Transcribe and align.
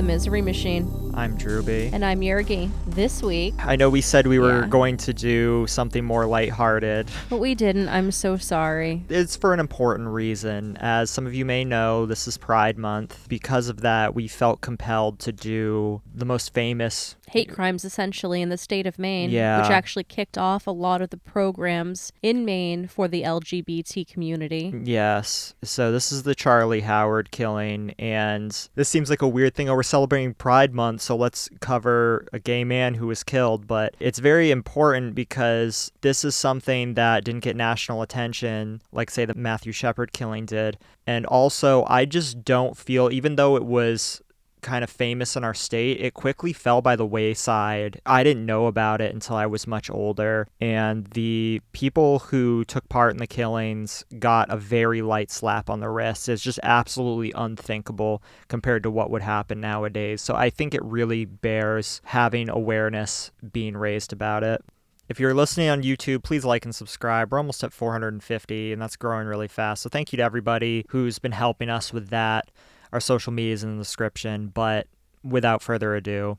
the 0.00 0.06
Misery 0.06 0.40
Machine. 0.40 1.12
I'm 1.14 1.36
Drewby. 1.36 1.92
And 1.92 2.02
I'm 2.02 2.22
Yergy. 2.22 2.70
This 2.86 3.22
week. 3.22 3.52
I 3.58 3.76
know 3.76 3.90
we 3.90 4.00
said 4.00 4.26
we 4.26 4.38
were 4.38 4.62
Yeah. 4.62 4.66
going 4.68 4.96
to 4.96 5.12
do 5.12 5.66
something 5.68 6.02
more 6.06 6.24
lighthearted. 6.24 7.10
But 7.28 7.36
we 7.38 7.54
didn't. 7.54 7.90
I'm 7.90 8.10
so 8.10 8.38
sorry. 8.38 9.04
It's 9.10 9.36
for 9.36 9.52
an 9.52 9.60
important 9.60 10.08
reason. 10.08 10.78
As 10.78 11.10
some 11.10 11.26
of 11.26 11.34
you 11.34 11.44
may 11.44 11.64
know, 11.66 12.06
this 12.06 12.26
is 12.26 12.38
Pride 12.38 12.78
Month. 12.78 13.26
Because 13.28 13.68
of 13.68 13.82
that, 13.82 14.14
we 14.14 14.26
felt 14.26 14.62
compelled 14.62 15.18
to 15.18 15.32
do 15.32 16.00
the 16.14 16.24
most 16.24 16.54
famous. 16.54 17.16
Hate 17.30 17.48
crimes, 17.48 17.84
essentially, 17.84 18.42
in 18.42 18.48
the 18.48 18.56
state 18.58 18.86
of 18.86 18.98
Maine, 18.98 19.30
Yeah. 19.30 19.60
which 19.62 19.70
actually 19.70 20.04
kicked 20.04 20.36
off 20.36 20.66
a 20.66 20.72
lot 20.72 21.00
of 21.00 21.10
the 21.10 21.16
programs 21.16 22.12
in 22.22 22.44
Maine 22.44 22.86
for 22.88 23.06
the 23.06 23.22
LGBT 23.22 24.04
community. 24.04 24.72
Yes. 24.84 25.54
So 25.62 25.92
this 25.92 26.10
is 26.10 26.24
the 26.24 26.34
Charlie 26.34 26.80
Howard 26.80 27.30
killing. 27.30 27.94
And 27.98 28.50
this 28.74 28.88
seems 28.88 29.10
like 29.10 29.22
a 29.22 29.28
weird 29.28 29.54
thing. 29.54 29.68
Oh, 29.68 29.74
we're 29.76 29.82
celebrating 29.84 30.34
Pride 30.34 30.74
Month, 30.74 31.02
so 31.02 31.14
let's 31.16 31.48
cover 31.60 32.26
a 32.32 32.38
gay 32.38 32.64
man 32.64 32.94
who 32.94 33.06
was 33.06 33.22
killed. 33.22 33.66
But 33.66 33.94
it's 34.00 34.18
very 34.18 34.50
important 34.50 35.14
because 35.14 35.92
this 36.00 36.24
is 36.24 36.34
something 36.34 36.94
that 36.94 37.24
didn't 37.24 37.44
get 37.44 37.54
national 37.56 38.02
attention, 38.02 38.82
like, 38.92 39.08
say, 39.10 39.24
the 39.24 39.34
Matthew 39.34 39.72
Shepard 39.72 40.12
killing 40.12 40.46
did. 40.46 40.78
And 41.06 41.26
also, 41.26 41.84
I 41.88 42.04
just 42.04 42.44
don't 42.44 42.76
feel, 42.76 43.10
even 43.12 43.36
though 43.36 43.56
it 43.56 43.64
was 43.64 44.20
kind 44.60 44.84
of 44.84 44.90
famous 44.90 45.36
in 45.36 45.44
our 45.44 45.54
state, 45.54 46.00
it 46.00 46.14
quickly 46.14 46.52
fell 46.52 46.80
by 46.82 46.96
the 46.96 47.06
wayside. 47.06 48.00
I 48.06 48.22
didn't 48.22 48.46
know 48.46 48.66
about 48.66 49.00
it 49.00 49.12
until 49.12 49.36
I 49.36 49.46
was 49.46 49.66
much 49.66 49.90
older. 49.90 50.46
And 50.60 51.06
the 51.08 51.60
people 51.72 52.20
who 52.20 52.64
took 52.64 52.88
part 52.88 53.12
in 53.12 53.18
the 53.18 53.26
killings 53.26 54.04
got 54.18 54.50
a 54.50 54.56
very 54.56 55.02
light 55.02 55.30
slap 55.30 55.70
on 55.70 55.80
the 55.80 55.88
wrist. 55.88 56.28
It's 56.28 56.42
just 56.42 56.60
absolutely 56.62 57.32
unthinkable 57.34 58.22
compared 58.48 58.82
to 58.84 58.90
what 58.90 59.10
would 59.10 59.22
happen 59.22 59.60
nowadays. 59.60 60.22
So 60.22 60.34
I 60.34 60.50
think 60.50 60.74
it 60.74 60.84
really 60.84 61.24
bears 61.24 62.00
having 62.04 62.48
awareness 62.48 63.30
being 63.52 63.76
raised 63.76 64.12
about 64.12 64.44
it. 64.44 64.64
If 65.10 65.18
you're 65.18 65.34
listening 65.34 65.68
on 65.68 65.82
YouTube, 65.82 66.22
please 66.22 66.44
like 66.44 66.64
and 66.64 66.72
subscribe. 66.72 67.32
We're 67.32 67.38
almost 67.38 67.64
at 67.64 67.72
450, 67.72 68.72
and 68.72 68.80
that's 68.80 68.94
growing 68.94 69.26
really 69.26 69.48
fast. 69.48 69.82
So 69.82 69.88
thank 69.88 70.12
you 70.12 70.18
to 70.18 70.22
everybody 70.22 70.86
who's 70.90 71.18
been 71.18 71.32
helping 71.32 71.68
us 71.68 71.92
with 71.92 72.10
that. 72.10 72.48
Our 72.92 73.00
social 73.00 73.32
media 73.32 73.52
is 73.52 73.64
in 73.64 73.76
the 73.76 73.82
description. 73.82 74.48
But 74.48 74.86
without 75.22 75.62
further 75.62 75.94
ado, 75.94 76.38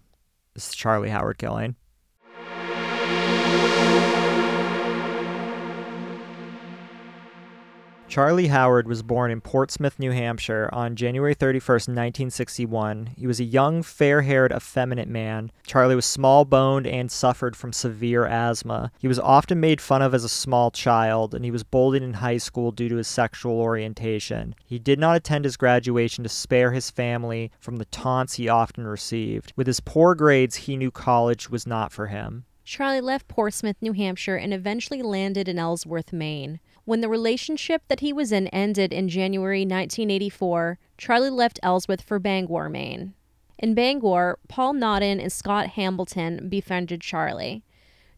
this 0.53 0.69
is 0.69 0.75
Charlie 0.75 1.09
Howard 1.09 1.37
killing. 1.37 1.75
Charlie 8.11 8.47
Howard 8.47 8.89
was 8.89 9.03
born 9.03 9.31
in 9.31 9.39
Portsmouth, 9.39 9.97
New 9.97 10.11
Hampshire 10.11 10.69
on 10.73 10.97
January 10.97 11.33
31st, 11.33 11.87
1961. 11.87 13.11
He 13.15 13.25
was 13.25 13.39
a 13.39 13.45
young, 13.45 13.83
fair 13.83 14.23
haired, 14.23 14.51
effeminate 14.51 15.07
man. 15.07 15.49
Charlie 15.65 15.95
was 15.95 16.05
small 16.05 16.43
boned 16.43 16.85
and 16.85 17.09
suffered 17.09 17.55
from 17.55 17.71
severe 17.71 18.25
asthma. 18.25 18.91
He 18.99 19.07
was 19.07 19.17
often 19.17 19.61
made 19.61 19.79
fun 19.79 20.01
of 20.01 20.13
as 20.13 20.25
a 20.25 20.29
small 20.29 20.71
child, 20.71 21.33
and 21.33 21.45
he 21.45 21.51
was 21.51 21.63
bullied 21.63 22.03
in 22.03 22.15
high 22.15 22.35
school 22.35 22.73
due 22.73 22.89
to 22.89 22.97
his 22.97 23.07
sexual 23.07 23.61
orientation. 23.61 24.55
He 24.65 24.77
did 24.77 24.99
not 24.99 25.15
attend 25.15 25.45
his 25.45 25.55
graduation 25.55 26.25
to 26.25 26.29
spare 26.29 26.73
his 26.73 26.89
family 26.89 27.49
from 27.61 27.77
the 27.77 27.85
taunts 27.85 28.33
he 28.33 28.49
often 28.49 28.85
received. 28.85 29.53
With 29.55 29.67
his 29.67 29.79
poor 29.79 30.15
grades, 30.15 30.57
he 30.57 30.75
knew 30.75 30.91
college 30.91 31.49
was 31.49 31.65
not 31.65 31.93
for 31.93 32.07
him. 32.07 32.43
Charlie 32.65 33.01
left 33.01 33.27
Portsmouth, 33.27 33.77
New 33.81 33.93
Hampshire, 33.93 34.35
and 34.35 34.53
eventually 34.53 35.01
landed 35.01 35.47
in 35.47 35.57
Ellsworth, 35.57 36.13
Maine. 36.13 36.59
When 36.85 37.01
the 37.01 37.09
relationship 37.09 37.83
that 37.89 37.99
he 37.99 38.11
was 38.11 38.31
in 38.31 38.47
ended 38.47 38.91
in 38.91 39.07
January 39.07 39.61
1984, 39.61 40.79
Charlie 40.97 41.29
left 41.29 41.59
Ellsworth 41.61 42.01
for 42.01 42.17
Bangor, 42.17 42.69
Maine. 42.69 43.13
In 43.59 43.75
Bangor, 43.75 44.39
Paul 44.47 44.73
Nodden 44.73 45.19
and 45.19 45.31
Scott 45.31 45.67
Hambleton 45.67 46.49
befriended 46.49 47.01
Charlie. 47.01 47.63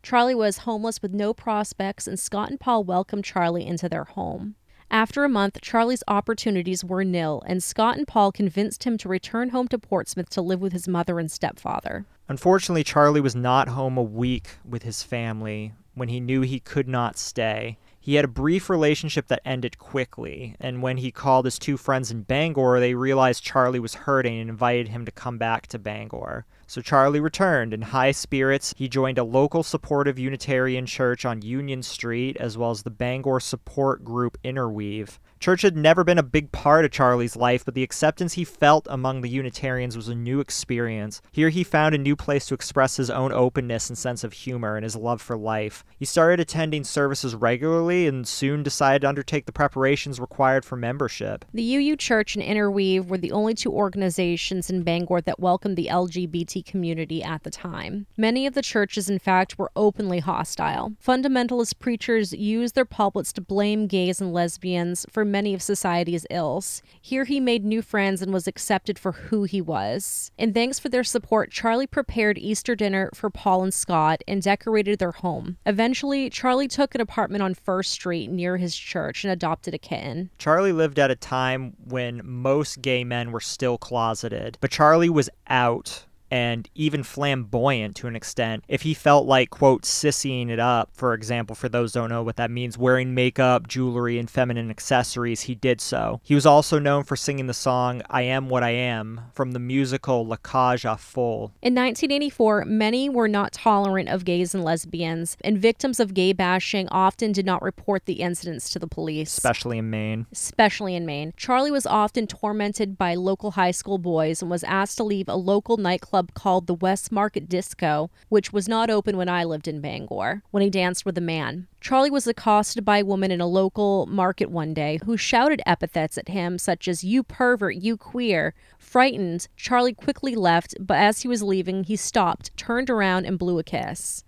Charlie 0.01 0.35
was 0.35 0.59
homeless 0.59 1.01
with 1.01 1.13
no 1.13 1.33
prospects, 1.33 2.07
and 2.07 2.17
Scott 2.17 2.49
and 2.49 2.59
Paul 2.59 2.85
welcomed 2.85 3.25
Charlie 3.25 3.65
into 3.65 3.89
their 3.89 4.05
home. 4.05 4.55
After 4.89 5.23
a 5.25 5.29
month, 5.29 5.59
Charlie's 5.61 6.03
opportunities 6.07 6.85
were 6.85 7.03
nil, 7.03 7.43
and 7.45 7.61
Scott 7.61 7.97
and 7.97 8.07
Paul 8.07 8.31
convinced 8.31 8.85
him 8.85 8.97
to 8.99 9.09
return 9.09 9.49
home 9.49 9.67
to 9.69 9.79
Portsmouth 9.79 10.29
to 10.29 10.41
live 10.41 10.61
with 10.61 10.71
his 10.71 10.87
mother 10.87 11.19
and 11.19 11.31
stepfather. 11.31 12.05
Unfortunately, 12.29 12.83
Charlie 12.83 13.19
was 13.19 13.35
not 13.35 13.69
home 13.69 13.97
a 13.97 14.03
week 14.03 14.57
with 14.63 14.83
his 14.83 15.03
family 15.03 15.73
when 15.95 16.09
he 16.09 16.19
knew 16.19 16.41
he 16.41 16.59
could 16.59 16.87
not 16.87 17.17
stay. 17.17 17.77
He 18.03 18.15
had 18.15 18.25
a 18.25 18.27
brief 18.27 18.69
relationship 18.69 19.27
that 19.27 19.41
ended 19.45 19.77
quickly, 19.77 20.57
and 20.59 20.81
when 20.81 20.97
he 20.97 21.09
called 21.09 21.45
his 21.45 21.57
two 21.57 21.77
friends 21.77 22.11
in 22.11 22.23
Bangor, 22.23 22.81
they 22.81 22.95
realized 22.95 23.45
Charlie 23.45 23.79
was 23.79 23.93
hurting 23.93 24.41
and 24.41 24.49
invited 24.49 24.89
him 24.89 25.05
to 25.05 25.11
come 25.11 25.37
back 25.37 25.67
to 25.67 25.79
Bangor. 25.79 26.45
So 26.67 26.81
Charlie 26.81 27.21
returned 27.21 27.73
in 27.73 27.81
high 27.81 28.11
spirits. 28.11 28.73
He 28.75 28.89
joined 28.89 29.19
a 29.19 29.23
local 29.23 29.63
supportive 29.63 30.19
Unitarian 30.19 30.85
church 30.85 31.23
on 31.23 31.43
Union 31.43 31.81
Street, 31.81 32.35
as 32.41 32.57
well 32.57 32.71
as 32.71 32.83
the 32.83 32.89
Bangor 32.89 33.39
support 33.39 34.03
group 34.03 34.37
Interweave. 34.43 35.17
Church 35.43 35.61
had 35.61 35.75
never 35.75 36.05
been 36.05 36.17
a 36.17 36.23
big 36.23 36.53
part 36.53 36.85
of 36.85 36.91
Charlie's 36.91 37.35
life, 37.35 37.65
but 37.65 37.73
the 37.73 37.83
acceptance 37.83 38.31
he 38.31 38.45
felt 38.45 38.87
among 38.89 39.19
the 39.19 39.29
Unitarians 39.29 39.97
was 39.97 40.07
a 40.07 40.15
new 40.15 40.39
experience. 40.39 41.21
Here 41.33 41.49
he 41.49 41.65
found 41.65 41.93
a 41.93 41.97
new 41.97 42.15
place 42.15 42.45
to 42.45 42.53
express 42.53 42.95
his 42.95 43.09
own 43.09 43.33
openness 43.33 43.89
and 43.89 43.97
sense 43.97 44.23
of 44.23 44.31
humor 44.31 44.77
and 44.77 44.85
his 44.85 44.95
love 44.95 45.21
for 45.21 45.35
life. 45.35 45.83
He 45.99 46.05
started 46.05 46.39
attending 46.39 46.85
services 46.85 47.35
regularly 47.35 48.07
and 48.07 48.25
soon 48.25 48.63
decided 48.63 49.01
to 49.01 49.09
undertake 49.09 49.45
the 49.45 49.51
preparations 49.51 50.17
required 50.17 50.63
for 50.63 50.77
membership. 50.77 51.43
The 51.53 51.75
UU 51.75 51.97
Church 51.97 52.37
and 52.37 52.45
Interweave 52.45 53.09
were 53.09 53.17
the 53.17 53.33
only 53.33 53.53
two 53.53 53.73
organizations 53.73 54.69
in 54.69 54.83
Bangor 54.83 55.19
that 55.19 55.41
welcomed 55.41 55.75
the 55.75 55.89
LGBT 55.91 56.65
community 56.65 57.21
at 57.21 57.43
the 57.43 57.51
time. 57.51 58.05
Many 58.15 58.47
of 58.47 58.53
the 58.53 58.61
churches, 58.61 59.09
in 59.09 59.19
fact, 59.19 59.59
were 59.59 59.73
openly 59.75 60.19
hostile. 60.19 60.93
Fundamentalist 61.05 61.79
preachers 61.79 62.31
used 62.31 62.75
their 62.75 62.85
pulpits 62.85 63.33
to 63.33 63.41
blame 63.41 63.87
gays 63.87 64.21
and 64.21 64.31
lesbians 64.31 65.05
for 65.11 65.32
many 65.33 65.53
of 65.53 65.61
society's 65.61 66.25
ills. 66.29 66.81
Here 67.01 67.25
he 67.25 67.41
made 67.41 67.65
new 67.65 67.81
friends 67.81 68.21
and 68.21 68.31
was 68.31 68.47
accepted 68.47 68.97
for 68.97 69.11
who 69.11 69.43
he 69.43 69.59
was. 69.59 70.31
And 70.39 70.53
thanks 70.53 70.79
for 70.79 70.87
their 70.87 71.03
support, 71.03 71.51
Charlie 71.51 71.87
prepared 71.87 72.37
Easter 72.37 72.75
dinner 72.75 73.09
for 73.13 73.29
Paul 73.29 73.63
and 73.63 73.73
Scott 73.73 74.23
and 74.27 74.41
decorated 74.41 74.99
their 74.99 75.11
home. 75.11 75.57
Eventually, 75.65 76.29
Charlie 76.29 76.67
took 76.67 76.93
an 76.93 77.01
apartment 77.01 77.41
on 77.41 77.55
First 77.55 77.91
Street 77.91 78.29
near 78.29 78.57
his 78.57 78.77
church 78.77 79.23
and 79.23 79.33
adopted 79.33 79.73
a 79.73 79.79
kitten. 79.79 80.29
Charlie 80.37 80.71
lived 80.71 80.99
at 80.99 81.09
a 81.11 81.15
time 81.15 81.73
when 81.83 82.21
most 82.23 82.81
gay 82.81 83.03
men 83.03 83.31
were 83.31 83.41
still 83.41 83.79
closeted, 83.79 84.59
but 84.61 84.69
Charlie 84.71 85.09
was 85.09 85.29
out 85.47 86.05
and 86.33 86.67
even 86.73 87.03
flamboyant 87.03 87.95
to 87.95 88.07
an 88.07 88.15
extent. 88.15 88.63
If 88.67 88.81
he 88.81 88.95
felt 88.95 89.27
like, 89.27 89.51
quote, 89.51 89.83
sissying 89.83 90.49
it 90.49 90.57
up, 90.59 90.89
for 90.91 91.13
example, 91.13 91.55
for 91.55 91.69
those 91.69 91.93
who 91.93 91.99
don't 91.99 92.09
know 92.09 92.23
what 92.23 92.37
that 92.37 92.49
means, 92.49 92.75
wearing 92.75 93.13
makeup, 93.13 93.67
jewelry, 93.67 94.17
and 94.17 94.27
feminine 94.27 94.71
accessories, 94.71 95.41
he 95.41 95.53
did 95.53 95.79
so. 95.79 96.21
He 96.23 96.33
was 96.33 96.47
also 96.47 96.79
known 96.79 97.03
for 97.03 97.15
singing 97.15 97.45
the 97.45 97.53
song 97.53 98.01
I 98.09 98.23
Am 98.23 98.49
What 98.49 98.63
I 98.63 98.71
Am 98.71 99.21
from 99.31 99.51
the 99.51 99.59
musical 99.59 100.25
La 100.25 100.37
Cage 100.37 100.87
aux 100.87 100.95
Folles. 100.95 101.51
In 101.61 101.75
1984, 101.75 102.65
many 102.65 103.09
were 103.09 103.27
not 103.27 103.53
tolerant 103.53 104.09
of 104.09 104.25
gays 104.25 104.55
and 104.55 104.63
lesbians, 104.63 105.37
and 105.43 105.59
victims 105.59 105.99
of 105.99 106.15
gay 106.15 106.33
bashing 106.33 106.87
often 106.89 107.31
did 107.31 107.45
not 107.45 107.61
report 107.61 108.05
the 108.05 108.21
incidents 108.21 108.71
to 108.71 108.79
the 108.79 108.87
police. 108.87 109.37
Especially 109.37 109.77
in 109.77 109.91
Maine. 109.91 110.25
especially 110.31 110.95
in 110.95 111.05
Maine. 111.05 111.31
Charlie 111.37 111.69
was 111.69 111.85
often 111.85 112.25
tormented 112.25 112.97
by 112.97 113.13
local 113.13 113.51
high 113.51 113.69
school 113.69 113.99
boys 113.99 114.41
and 114.41 114.49
was 114.49 114.63
asked 114.63 114.97
to 114.97 115.03
leave 115.03 115.29
a 115.29 115.35
local 115.35 115.77
nightclub 115.77 116.22
called 116.33 116.67
the 116.67 116.73
West 116.73 117.11
Market 117.11 117.49
Disco, 117.49 118.09
which 118.29 118.53
was 118.53 118.67
not 118.67 118.89
open 118.89 119.17
when 119.17 119.29
I 119.29 119.43
lived 119.43 119.67
in 119.67 119.81
Bangor, 119.81 120.43
when 120.51 120.63
he 120.63 120.69
danced 120.69 121.05
with 121.05 121.17
a 121.17 121.21
man. 121.21 121.67
Charlie 121.81 122.09
was 122.09 122.27
accosted 122.27 122.85
by 122.85 122.99
a 122.99 123.05
woman 123.05 123.31
in 123.31 123.41
a 123.41 123.47
local 123.47 124.05
market 124.05 124.49
one 124.49 124.73
day 124.73 124.99
who 125.05 125.17
shouted 125.17 125.61
epithets 125.65 126.17
at 126.17 126.29
him 126.29 126.57
such 126.57 126.87
as, 126.87 127.03
You 127.03 127.23
pervert, 127.23 127.75
you 127.75 127.97
queer. 127.97 128.53
Frightened, 128.77 129.47
Charlie 129.57 129.93
quickly 129.93 130.35
left, 130.35 130.75
but 130.79 130.97
as 130.97 131.21
he 131.21 131.27
was 131.27 131.43
leaving, 131.43 131.83
he 131.83 131.95
stopped, 131.95 132.55
turned 132.55 132.89
around, 132.89 133.25
and 133.25 133.39
blew 133.39 133.59
a 133.59 133.63
kiss. 133.63 134.23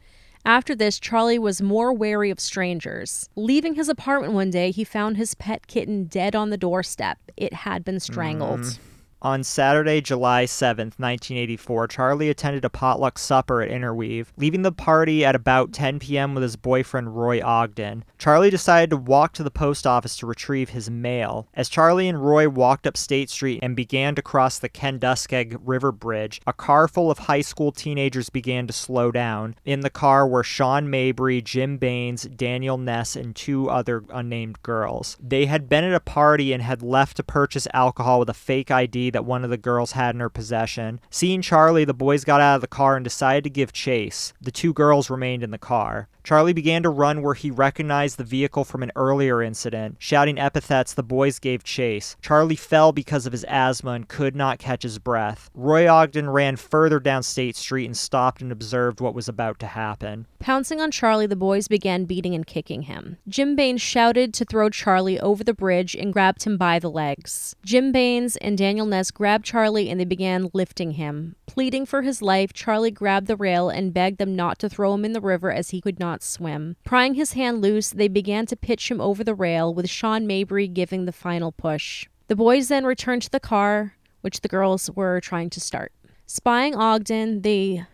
After 0.46 0.76
this, 0.76 1.00
Charlie 1.00 1.40
was 1.40 1.60
more 1.60 1.92
wary 1.92 2.30
of 2.30 2.40
strangers. 2.40 3.30
Leaving 3.36 3.74
his 3.74 3.90
apartment 3.90 4.34
one 4.34 4.52
day, 4.52 4.70
he 4.70 4.84
found 4.84 5.18
his 5.18 5.34
pet 5.34 5.66
kitten 5.66 6.06
dead 6.06 6.36
on 6.36 6.52
the 6.52 6.58
doorstep. 6.58 7.18
It 7.36 7.52
had 7.54 7.84
been 7.84 8.00
strangled. 8.00 8.60
Mm. 8.60 8.80
On 9.22 9.44
Saturday, 9.44 10.02
July 10.02 10.46
7, 10.46 10.88
1984, 10.98 11.88
Charlie 11.88 12.30
attended 12.30 12.64
a 12.64 12.70
potluck 12.70 13.18
supper 13.18 13.62
at 13.62 13.72
Interweave, 13.72 14.32
leaving 14.38 14.62
the 14.62 14.72
party 14.72 15.26
at 15.26 15.34
about 15.34 15.74
10 15.74 15.98
p.m. 15.98 16.36
with 16.36 16.44
his 16.44 16.56
boyfriend 16.56 17.16
Roy 17.16 17.42
Ogden. 17.44 18.04
Charlie 18.20 18.52
decided 18.52 18.92
to 18.92 18.98
walk 18.98 19.34
to 19.34 19.44
the 19.44 19.50
post 19.50 19.88
office 19.88 20.16
to 20.18 20.28
retrieve 20.28 20.70
his 20.70 20.92
mail. 20.92 21.48
As 21.56 21.70
Charlie 21.70 22.08
and 22.08 22.24
Roy 22.24 22.48
walked 22.48 22.86
up 22.86 22.98
State 22.98 23.32
Street 23.32 23.62
and 23.64 23.76
began 23.76 24.14
to 24.14 24.22
cross 24.22 24.60
the 24.60 24.70
Kenduskeag 24.70 25.58
River 25.64 25.92
Bridge, 25.92 26.40
a 26.46 26.54
car 26.54 26.88
full 26.88 27.10
of 27.10 27.18
high 27.20 27.42
school 27.42 27.72
teenagers 27.72 28.30
began 28.30 28.68
to 28.68 28.74
slow 28.74 29.12
down. 29.12 29.56
In 29.66 29.80
the 29.80 29.90
car 29.90 30.28
were 30.28 30.44
Shawn 30.44 30.90
Mabry, 30.90 31.42
Jim 31.42 31.78
Baines, 31.78 32.24
Daniel 32.24 32.78
Ness, 32.78 33.16
and 33.16 33.36
two 33.36 33.72
other 33.72 34.04
unnamed 34.12 34.62
girls. 34.62 35.18
They 35.20 35.48
had 35.48 35.68
been 35.68 35.84
at 35.84 35.94
a 35.94 36.00
party 36.00 36.54
and 36.54 36.62
had 36.62 36.84
left 36.84 37.18
to 37.18 37.24
purchase 37.24 37.68
alcohol 37.74 38.20
with 38.20 38.30
a 38.30 38.36
fake 38.36 38.70
ID 38.70 39.15
that 39.16 39.26
one 39.26 39.44
of 39.44 39.50
the 39.50 39.58
girls 39.58 39.94
had 39.94 40.14
in 40.14 40.20
her 40.20 40.30
possession. 40.30 41.00
Seeing 41.10 41.42
Charlie, 41.42 41.86
the 41.86 41.94
boys 41.94 42.26
got 42.26 42.42
out 42.42 42.56
of 42.56 42.62
the 42.62 42.68
car 42.68 42.98
and 42.98 43.04
decided 43.04 43.46
to 43.46 43.50
give 43.50 43.72
chase. 43.72 44.34
The 44.42 44.52
two 44.52 44.74
girls 44.74 45.10
remained 45.10 45.42
in 45.42 45.52
the 45.52 45.58
car. 45.58 46.10
Charlie 46.26 46.54
began 46.54 46.82
to 46.82 46.90
run 46.90 47.22
where 47.22 47.36
he 47.36 47.52
recognized 47.52 48.18
the 48.18 48.24
vehicle 48.24 48.64
from 48.64 48.82
an 48.82 48.92
earlier 48.96 49.44
incident. 49.44 49.98
Shouting 50.00 50.40
epithets, 50.40 50.96
the 50.96 51.04
boys 51.04 51.38
gave 51.38 51.64
chase. 51.64 52.16
Charlie 52.20 52.56
fell 52.56 52.92
because 52.92 53.28
of 53.28 53.32
his 53.32 53.44
asthma 53.44 53.92
and 53.92 54.08
could 54.08 54.36
not 54.36 54.58
catch 54.58 54.82
his 54.82 54.98
breath. 54.98 55.52
Roy 55.54 55.88
Ogden 55.88 56.32
ran 56.32 56.56
further 56.56 57.00
down 57.00 57.22
State 57.22 57.56
Street 57.56 57.86
and 57.86 57.96
stopped 57.96 58.42
and 58.42 58.52
observed 58.52 59.02
what 59.02 59.14
was 59.14 59.30
about 59.30 59.60
to 59.60 59.68
happen. 59.68 60.26
Pouncing 60.40 60.82
on 60.82 60.90
Charlie, 60.90 61.28
the 61.28 61.36
boys 61.36 61.68
began 61.68 62.06
beating 62.06 62.34
and 62.34 62.48
kicking 62.48 62.84
him. 62.84 63.18
Jim 63.28 63.56
Baines 63.56 63.82
shouted 63.82 64.34
to 64.34 64.46
throw 64.46 64.70
Charlie 64.70 65.20
over 65.20 65.44
the 65.44 65.54
bridge 65.54 65.96
and 65.96 66.12
grabbed 66.12 66.44
him 66.44 66.58
by 66.58 66.80
the 66.80 66.90
legs. 66.90 67.56
Jim 67.64 67.92
Baines 67.92 68.36
and 68.38 68.58
Daniel 68.58 68.88
Ness 68.88 69.12
grabbed 69.12 69.46
Charlie 69.46 69.92
and 69.92 70.00
they 70.00 70.06
began 70.06 70.50
lifting 70.54 70.92
him. 70.92 71.36
Pleading 71.46 71.86
for 71.86 72.02
his 72.02 72.22
life, 72.24 72.52
Charlie 72.52 72.92
grabbed 72.92 73.28
the 73.28 73.38
rail 73.38 73.70
and 73.70 73.94
begged 73.94 74.18
them 74.18 74.36
not 74.36 74.58
to 74.60 74.68
throw 74.68 74.94
him 74.96 75.06
in 75.06 75.14
the 75.14 75.22
river 75.22 75.52
as 75.52 75.70
he 75.70 75.80
could 75.80 76.00
not 76.00 76.15
swim. 76.24 76.76
Prying 76.84 77.14
his 77.16 77.34
hand 77.34 77.62
loose, 77.62 77.90
they 77.90 78.08
began 78.08 78.46
to 78.48 78.56
pitch 78.56 78.90
him 78.90 79.02
over 79.02 79.24
the 79.24 79.36
rail, 79.36 79.74
with 79.74 79.90
Shawn 79.90 80.28
Mabry 80.28 80.68
giving 80.68 81.06
the 81.06 81.12
final 81.12 81.52
push. 81.52 82.08
The 82.28 82.36
boys 82.36 82.68
then 82.68 82.86
returned 82.86 83.22
to 83.24 83.30
the 83.30 83.40
car, 83.40 83.96
which 84.22 84.42
the 84.42 84.48
girls 84.48 84.90
were 84.92 85.20
trying 85.22 85.50
to 85.52 85.60
start. 85.60 85.92
Spying 86.26 86.76
Ogden, 86.76 87.42
they 87.42 87.86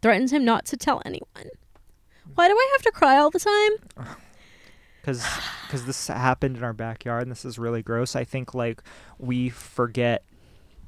threatened 0.00 0.30
him 0.30 0.44
not 0.44 0.64
to 0.66 0.76
tell 0.76 1.00
anyone. 1.04 1.50
Why 2.34 2.48
do 2.48 2.54
I 2.54 2.68
have 2.72 2.82
to 2.82 2.90
cry 2.92 3.18
all 3.18 3.30
the 3.30 3.38
time? 3.38 4.06
because 5.02 5.26
because 5.66 5.84
this 5.84 6.06
happened 6.06 6.56
in 6.56 6.64
our 6.64 6.72
backyard 6.72 7.22
and 7.22 7.30
this 7.30 7.44
is 7.44 7.58
really 7.58 7.82
gross 7.82 8.14
i 8.14 8.22
think 8.22 8.54
like 8.54 8.82
we 9.18 9.48
forget 9.48 10.24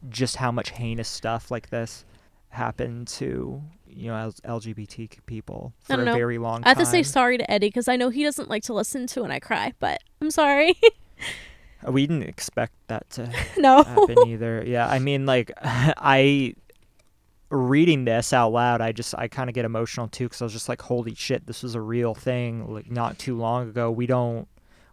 just 0.08 0.36
how 0.36 0.52
much 0.52 0.70
heinous 0.70 1.08
stuff 1.08 1.50
like 1.50 1.70
this 1.70 2.04
happened 2.50 3.08
to 3.08 3.60
you 3.94 4.08
know 4.08 4.32
lgbt 4.44 5.08
people 5.26 5.72
for 5.80 6.00
a 6.00 6.04
know. 6.04 6.14
very 6.14 6.38
long 6.38 6.62
time. 6.62 6.64
I 6.64 6.68
have 6.70 6.78
to 6.78 6.86
say 6.86 7.02
sorry 7.02 7.38
to 7.38 7.50
Eddie 7.50 7.68
because 7.68 7.88
I 7.88 7.96
know 7.96 8.10
he 8.10 8.22
doesn't 8.22 8.48
like 8.48 8.62
to 8.64 8.74
listen 8.74 9.06
to 9.08 9.22
when 9.22 9.30
I 9.30 9.38
cry, 9.38 9.72
but 9.78 10.00
I'm 10.20 10.30
sorry. 10.30 10.74
Uh, 11.86 11.92
we 11.92 12.06
didn't 12.06 12.22
expect 12.22 12.72
that 12.88 13.08
to 13.10 13.30
no. 13.58 13.82
happen 13.82 14.16
either 14.26 14.64
yeah 14.66 14.88
i 14.88 14.98
mean 14.98 15.26
like 15.26 15.50
i 15.62 16.54
reading 17.50 18.04
this 18.04 18.32
out 18.32 18.52
loud 18.52 18.80
i 18.80 18.90
just 18.90 19.14
i 19.18 19.28
kind 19.28 19.50
of 19.50 19.54
get 19.54 19.64
emotional 19.64 20.08
too 20.08 20.24
because 20.24 20.40
i 20.40 20.44
was 20.44 20.52
just 20.52 20.68
like 20.68 20.80
holy 20.82 21.14
shit 21.14 21.46
this 21.46 21.62
was 21.62 21.74
a 21.74 21.80
real 21.80 22.14
thing 22.14 22.66
like 22.72 22.90
not 22.90 23.18
too 23.18 23.36
long 23.36 23.68
ago 23.68 23.90
we 23.90 24.06
don't 24.06 24.48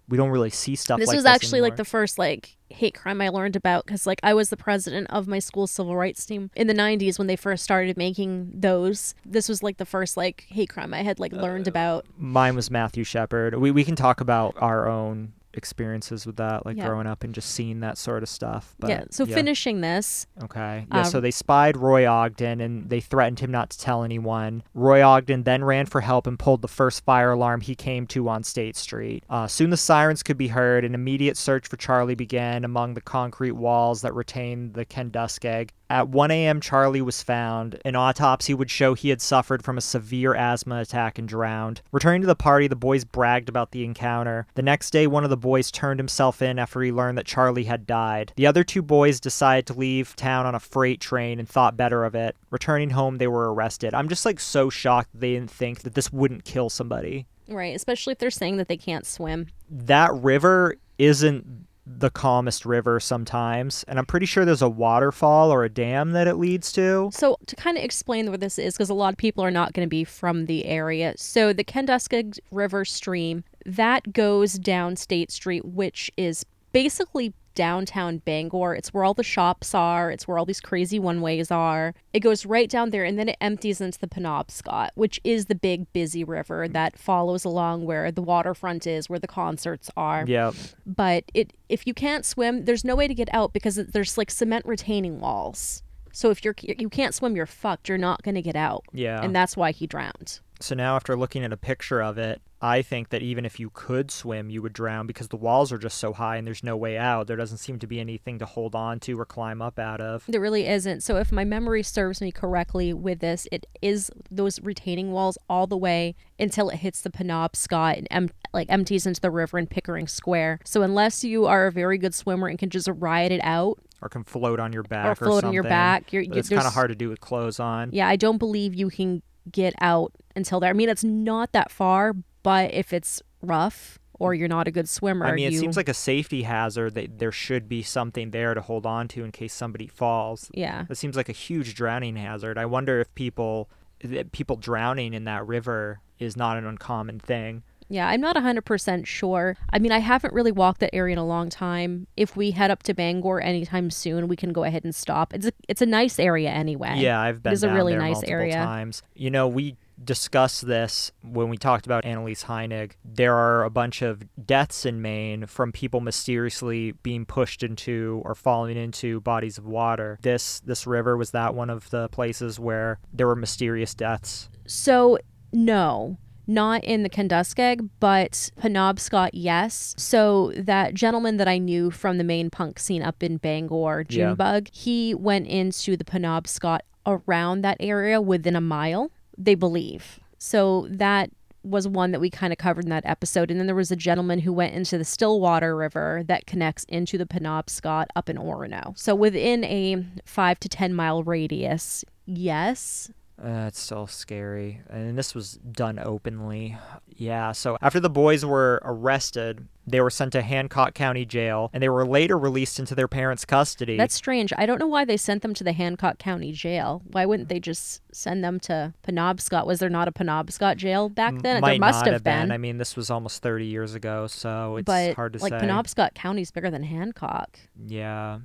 we 0.07 0.17
don't 0.17 0.29
really 0.29 0.49
see 0.49 0.75
stuff 0.75 0.99
this 0.99 1.07
like 1.07 1.15
was 1.15 1.23
this 1.23 1.31
actually 1.33 1.61
like 1.61 1.75
the 1.77 1.85
first 1.85 2.17
like 2.19 2.57
hate 2.69 2.93
crime 2.93 3.21
I 3.21 3.29
learned 3.29 3.55
about 3.55 3.85
because 3.85 4.05
like 4.07 4.19
I 4.23 4.33
was 4.33 4.49
the 4.49 4.57
president 4.57 5.07
of 5.09 5.27
my 5.27 5.39
school's 5.39 5.71
civil 5.71 5.95
rights 5.95 6.25
team 6.25 6.49
in 6.55 6.67
the 6.67 6.73
90s 6.73 7.17
when 7.17 7.27
they 7.27 7.35
first 7.35 7.63
started 7.63 7.97
making 7.97 8.51
those. 8.53 9.13
This 9.25 9.47
was 9.49 9.61
like 9.61 9.77
the 9.77 9.85
first 9.85 10.15
like 10.17 10.45
hate 10.49 10.69
crime 10.69 10.93
I 10.93 11.03
had 11.03 11.19
like 11.19 11.31
learned 11.33 11.67
Uh, 11.67 11.71
about. 11.71 12.05
mine 12.17 12.55
was 12.55 12.71
Matthew 12.71 13.03
Shepard. 13.03 13.55
We 13.55 13.71
we 13.71 13.83
can 13.83 13.95
talk 13.95 14.21
about 14.21 14.55
our 14.57 14.87
own 14.87 15.33
experiences 15.53 16.25
with 16.25 16.37
that, 16.37 16.65
like 16.65 16.77
Yeah. 16.77 16.87
growing 16.87 17.07
up 17.07 17.23
and 17.23 17.33
just 17.33 17.51
seeing 17.51 17.79
that 17.81 17.97
sort 17.97 18.23
of 18.23 18.29
stuff. 18.29 18.75
But 18.79 18.89
yeah. 18.89 19.03
So 19.11 19.25
finishing 19.25 19.81
this, 19.81 20.27
Okay. 20.43 20.85
Yeah. 20.91 21.03
So 21.03 21.19
they 21.21 21.31
spied 21.31 21.77
Roy 21.77 22.07
Ogden 22.07 22.61
and 22.61 22.89
they 22.89 22.99
threatened 22.99 23.39
him 23.39 23.51
not 23.51 23.69
to 23.71 23.79
tell 23.79 24.03
anyone. 24.03 24.63
Roy 24.73 25.03
Ogden 25.03 25.43
then 25.43 25.63
ran 25.63 25.85
for 25.85 26.01
help 26.01 26.27
and 26.27 26.37
pulled 26.39 26.61
the 26.61 26.67
first 26.67 27.03
fire 27.03 27.31
alarm 27.31 27.61
he 27.61 27.75
came 27.75 28.07
to 28.07 28.27
on 28.29 28.43
State 28.43 28.75
Street. 28.75 29.23
Uh, 29.29 29.47
soon 29.47 29.69
the 29.69 29.77
sirens 29.77 30.23
could 30.23 30.37
be 30.37 30.47
heard. 30.49 30.83
An 30.85 30.93
immediate 30.95 31.37
search 31.37 31.67
for 31.67 31.77
Charlie 31.77 32.15
began 32.15 32.63
among 32.65 32.93
the 32.93 33.01
concrete 33.01 33.51
walls 33.53 34.01
that 34.01 34.13
retained 34.13 34.73
the 34.73 34.85
Kenduskeag. 34.85 35.69
At 35.91 36.07
1 36.07 36.31
a.m., 36.31 36.61
Charlie 36.61 37.01
was 37.01 37.21
found. 37.21 37.77
An 37.83 37.97
autopsy 37.97 38.53
would 38.53 38.71
show 38.71 38.93
he 38.93 39.09
had 39.09 39.19
suffered 39.21 39.61
from 39.61 39.77
a 39.77 39.81
severe 39.81 40.33
asthma 40.33 40.79
attack 40.79 41.19
and 41.19 41.27
drowned. 41.27 41.81
Returning 41.91 42.21
to 42.21 42.27
the 42.27 42.33
party, 42.33 42.69
the 42.69 42.77
boys 42.77 43.03
bragged 43.03 43.49
about 43.49 43.71
the 43.71 43.83
encounter. 43.83 44.47
The 44.55 44.61
next 44.61 44.91
day, 44.91 45.05
one 45.05 45.25
of 45.25 45.29
the 45.29 45.35
boys 45.35 45.69
turned 45.69 45.99
himself 45.99 46.41
in 46.41 46.59
after 46.59 46.81
he 46.81 46.93
learned 46.93 47.17
that 47.17 47.25
Charlie 47.25 47.65
had 47.65 47.85
died. 47.85 48.31
The 48.37 48.47
other 48.47 48.63
two 48.63 48.81
boys 48.81 49.19
decided 49.19 49.67
to 49.67 49.73
leave 49.73 50.15
town 50.15 50.45
on 50.45 50.55
a 50.55 50.61
freight 50.61 51.01
train 51.01 51.39
and 51.39 51.49
thought 51.49 51.75
better 51.75 52.05
of 52.05 52.15
it. 52.15 52.37
Returning 52.51 52.91
home, 52.91 53.17
they 53.17 53.27
were 53.27 53.53
arrested. 53.53 53.93
I'm 53.93 54.07
just 54.07 54.25
like 54.25 54.39
so 54.39 54.69
shocked 54.69 55.11
that 55.11 55.19
they 55.19 55.33
didn't 55.33 55.51
think 55.51 55.81
that 55.81 55.95
this 55.95 56.13
wouldn't 56.13 56.45
kill 56.45 56.69
somebody. 56.69 57.27
right? 57.49 57.75
Especially 57.75 58.13
if 58.13 58.19
they're 58.19 58.31
saying 58.31 58.55
that 58.55 58.69
they 58.69 58.77
can't 58.77 59.05
swim. 59.05 59.47
That 59.69 60.13
river 60.13 60.77
isn't 60.97 61.67
the 61.85 62.09
calmest 62.09 62.65
river 62.65 62.99
sometimes, 62.99 63.83
and 63.87 63.97
I'm 63.97 64.05
pretty 64.05 64.25
sure 64.25 64.45
there's 64.45 64.61
a 64.61 64.69
waterfall 64.69 65.51
or 65.51 65.63
a 65.63 65.69
dam 65.69 66.11
that 66.11 66.27
it 66.27 66.35
leads 66.35 66.71
to. 66.73 67.09
So 67.11 67.37
to 67.47 67.55
kind 67.55 67.77
of 67.77 67.83
explain 67.83 68.27
where 68.29 68.37
this 68.37 68.59
is, 68.59 68.73
because 68.73 68.89
a 68.89 68.93
lot 68.93 69.13
of 69.13 69.17
people 69.17 69.43
are 69.43 69.51
not 69.51 69.73
going 69.73 69.85
to 69.85 69.89
be 69.89 70.03
from 70.03 70.45
the 70.45 70.65
area. 70.65 71.13
So 71.17 71.53
the 71.53 71.63
Kenduskeag 71.63 72.39
River 72.51 72.85
stream 72.85 73.43
that 73.65 74.13
goes 74.13 74.53
down 74.53 74.95
State 74.95 75.31
Street, 75.31 75.65
which 75.65 76.11
is 76.17 76.45
basically 76.71 77.33
downtown 77.55 78.17
Bangor. 78.19 78.73
It's 78.75 78.93
where 78.93 79.03
all 79.03 79.13
the 79.13 79.23
shops 79.23 79.73
are. 79.75 80.11
It's 80.11 80.27
where 80.27 80.37
all 80.37 80.45
these 80.45 80.61
crazy 80.61 80.99
one 80.99 81.21
ways 81.21 81.51
are. 81.51 81.93
It 82.13 82.19
goes 82.21 82.45
right 82.45 82.69
down 82.69 82.89
there, 82.91 83.03
and 83.03 83.17
then 83.19 83.29
it 83.29 83.37
empties 83.41 83.81
into 83.81 83.99
the 83.99 84.07
Penobscot, 84.07 84.89
which 84.95 85.19
is 85.23 85.45
the 85.45 85.55
big 85.55 85.91
busy 85.93 86.23
river 86.23 86.67
that 86.67 86.97
follows 86.97 87.45
along 87.45 87.85
where 87.85 88.11
the 88.11 88.21
waterfront 88.21 88.85
is, 88.87 89.09
where 89.09 89.19
the 89.19 89.27
concerts 89.27 89.89
are 89.97 90.25
Yep. 90.27 90.53
but 90.85 91.23
it 91.33 91.53
if 91.69 91.85
you 91.87 91.93
can't 91.93 92.25
swim 92.25 92.65
there's 92.65 92.83
no 92.83 92.95
way 92.95 93.07
to 93.07 93.13
get 93.13 93.29
out 93.33 93.53
because 93.53 93.75
there's 93.75 94.17
like 94.17 94.29
cement 94.31 94.65
retaining 94.65 95.19
walls 95.19 95.83
so 96.11 96.29
if 96.29 96.43
you're 96.43 96.55
you 96.61 96.89
can't 96.89 97.13
swim 97.13 97.35
you're 97.35 97.45
fucked 97.45 97.87
you're 97.89 97.97
not 97.97 98.21
going 98.23 98.35
to 98.35 98.41
get 98.41 98.55
out 98.55 98.83
Yeah. 98.93 99.21
and 99.23 99.35
that's 99.35 99.55
why 99.57 99.71
he 99.71 99.87
drowned 99.87 100.39
So 100.61 100.75
now, 100.75 100.95
after 100.95 101.17
looking 101.17 101.43
at 101.43 101.51
a 101.51 101.57
picture 101.57 102.01
of 102.01 102.17
it, 102.17 102.41
I 102.61 102.83
think 102.83 103.09
that 103.09 103.23
even 103.23 103.43
if 103.43 103.59
you 103.59 103.71
could 103.71 104.11
swim, 104.11 104.51
you 104.51 104.61
would 104.61 104.73
drown 104.73 105.07
because 105.07 105.29
the 105.29 105.35
walls 105.37 105.71
are 105.71 105.79
just 105.79 105.97
so 105.97 106.13
high 106.13 106.37
and 106.37 106.45
there's 106.45 106.63
no 106.63 106.77
way 106.77 106.95
out. 106.97 107.25
There 107.25 107.35
doesn't 107.35 107.57
seem 107.57 107.79
to 107.79 107.87
be 107.87 107.99
anything 107.99 108.37
to 108.37 108.45
hold 108.45 108.75
on 108.75 108.99
to 109.01 109.19
or 109.19 109.25
climb 109.25 109.61
up 109.63 109.79
out 109.79 109.99
of. 109.99 110.23
there 110.27 110.39
really 110.41 110.67
isn't 110.67 111.01
so 111.01 111.17
if 111.17 111.31
my 111.31 111.43
memory 111.43 111.81
serves 111.81 112.21
me 112.21 112.31
correctly 112.31 112.93
with 112.93 113.19
this 113.19 113.47
it 113.51 113.65
is 113.81 114.11
those 114.29 114.59
retaining 114.61 115.11
walls 115.11 115.37
all 115.49 115.65
the 115.65 115.77
way 115.77 116.15
until 116.39 116.69
it 116.69 116.75
hits 116.77 117.01
the 117.01 117.09
penobscot 117.09 117.97
and 117.97 118.07
em- 118.11 118.29
like 118.53 118.67
empties 118.69 119.07
into 119.07 119.19
the 119.21 119.31
river 119.31 119.57
in 119.57 119.65
pickering 119.65 120.07
square 120.07 120.59
so 120.63 120.83
unless 120.83 121.23
you 121.23 121.45
are 121.47 121.65
a 121.67 121.71
very 121.71 121.97
good 121.97 122.13
swimmer 122.13 122.47
and 122.47 122.59
can 122.59 122.69
just 122.69 122.87
ride 122.95 123.31
it 123.31 123.41
out 123.43 123.79
Or 124.01 124.09
can 124.09 124.23
float 124.23 124.59
on 124.59 124.71
your 124.73 124.83
back 124.83 125.07
or 125.07 125.11
or, 125.11 125.15
float 125.15 125.43
on 125.43 125.53
your 125.53 125.63
back 125.63 126.13
you're, 126.13 126.21
you- 126.21 126.33
it's 126.33 126.49
kind 126.49 126.67
of 126.67 126.73
hard 126.73 126.89
to 126.89 126.95
do 126.95 127.09
with 127.09 127.19
clothes 127.19 127.59
on. 127.59 127.89
Yeah, 127.91 128.07
I 128.07 128.15
don't 128.17 128.37
believe 128.37 128.75
you 128.75 128.89
can 128.89 129.23
get 129.49 129.73
out 129.81 130.13
until 130.35 130.59
there. 130.59 130.69
I 130.69 130.73
mean, 130.73 130.89
it's 130.89 131.03
not 131.03 131.51
that 131.53 131.71
far, 131.71 132.13
but 132.43 132.73
if 132.73 132.93
it's 132.93 133.21
rough 133.41 133.99
or 134.13 134.33
you're 134.33 134.47
not 134.47 134.67
a 134.67 134.71
good 134.71 134.87
swimmer, 134.87 135.25
I 135.25 135.33
mean, 135.33 135.47
it 135.47 135.53
you, 135.53 135.59
seems 135.59 135.77
like 135.77 135.89
a 135.89 135.93
safety 135.93 136.43
hazard 136.43 136.95
that 136.95 137.19
there 137.19 137.31
should 137.31 137.67
be 137.67 137.81
something 137.81 138.31
there 138.31 138.53
to 138.53 138.61
hold 138.61 138.85
on 138.85 139.07
to 139.09 139.23
in 139.23 139.31
case 139.31 139.53
somebody 139.53 139.87
falls. 139.87 140.49
yeah, 140.53 140.85
It 140.89 140.97
seems 140.97 141.15
like 141.15 141.29
a 141.29 141.33
huge 141.33 141.73
drowning 141.75 142.15
hazard. 142.15 142.57
I 142.57 142.65
wonder 142.65 142.99
if 142.99 143.13
people 143.15 143.69
that 144.03 144.31
people 144.31 144.55
drowning 144.55 145.13
in 145.13 145.25
that 145.25 145.45
river 145.45 146.01
is 146.19 146.35
not 146.35 146.57
an 146.57 146.65
uncommon 146.65 147.19
thing. 147.19 147.63
Yeah. 147.91 148.09
I'm 148.09 148.21
not 148.21 148.35
100% 148.35 149.05
sure. 149.05 149.57
I 149.71 149.79
mean, 149.79 149.91
I 149.91 149.99
haven't 149.99 150.33
really 150.33 150.51
walked 150.51 150.79
that 150.79 150.93
area 150.93 151.13
in 151.13 151.19
a 151.19 151.25
long 151.25 151.49
time. 151.49 152.07
If 152.15 152.35
we 152.35 152.51
head 152.51 152.71
up 152.71 152.83
to 152.83 152.93
Bangor 152.93 153.41
anytime 153.41 153.91
soon, 153.91 154.27
we 154.27 154.35
can 154.35 154.53
go 154.53 154.63
ahead 154.63 154.83
and 154.83 154.93
stop. 154.93 155.33
It's 155.33 155.47
a, 155.47 155.51
it's 155.67 155.81
a 155.81 155.85
nice 155.85 156.19
area 156.19 156.49
anyway. 156.49 156.95
Yeah, 156.97 157.19
I've 157.19 157.43
been 157.43 157.53
is 157.53 157.63
a 157.63 157.73
really 157.73 157.93
there 157.93 158.01
nice 158.01 158.23
area. 158.23 158.55
times. 158.55 159.03
You 159.13 159.29
know, 159.29 159.47
we 159.47 159.77
discussed 160.03 160.65
this 160.65 161.11
when 161.23 161.49
we 161.49 161.57
talked 161.57 161.85
about 161.85 162.05
Annalise 162.05 162.43
Heinig. 162.45 162.93
There 163.05 163.35
are 163.35 163.63
a 163.63 163.69
bunch 163.69 164.01
of 164.01 164.23
deaths 164.45 164.85
in 164.85 165.01
Maine 165.01 165.45
from 165.45 165.71
people 165.71 165.99
mysteriously 166.01 166.93
being 167.03 167.25
pushed 167.25 167.63
into 167.63 168.21
or 168.25 168.35
falling 168.35 168.77
into 168.77 169.21
bodies 169.21 169.57
of 169.57 169.65
water. 169.65 170.17
This 170.21 170.59
this 170.61 170.87
river 170.87 171.17
was 171.17 171.31
that 171.31 171.53
one 171.55 171.69
of 171.69 171.89
the 171.89 172.09
places 172.09 172.59
where 172.59 172.99
there 173.13 173.27
were 173.27 173.35
mysterious 173.35 173.93
deaths. 173.93 174.49
So, 174.65 175.17
no, 175.51 176.17
not 176.51 176.83
in 176.83 177.03
the 177.03 177.09
Kenduskeag, 177.09 177.89
but 177.99 178.51
Penobscot, 178.61 179.29
yes. 179.33 179.95
So, 179.97 180.51
that 180.57 180.93
gentleman 180.93 181.37
that 181.37 181.47
I 181.47 181.57
knew 181.57 181.91
from 181.91 182.17
the 182.17 182.23
Maine 182.23 182.49
punk 182.49 182.79
scene 182.79 183.01
up 183.01 183.23
in 183.23 183.37
Bangor, 183.37 184.05
Yeah. 184.09 184.15
Junebug, 184.35 184.67
he 184.71 185.13
went 185.15 185.47
into 185.47 185.95
the 185.97 186.03
Penobscot 186.03 186.79
around 187.05 187.61
that 187.61 187.77
area 187.79 188.21
within 188.21 188.55
a 188.55 188.61
mile, 188.61 189.11
they 189.37 189.55
believe. 189.55 190.19
So, 190.37 190.87
that 190.89 191.29
was 191.63 191.87
one 191.87 192.11
that 192.11 192.19
we 192.19 192.29
kind 192.31 192.51
of 192.51 192.57
covered 192.57 192.85
in 192.85 192.89
that 192.89 193.05
episode. 193.05 193.51
And 193.51 193.59
then 193.59 193.67
there 193.67 193.75
was 193.75 193.91
a 193.91 193.95
gentleman 193.95 194.39
who 194.39 194.51
went 194.51 194.73
into 194.73 194.97
the 194.97 195.05
Stillwater 195.05 195.75
River 195.75 196.23
that 196.25 196.47
connects 196.47 196.85
into 196.85 197.19
the 197.19 197.25
Penobscot 197.27 198.05
up 198.15 198.29
in 198.29 198.37
Orono. 198.37 198.97
So, 198.97 199.13
within 199.15 199.63
a 199.63 200.03
five 200.25 200.59
to 200.61 200.69
10 200.69 200.93
mile 200.95 201.21
radius, 201.23 202.03
yes, 202.25 203.11
Uh, 203.43 203.65
it's 203.67 203.79
still 203.79 204.05
scary. 204.05 204.81
And 204.89 205.17
this 205.17 205.33
was 205.33 205.53
done 205.71 205.97
openly. 205.97 206.77
Yeah, 207.07 207.51
so 207.53 207.77
after 207.81 207.99
the 207.99 208.09
boys 208.09 208.45
were 208.45 208.79
arrested, 208.83 209.67
they 209.87 209.99
were 209.99 210.09
sent 210.11 210.31
to 210.33 210.41
Hancock 210.43 210.93
County 210.93 211.25
Jail 211.25 211.69
and 211.73 211.81
they 211.81 211.89
were 211.89 212.05
later 212.05 212.37
released 212.37 212.77
into 212.79 212.93
their 212.93 213.07
parents' 213.07 213.43
custody. 213.45 213.97
That's 213.97 214.13
strange. 214.13 214.53
I 214.57 214.65
don't 214.65 214.79
know 214.79 214.87
why 214.87 215.05
they 215.05 215.17
sent 215.17 215.41
them 215.41 215.53
to 215.55 215.63
the 215.63 215.73
Hancock 215.73 216.19
County 216.19 216.51
Jail. 216.51 217.01
Why 217.11 217.25
wouldn't 217.25 217.49
they 217.49 217.59
just 217.59 218.01
send 218.13 218.43
them 218.43 218.59
to 218.61 218.93
Penobscot? 219.07 219.65
Was 219.65 219.79
there 219.79 219.89
not 219.89 220.07
a 220.07 220.11
Penobscot 220.11 220.77
jail 220.77 221.09
back 221.09 221.41
then? 221.41 221.61
Might 221.61 221.71
there 221.71 221.79
must 221.79 222.05
not 222.05 222.13
have 222.13 222.23
been. 222.23 222.51
I 222.51 222.57
mean, 222.57 222.77
this 222.77 222.95
was 222.95 223.09
almost 223.09 223.41
30 223.41 223.65
years 223.65 223.95
ago, 223.95 224.27
so 224.27 224.77
it's 224.77 224.85
but 224.85 225.15
hard 225.15 225.33
to 225.33 225.39
like 225.39 225.51
say. 225.51 225.59
Penobscot 225.59 226.13
County's 226.13 226.51
bigger 226.51 226.69
than 226.69 226.83
Hancock. 226.83 227.59
yeah. 227.87 228.39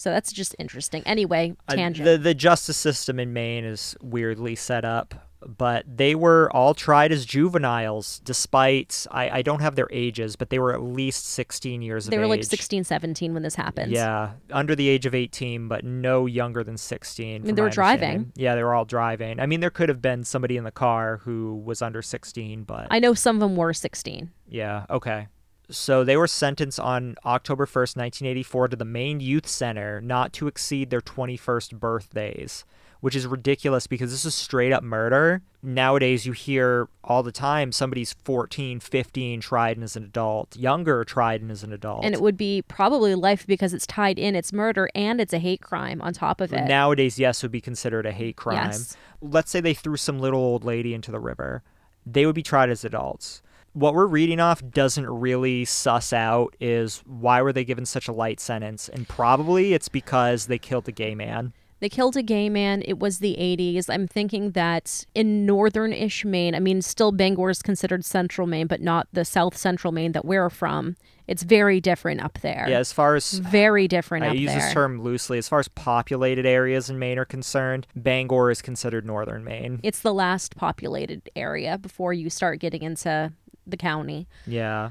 So 0.00 0.08
that's 0.08 0.32
just 0.32 0.56
interesting. 0.58 1.02
Anyway, 1.04 1.56
Uh, 1.68 1.74
tangent. 1.74 2.06
the 2.06 2.16
the 2.16 2.32
justice 2.32 2.78
system 2.78 3.20
in 3.20 3.34
Maine 3.34 3.66
is 3.66 3.94
weirdly 4.00 4.56
set 4.56 4.82
up, 4.82 5.28
but 5.46 5.84
they 5.86 6.14
were 6.14 6.50
all 6.56 6.72
tried 6.72 7.12
as 7.12 7.26
juveniles, 7.26 8.22
despite 8.24 9.06
I, 9.10 9.28
I 9.28 9.42
don't 9.42 9.60
have 9.60 9.74
their 9.74 9.88
ages, 9.90 10.36
but 10.36 10.48
they 10.48 10.58
were 10.58 10.72
at 10.72 10.82
least 10.82 11.26
16 11.26 11.82
years 11.82 12.06
they 12.06 12.08
of 12.08 12.12
age. 12.12 12.16
They 12.16 12.18
were 12.18 12.28
like 12.28 12.38
age. 12.40 12.46
16, 12.46 12.84
17 12.84 13.34
when 13.34 13.42
this 13.42 13.56
happened. 13.56 13.92
Yeah, 13.92 14.30
under 14.50 14.74
the 14.74 14.88
age 14.88 15.04
of 15.04 15.14
18, 15.14 15.68
but 15.68 15.84
no 15.84 16.24
younger 16.24 16.64
than 16.64 16.78
16. 16.78 17.42
mean, 17.42 17.54
they 17.54 17.60
were 17.60 17.68
driving. 17.68 18.32
Yeah, 18.36 18.54
they 18.54 18.62
were 18.62 18.72
all 18.72 18.86
driving. 18.86 19.38
I 19.38 19.44
mean, 19.44 19.60
there 19.60 19.68
could 19.68 19.90
have 19.90 20.00
been 20.00 20.24
somebody 20.24 20.56
in 20.56 20.64
the 20.64 20.70
car 20.70 21.18
who 21.24 21.56
was 21.62 21.82
under 21.82 22.00
16, 22.00 22.64
but 22.64 22.86
I 22.90 23.00
know 23.00 23.12
some 23.12 23.36
of 23.36 23.40
them 23.40 23.54
were 23.54 23.74
16. 23.74 24.30
yeah, 24.48 24.86
okay. 24.88 25.28
So 25.70 26.04
they 26.04 26.16
were 26.16 26.26
sentenced 26.26 26.80
on 26.80 27.16
October 27.24 27.66
1st, 27.66 27.96
1984 27.96 28.68
to 28.68 28.76
the 28.76 28.84
Maine 28.84 29.20
Youth 29.20 29.46
Center 29.46 30.00
not 30.00 30.32
to 30.34 30.46
exceed 30.46 30.90
their 30.90 31.00
21st 31.00 31.78
birthdays, 31.78 32.64
which 33.00 33.14
is 33.14 33.26
ridiculous 33.26 33.86
because 33.86 34.10
this 34.10 34.24
is 34.24 34.34
straight 34.34 34.72
up 34.72 34.82
murder. 34.82 35.42
Nowadays 35.62 36.26
you 36.26 36.32
hear 36.32 36.88
all 37.04 37.22
the 37.22 37.32
time 37.32 37.72
somebody's 37.72 38.14
14, 38.24 38.80
15 38.80 39.40
tried 39.40 39.82
as 39.82 39.96
an 39.96 40.04
adult, 40.04 40.56
younger 40.56 41.04
tried 41.04 41.48
as 41.50 41.62
an 41.62 41.72
adult. 41.72 42.04
And 42.04 42.14
it 42.14 42.20
would 42.20 42.36
be 42.36 42.62
probably 42.62 43.14
life 43.14 43.46
because 43.46 43.72
it's 43.72 43.86
tied 43.86 44.18
in. 44.18 44.34
It's 44.34 44.52
murder 44.52 44.88
and 44.94 45.20
it's 45.20 45.32
a 45.32 45.38
hate 45.38 45.62
crime 45.62 46.00
on 46.02 46.12
top 46.12 46.40
of 46.40 46.52
it. 46.52 46.64
Nowadays, 46.64 47.18
yes, 47.18 47.42
would 47.42 47.52
be 47.52 47.60
considered 47.60 48.06
a 48.06 48.12
hate 48.12 48.36
crime. 48.36 48.70
Yes. 48.70 48.96
Let's 49.20 49.50
say 49.50 49.60
they 49.60 49.74
threw 49.74 49.96
some 49.96 50.18
little 50.18 50.40
old 50.40 50.64
lady 50.64 50.94
into 50.94 51.10
the 51.10 51.20
river. 51.20 51.62
They 52.06 52.26
would 52.26 52.34
be 52.34 52.42
tried 52.42 52.70
as 52.70 52.84
adults. 52.84 53.42
What 53.72 53.94
we're 53.94 54.06
reading 54.06 54.40
off 54.40 54.62
doesn't 54.68 55.06
really 55.06 55.64
suss 55.64 56.12
out 56.12 56.56
is 56.58 57.02
why 57.06 57.40
were 57.40 57.52
they 57.52 57.64
given 57.64 57.86
such 57.86 58.08
a 58.08 58.12
light 58.12 58.40
sentence? 58.40 58.88
And 58.88 59.06
probably 59.06 59.74
it's 59.74 59.88
because 59.88 60.46
they 60.46 60.58
killed 60.58 60.88
a 60.88 60.92
gay 60.92 61.14
man. 61.14 61.52
They 61.78 61.88
killed 61.88 62.16
a 62.16 62.22
gay 62.22 62.50
man. 62.50 62.82
It 62.84 62.98
was 62.98 63.20
the 63.20 63.36
80s. 63.38 63.88
I'm 63.88 64.06
thinking 64.06 64.50
that 64.50 65.06
in 65.14 65.46
northern 65.46 65.92
ish 65.92 66.24
Maine, 66.24 66.54
I 66.54 66.60
mean, 66.60 66.82
still 66.82 67.12
Bangor 67.12 67.48
is 67.48 67.62
considered 67.62 68.04
central 68.04 68.46
Maine, 68.46 68.66
but 68.66 68.82
not 68.82 69.08
the 69.12 69.24
south 69.24 69.56
central 69.56 69.92
Maine 69.92 70.12
that 70.12 70.24
we're 70.24 70.50
from. 70.50 70.96
It's 71.26 71.42
very 71.44 71.80
different 71.80 72.22
up 72.22 72.40
there. 72.42 72.66
Yeah, 72.68 72.80
as 72.80 72.92
far 72.92 73.14
as 73.14 73.34
Very 73.34 73.86
different 73.86 74.24
I 74.24 74.30
up 74.30 74.34
use 74.34 74.50
there. 74.50 74.60
this 74.60 74.72
term 74.72 75.00
loosely, 75.00 75.38
as 75.38 75.48
far 75.48 75.60
as 75.60 75.68
populated 75.68 76.44
areas 76.44 76.90
in 76.90 76.98
Maine 76.98 77.18
are 77.18 77.24
concerned, 77.24 77.86
Bangor 77.94 78.50
is 78.50 78.60
considered 78.60 79.06
northern 79.06 79.44
Maine. 79.44 79.78
It's 79.84 80.00
the 80.00 80.12
last 80.12 80.56
populated 80.56 81.30
area 81.36 81.78
before 81.78 82.12
you 82.12 82.28
start 82.30 82.58
getting 82.58 82.82
into 82.82 83.32
the 83.66 83.76
county. 83.76 84.26
Yeah. 84.46 84.90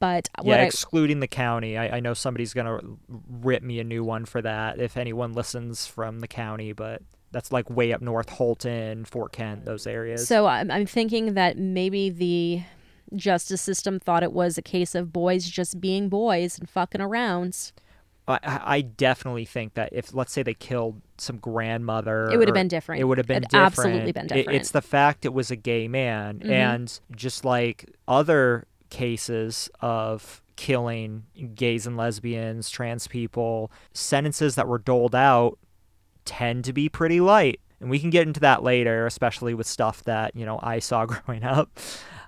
But 0.00 0.28
Yeah, 0.42 0.48
what 0.48 0.60
I, 0.60 0.64
excluding 0.64 1.20
the 1.20 1.28
county. 1.28 1.78
I, 1.78 1.96
I 1.96 2.00
know 2.00 2.14
somebody's 2.14 2.52
going 2.52 2.66
to 2.66 2.98
rip 3.28 3.62
me 3.62 3.80
a 3.80 3.84
new 3.84 4.04
one 4.04 4.24
for 4.24 4.42
that 4.42 4.78
if 4.78 4.96
anyone 4.96 5.32
listens 5.32 5.86
from 5.86 6.20
the 6.20 6.28
county, 6.28 6.72
but 6.72 7.02
that's 7.30 7.50
like 7.50 7.70
way 7.70 7.92
up 7.92 8.02
north, 8.02 8.28
Houlton, 8.28 9.06
Fort 9.06 9.32
Kent, 9.32 9.64
those 9.64 9.86
areas. 9.86 10.26
so 10.28 10.46
I'm, 10.46 10.70
I'm 10.70 10.86
thinking 10.86 11.34
that 11.34 11.58
maybe 11.58 12.10
the 12.10 12.62
justice 13.16 13.60
system 13.60 13.98
thought 14.00 14.22
it 14.22 14.32
was 14.32 14.58
a 14.58 14.62
case 14.62 14.94
of 14.94 15.12
boys 15.12 15.48
just 15.48 15.80
being 15.80 16.08
boys 16.08 16.58
and 16.58 16.68
fucking 16.68 17.00
around. 17.00 17.72
I, 18.26 18.38
I 18.42 18.80
definitely 18.80 19.44
think 19.44 19.74
that 19.74 19.90
if, 19.92 20.14
let's 20.14 20.32
say, 20.32 20.42
they 20.42 20.54
killed 20.54 21.02
some 21.18 21.36
grandmother, 21.36 22.30
It 22.30 22.38
would 22.38 22.48
have 22.48 22.54
been 22.54 22.68
different. 22.68 23.00
It 23.00 23.04
would 23.04 23.18
have 23.18 23.26
been 23.26 23.42
different. 23.42 23.66
absolutely 23.66 24.12
been 24.12 24.24
It- 24.26 24.28
different. 24.34 24.60
it's 24.60 24.70
the 24.70 24.80
fact 24.82 25.24
it 25.26 25.34
was 25.34 25.50
a 25.50 25.56
gay 25.56 25.88
man, 25.88 26.38
Mhm. 26.40 26.50
and 26.50 27.00
just 27.14 27.44
like 27.44 27.84
other 28.08 28.66
cases 28.90 29.68
of 29.80 30.40
killing 30.56 31.24
gays 31.54 31.86
and 31.86 31.96
lesbians, 31.96 32.70
trans 32.70 33.06
people, 33.08 33.70
sentences 33.92 34.54
that 34.54 34.68
were 34.68 34.78
doled 34.78 35.14
out 35.14 35.58
tend 36.24 36.64
to 36.64 36.72
be 36.72 36.88
pretty 36.88 37.20
light. 37.20 37.60
And 37.80 37.90
we 37.90 37.98
can 37.98 38.08
get 38.08 38.26
into 38.26 38.40
that 38.40 38.62
later, 38.62 39.04
especially 39.06 39.52
with 39.52 39.66
stuff 39.66 40.02
that, 40.04 40.34
you 40.34 40.46
know, 40.46 40.58
I 40.62 40.78
saw 40.78 41.04
growing 41.06 41.44
up. 41.44 41.78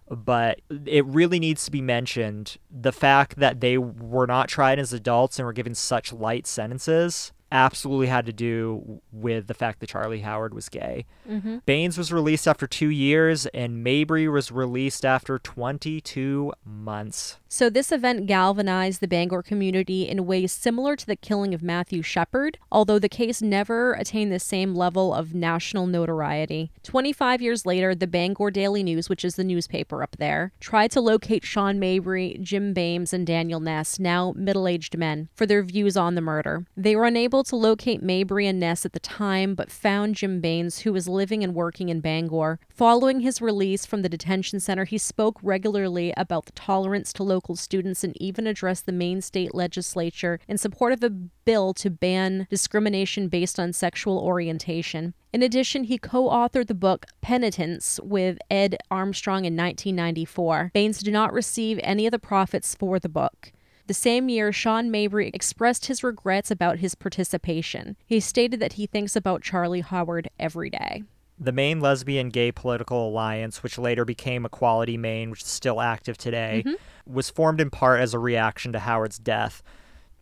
But 0.08 0.60
it 0.84 1.04
really 1.06 1.40
needs 1.40 1.64
to 1.64 1.70
be 1.70 1.80
mentioned 1.80 2.58
the 2.70 2.92
fact 2.92 3.36
that 3.36 3.60
they 3.60 3.76
were 3.76 4.26
not 4.26 4.48
tried 4.48 4.78
as 4.78 4.92
adults 4.92 5.38
and 5.38 5.46
were 5.46 5.52
given 5.52 5.75
such 5.75 6.12
light 6.12 6.46
sentences 6.46 7.32
absolutely 7.52 8.08
had 8.08 8.26
to 8.26 8.32
do 8.32 9.00
with 9.12 9.46
the 9.46 9.54
fact 9.54 9.80
that 9.80 9.88
Charlie 9.88 10.20
Howard 10.20 10.52
was 10.52 10.68
gay. 10.68 11.06
Mm-hmm. 11.28 11.58
Baines 11.64 11.96
was 11.96 12.12
released 12.12 12.48
after 12.48 12.66
two 12.66 12.88
years, 12.88 13.46
and 13.46 13.84
Mabry 13.84 14.28
was 14.28 14.50
released 14.50 15.04
after 15.04 15.38
22 15.38 16.52
months. 16.64 17.38
So, 17.48 17.70
this 17.70 17.92
event 17.92 18.26
galvanized 18.26 19.00
the 19.00 19.06
Bangor 19.06 19.40
community 19.40 20.08
in 20.08 20.26
ways 20.26 20.50
similar 20.50 20.96
to 20.96 21.06
the 21.06 21.14
killing 21.14 21.54
of 21.54 21.62
Matthew 21.62 22.02
Shepard, 22.02 22.58
although 22.72 22.98
the 22.98 23.08
case 23.08 23.40
never 23.40 23.92
attained 23.92 24.32
the 24.32 24.40
same 24.40 24.74
level 24.74 25.14
of 25.14 25.32
national 25.32 25.86
notoriety. 25.86 26.72
25 26.82 27.40
years 27.40 27.64
later, 27.64 27.94
the 27.94 28.08
Bangor 28.08 28.50
Daily 28.50 28.82
News, 28.82 29.08
which 29.08 29.24
is 29.24 29.36
the 29.36 29.44
newspaper 29.44 30.02
up 30.02 30.16
there, 30.18 30.52
tried 30.58 30.90
to 30.90 31.00
locate 31.00 31.44
Shawn 31.44 31.78
Mabry, 31.78 32.36
Jim 32.42 32.72
Baines, 32.72 33.12
and 33.12 33.24
Daniel 33.24 33.60
Ness, 33.60 34.00
now 34.00 34.32
middle 34.36 34.66
aged 34.66 34.98
men, 34.98 35.28
for 35.32 35.46
their 35.46 35.62
views 35.62 35.96
on 35.96 36.16
the 36.16 36.20
murder. 36.20 36.66
They 36.76 36.96
were 36.96 37.04
unable 37.04 37.44
to 37.44 37.54
locate 37.54 38.02
Mabry 38.02 38.48
and 38.48 38.58
Ness 38.58 38.84
at 38.84 38.92
the 38.92 38.98
time, 38.98 39.54
but 39.54 39.70
found 39.70 40.16
Jim 40.16 40.40
Baines, 40.40 40.80
who 40.80 40.92
was 40.92 41.06
living 41.06 41.44
and 41.44 41.54
working 41.54 41.90
in 41.90 42.00
Bangor. 42.00 42.58
Following 42.68 43.20
his 43.20 43.40
release 43.40 43.86
from 43.86 44.02
the 44.02 44.08
detention 44.08 44.58
center, 44.58 44.84
he 44.84 44.98
spoke 44.98 45.38
regularly 45.42 46.12
about 46.16 46.46
the 46.46 46.52
tolerance 46.52 47.12
to 47.12 47.36
local 47.37 47.55
students 47.55 48.02
and 48.02 48.16
even 48.19 48.47
addressed 48.47 48.87
the 48.87 48.93
Maine 48.93 49.21
state 49.21 49.55
legislature 49.55 50.40
in 50.49 50.57
support 50.57 50.95
of 50.95 51.05
a 51.05 51.11
bill 51.11 51.75
to 51.75 51.90
ban 51.90 52.47
discrimination 52.49 53.28
based 53.28 53.61
on 53.61 53.75
sexual 53.75 54.19
orientation. 54.19 55.12
In 55.35 55.43
addition, 55.43 55.85
he 55.85 55.99
co 55.99 56.31
authored 56.31 56.66
the 56.66 56.75
book 56.75 57.05
Penitence 57.21 58.00
with 58.02 58.38
Ed 58.50 58.78
Armstrong 58.90 59.45
in 59.45 59.55
1994. 59.55 60.71
Baines 60.73 61.02
did 61.02 61.12
not 61.12 61.35
receive 61.35 61.78
any 61.83 62.07
of 62.07 62.11
the 62.11 62.19
profits 62.19 62.75
for 62.75 62.99
the 62.99 63.11
book. 63.11 63.52
The 63.87 63.93
same 63.93 64.31
year, 64.31 64.50
Shawn 64.50 64.90
Mabry 64.90 65.31
expressed 65.35 65.87
his 65.87 66.02
regrets 66.02 66.50
about 66.50 66.78
his 66.78 66.95
participation. 66.95 67.99
He 68.07 68.19
stated 68.19 68.61
that 68.61 68.73
he 68.73 68.87
thinks 68.87 69.14
about 69.14 69.43
Charlie 69.43 69.83
Howard 69.83 70.31
every 70.38 70.71
day. 70.71 71.02
The 71.38 71.52
Maine 71.52 71.81
Lesbian 71.81 72.31
Gay 72.31 72.50
Political 72.50 73.09
Alliance, 73.09 73.62
which 73.62 73.78
later 73.78 74.05
became 74.05 74.47
Equality 74.47 74.97
Maine, 74.97 75.31
which 75.31 75.43
is 75.43 75.49
still 75.49 75.81
active 75.81 76.16
today, 76.16 76.62
mm-hmm. 76.64 77.12
was 77.12 77.28
formed 77.28 77.61
in 77.61 77.71
part 77.71 78.00
as 78.00 78.14
a 78.14 78.19
reaction 78.19 78.73
to 78.73 78.78
Howard's 78.78 79.19
death. 79.19 79.62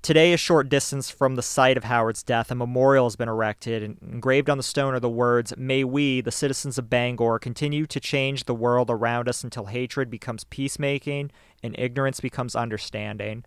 Today, 0.03 0.35
a 0.35 0.37
short 0.37 0.69
distance 0.69 1.09
from 1.09 1.35
the 1.35 1.43
site 1.43 1.79
of 1.79 1.85
Howard's 1.85 2.23
death, 2.23 2.51
a 2.51 2.55
memorial 2.55 3.07
has 3.07 3.17
been 3.17 3.29
erected, 3.29 3.83
and 3.83 3.97
engraved 4.03 4.51
on 4.51 4.59
the 4.59 4.63
stone 4.63 4.93
are 4.93 5.01
the 5.01 5.09
words 5.09 5.57
May 5.57 5.83
we, 5.83 6.21
the 6.21 6.31
citizens 6.31 6.77
of 6.77 6.91
Bangor, 6.91 7.39
continue 7.39 7.87
to 7.87 8.01
change 8.01 8.45
the 8.45 8.55
world 8.55 8.91
around 8.91 9.31
us 9.31 9.43
until 9.43 9.67
hatred 9.67 10.11
becomes 10.11 10.45
peacemaking 10.45 11.31
and 11.63 11.75
ignorance 11.79 12.21
becomes 12.21 12.55
understanding. 12.55 13.45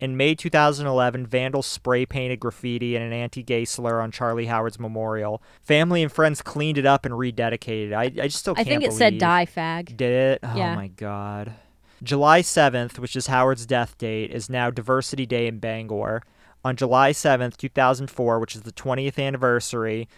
In 0.00 0.16
May 0.16 0.34
2011, 0.34 1.26
vandals 1.26 1.66
spray 1.66 2.06
painted 2.06 2.40
graffiti 2.40 2.96
and 2.96 3.04
an 3.04 3.12
anti 3.12 3.42
gay 3.42 3.66
slur 3.66 4.00
on 4.00 4.10
Charlie 4.10 4.46
Howard's 4.46 4.80
memorial. 4.80 5.42
Family 5.62 6.02
and 6.02 6.10
friends 6.10 6.40
cleaned 6.40 6.78
it 6.78 6.86
up 6.86 7.04
and 7.04 7.14
rededicated 7.14 7.88
it. 7.88 7.92
I, 7.92 8.04
I 8.04 8.08
just 8.28 8.38
still 8.38 8.54
I 8.56 8.64
think 8.64 8.82
it 8.82 8.94
said 8.94 9.18
die 9.18 9.44
fag. 9.44 9.96
Did 9.98 10.12
it? 10.12 10.40
Oh 10.42 10.56
yeah. 10.56 10.72
Oh 10.72 10.76
my 10.76 10.88
god. 10.88 11.52
July 12.02 12.40
7th, 12.40 12.98
which 12.98 13.14
is 13.14 13.26
Howard's 13.26 13.66
death 13.66 13.98
date, 13.98 14.30
is 14.30 14.48
now 14.48 14.70
Diversity 14.70 15.26
Day 15.26 15.46
in 15.46 15.58
Bangor. 15.58 16.22
On 16.64 16.74
July 16.74 17.12
7th, 17.12 17.58
2004, 17.58 18.38
which 18.38 18.54
is 18.54 18.62
the 18.62 18.72
20th 18.72 19.22
anniversary, 19.22 20.08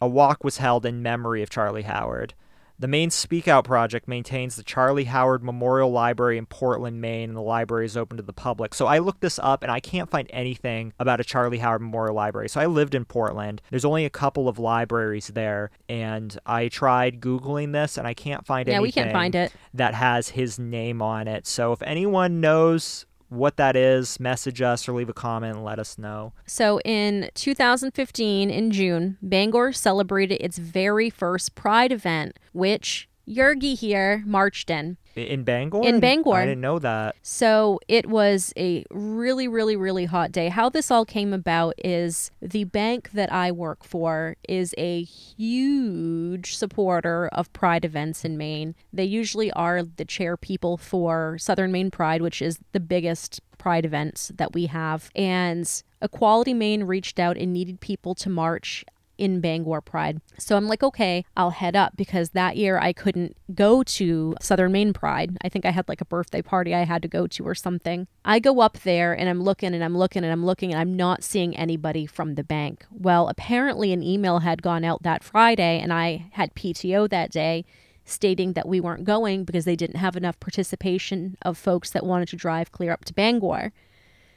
a 0.00 0.06
walk 0.06 0.44
was 0.44 0.58
held 0.58 0.86
in 0.86 1.02
memory 1.02 1.42
of 1.42 1.50
Charlie 1.50 1.82
Howard. 1.82 2.34
The 2.78 2.88
Maine 2.88 3.10
Speak 3.10 3.46
Out 3.46 3.64
Project 3.64 4.08
maintains 4.08 4.56
the 4.56 4.64
Charlie 4.64 5.04
Howard 5.04 5.44
Memorial 5.44 5.92
Library 5.92 6.36
in 6.36 6.46
Portland, 6.46 7.00
Maine, 7.00 7.28
and 7.30 7.36
the 7.36 7.40
library 7.42 7.84
is 7.84 7.96
open 7.96 8.16
to 8.16 8.24
the 8.24 8.32
public. 8.32 8.74
So 8.74 8.86
I 8.86 8.98
looked 8.98 9.20
this 9.20 9.38
up 9.40 9.62
and 9.62 9.70
I 9.70 9.78
can't 9.78 10.10
find 10.10 10.28
anything 10.32 10.92
about 10.98 11.20
a 11.20 11.24
Charlie 11.24 11.58
Howard 11.58 11.80
Memorial 11.82 12.16
Library. 12.16 12.48
So 12.48 12.60
I 12.60 12.66
lived 12.66 12.96
in 12.96 13.04
Portland. 13.04 13.62
There's 13.70 13.84
only 13.84 14.04
a 14.04 14.10
couple 14.10 14.48
of 14.48 14.58
libraries 14.58 15.28
there, 15.28 15.70
and 15.88 16.36
I 16.44 16.68
tried 16.68 17.20
Googling 17.20 17.72
this 17.72 17.96
and 17.98 18.06
I 18.06 18.14
can't 18.14 18.44
find 18.44 18.66
Yeah, 18.66 18.74
anything 18.74 18.82
we 18.82 18.92
can't 18.92 19.12
find 19.12 19.34
it. 19.36 19.52
that 19.74 19.94
has 19.94 20.30
his 20.30 20.58
name 20.58 21.00
on 21.00 21.28
it. 21.28 21.46
So 21.46 21.72
if 21.72 21.82
anyone 21.82 22.40
knows 22.40 23.06
what 23.32 23.56
that 23.56 23.76
is, 23.76 24.20
message 24.20 24.60
us 24.60 24.88
or 24.88 24.92
leave 24.92 25.08
a 25.08 25.14
comment 25.14 25.56
and 25.56 25.64
let 25.64 25.78
us 25.78 25.98
know. 25.98 26.32
So 26.46 26.80
in 26.80 27.30
2015, 27.34 28.50
in 28.50 28.70
June, 28.70 29.16
Bangor 29.22 29.72
celebrated 29.72 30.36
its 30.42 30.58
very 30.58 31.08
first 31.10 31.54
Pride 31.54 31.92
event, 31.92 32.38
which 32.52 33.08
Yergy 33.26 33.78
here 33.78 34.22
marched 34.26 34.68
in. 34.68 34.98
In 35.14 35.44
Bangor? 35.44 35.84
In 35.84 36.00
Bangor. 36.00 36.34
I 36.34 36.46
didn't 36.46 36.60
know 36.60 36.78
that. 36.78 37.16
So 37.22 37.80
it 37.88 38.06
was 38.06 38.52
a 38.56 38.84
really, 38.90 39.48
really, 39.48 39.76
really 39.76 40.06
hot 40.06 40.32
day. 40.32 40.48
How 40.48 40.68
this 40.68 40.90
all 40.90 41.04
came 41.04 41.32
about 41.32 41.74
is 41.78 42.30
the 42.40 42.64
bank 42.64 43.10
that 43.12 43.32
I 43.32 43.52
work 43.52 43.84
for 43.84 44.36
is 44.48 44.74
a 44.78 45.02
huge 45.02 46.56
supporter 46.56 47.28
of 47.32 47.52
Pride 47.52 47.84
events 47.84 48.24
in 48.24 48.36
Maine. 48.36 48.74
They 48.92 49.04
usually 49.04 49.52
are 49.52 49.82
the 49.82 50.04
chair 50.04 50.36
people 50.36 50.76
for 50.76 51.36
Southern 51.38 51.72
Maine 51.72 51.90
Pride, 51.90 52.22
which 52.22 52.40
is 52.40 52.58
the 52.72 52.80
biggest 52.80 53.40
Pride 53.58 53.84
events 53.84 54.32
that 54.34 54.54
we 54.54 54.66
have. 54.66 55.10
And 55.14 55.70
Equality 56.00 56.52
Maine 56.54 56.84
reached 56.84 57.20
out 57.20 57.36
and 57.36 57.52
needed 57.52 57.80
people 57.80 58.14
to 58.16 58.28
march 58.28 58.84
in 59.22 59.40
Bangor 59.40 59.80
Pride. 59.80 60.20
So 60.36 60.56
I'm 60.56 60.66
like, 60.66 60.82
okay, 60.82 61.24
I'll 61.36 61.50
head 61.50 61.76
up 61.76 61.96
because 61.96 62.30
that 62.30 62.56
year 62.56 62.76
I 62.80 62.92
couldn't 62.92 63.36
go 63.54 63.84
to 63.84 64.34
Southern 64.40 64.72
Maine 64.72 64.92
Pride. 64.92 65.38
I 65.42 65.48
think 65.48 65.64
I 65.64 65.70
had 65.70 65.88
like 65.88 66.00
a 66.00 66.04
birthday 66.04 66.42
party 66.42 66.74
I 66.74 66.82
had 66.82 67.02
to 67.02 67.08
go 67.08 67.28
to 67.28 67.46
or 67.46 67.54
something. 67.54 68.08
I 68.24 68.40
go 68.40 68.58
up 68.60 68.78
there 68.80 69.12
and 69.12 69.28
I'm 69.28 69.40
looking 69.40 69.74
and 69.74 69.84
I'm 69.84 69.96
looking 69.96 70.24
and 70.24 70.32
I'm 70.32 70.44
looking 70.44 70.72
and 70.72 70.80
I'm 70.80 70.96
not 70.96 71.22
seeing 71.22 71.56
anybody 71.56 72.04
from 72.04 72.34
the 72.34 72.42
bank. 72.42 72.84
Well, 72.90 73.28
apparently 73.28 73.92
an 73.92 74.02
email 74.02 74.40
had 74.40 74.60
gone 74.60 74.82
out 74.82 75.04
that 75.04 75.22
Friday 75.22 75.78
and 75.78 75.92
I 75.92 76.26
had 76.32 76.56
PTO 76.56 77.08
that 77.10 77.30
day 77.30 77.64
stating 78.04 78.54
that 78.54 78.66
we 78.66 78.80
weren't 78.80 79.04
going 79.04 79.44
because 79.44 79.64
they 79.64 79.76
didn't 79.76 80.00
have 80.00 80.16
enough 80.16 80.40
participation 80.40 81.36
of 81.42 81.56
folks 81.56 81.90
that 81.90 82.04
wanted 82.04 82.26
to 82.26 82.36
drive 82.36 82.72
clear 82.72 82.90
up 82.90 83.04
to 83.04 83.14
Bangor. 83.14 83.72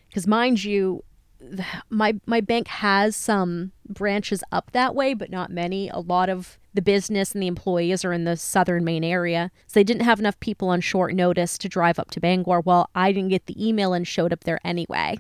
Because 0.09 0.27
mind 0.27 0.63
you, 0.63 1.03
my 1.89 2.19
my 2.25 2.41
bank 2.41 2.67
has 2.67 3.15
some 3.15 3.71
branches 3.87 4.43
up 4.51 4.71
that 4.71 4.95
way, 4.95 5.13
but 5.13 5.29
not 5.29 5.51
many. 5.51 5.89
A 5.89 5.99
lot 5.99 6.29
of 6.29 6.59
the 6.73 6.81
business 6.81 7.31
and 7.33 7.41
the 7.41 7.47
employees 7.47 8.03
are 8.03 8.13
in 8.13 8.25
the 8.25 8.35
southern 8.35 8.83
Maine 8.83 9.03
area. 9.03 9.51
So 9.67 9.79
they 9.79 9.83
didn't 9.83 10.03
have 10.03 10.19
enough 10.19 10.39
people 10.39 10.69
on 10.69 10.81
short 10.81 11.13
notice 11.13 11.57
to 11.59 11.69
drive 11.69 11.99
up 11.99 12.11
to 12.11 12.19
Bangor. 12.19 12.61
Well, 12.61 12.89
I 12.93 13.11
didn't 13.11 13.29
get 13.29 13.45
the 13.45 13.67
email 13.67 13.93
and 13.93 14.07
showed 14.07 14.33
up 14.33 14.43
there 14.43 14.59
anyway. 14.63 15.19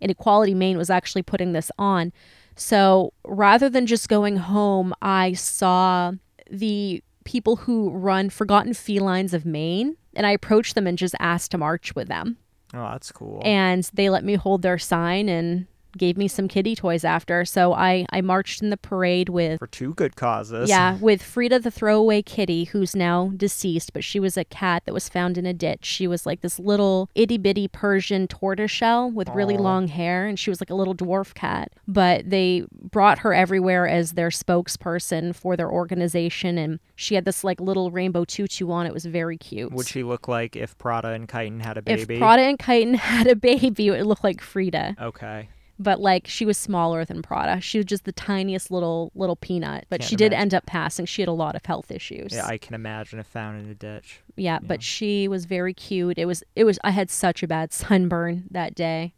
Inequality 0.00 0.52
Equality 0.52 0.54
Maine 0.54 0.78
was 0.78 0.90
actually 0.90 1.22
putting 1.22 1.52
this 1.52 1.70
on. 1.78 2.12
So 2.54 3.12
rather 3.24 3.68
than 3.68 3.86
just 3.86 4.08
going 4.08 4.36
home, 4.36 4.94
I 5.02 5.32
saw 5.32 6.12
the 6.50 7.02
people 7.24 7.56
who 7.56 7.90
run 7.90 8.30
Forgotten 8.30 8.74
Felines 8.74 9.34
of 9.34 9.44
Maine 9.44 9.96
and 10.14 10.26
I 10.26 10.30
approached 10.30 10.74
them 10.74 10.86
and 10.86 10.96
just 10.96 11.14
asked 11.20 11.50
to 11.50 11.58
march 11.58 11.94
with 11.94 12.08
them. 12.08 12.38
Oh, 12.74 12.90
that's 12.92 13.10
cool. 13.12 13.40
And 13.44 13.88
they 13.94 14.10
let 14.10 14.24
me 14.24 14.34
hold 14.34 14.62
their 14.62 14.78
sign 14.78 15.28
and 15.28 15.66
gave 15.98 16.16
me 16.16 16.28
some 16.28 16.48
kitty 16.48 16.74
toys 16.74 17.04
after. 17.04 17.44
So 17.44 17.72
I, 17.74 18.06
I 18.10 18.20
marched 18.20 18.62
in 18.62 18.70
the 18.70 18.76
parade 18.76 19.28
with 19.28 19.58
for 19.58 19.66
two 19.66 19.94
good 19.94 20.16
causes. 20.16 20.68
Yeah, 20.68 20.96
with 21.00 21.22
Frida 21.22 21.58
the 21.60 21.70
throwaway 21.70 22.22
kitty, 22.22 22.64
who's 22.64 22.96
now 22.96 23.32
deceased, 23.36 23.92
but 23.92 24.04
she 24.04 24.20
was 24.20 24.36
a 24.36 24.44
cat 24.44 24.84
that 24.86 24.94
was 24.94 25.08
found 25.08 25.36
in 25.36 25.46
a 25.46 25.52
ditch. 25.52 25.84
She 25.84 26.06
was 26.06 26.24
like 26.24 26.40
this 26.40 26.58
little 26.58 27.10
itty 27.14 27.38
bitty 27.38 27.68
Persian 27.68 28.26
tortoiseshell 28.26 29.10
with 29.10 29.28
really 29.30 29.56
Aw. 29.56 29.62
long 29.62 29.88
hair, 29.88 30.26
and 30.26 30.38
she 30.38 30.50
was 30.50 30.60
like 30.60 30.70
a 30.70 30.74
little 30.74 30.94
dwarf 30.94 31.34
cat. 31.34 31.72
But 31.86 32.30
they 32.30 32.64
brought 32.72 33.18
her 33.20 33.34
everywhere 33.34 33.86
as 33.86 34.12
their 34.12 34.30
spokesperson 34.30 35.34
for 35.34 35.56
their 35.56 35.70
organization, 35.70 36.58
and 36.58 36.80
she 36.96 37.14
had 37.14 37.24
this 37.24 37.44
like 37.44 37.60
little 37.60 37.90
rainbow 37.90 38.24
tutu 38.24 38.70
on. 38.70 38.86
It 38.86 38.94
was 38.94 39.04
very 39.04 39.36
cute. 39.36 39.72
Would 39.72 39.86
she 39.86 40.02
look 40.02 40.28
like 40.28 40.56
if 40.56 40.76
Prada 40.78 41.08
and 41.08 41.28
Chiton 41.28 41.60
had 41.60 41.76
a 41.76 41.82
baby? 41.82 42.14
if? 42.14 42.20
Prada 42.20 42.42
and 42.42 42.58
Chiton 42.58 42.94
had 42.98 43.26
a 43.26 43.36
baby, 43.36 43.88
it 43.88 43.90
would 43.90 44.06
look 44.06 44.24
like 44.24 44.40
Frida. 44.40 44.96
okay. 45.00 45.48
But 45.78 46.00
like 46.00 46.26
she 46.26 46.44
was 46.44 46.58
smaller 46.58 47.04
than 47.04 47.22
Prada. 47.22 47.60
She 47.60 47.78
was 47.78 47.84
just 47.84 48.04
the 48.04 48.12
tiniest 48.12 48.70
little 48.70 49.12
little 49.14 49.36
peanut. 49.36 49.86
But 49.88 50.00
Can't 50.00 50.10
she 50.10 50.16
did 50.16 50.32
imagine. 50.32 50.40
end 50.42 50.54
up 50.54 50.66
passing. 50.66 51.06
She 51.06 51.22
had 51.22 51.28
a 51.28 51.32
lot 51.32 51.54
of 51.54 51.64
health 51.64 51.90
issues. 51.90 52.32
Yeah, 52.32 52.46
I 52.46 52.58
can 52.58 52.74
imagine 52.74 53.18
if 53.18 53.26
found 53.26 53.60
in 53.64 53.70
a 53.70 53.74
ditch. 53.74 54.20
yeah, 54.36 54.58
but 54.60 54.82
she 54.82 55.28
was 55.28 55.44
very 55.44 55.74
cute. 55.74 56.18
It 56.18 56.26
was 56.26 56.42
it 56.56 56.64
was 56.64 56.78
I 56.84 56.90
had 56.90 57.10
such 57.10 57.42
a 57.42 57.46
bad 57.46 57.72
sunburn 57.72 58.44
that 58.50 58.74
day. 58.74 59.14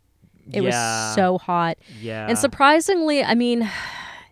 It 0.53 0.63
yeah. 0.63 1.07
was 1.07 1.15
so 1.15 1.39
hot. 1.39 1.79
Yeah. 2.01 2.27
And 2.29 2.37
surprisingly, 2.37 3.23
I 3.23 3.35
mean, 3.35 3.71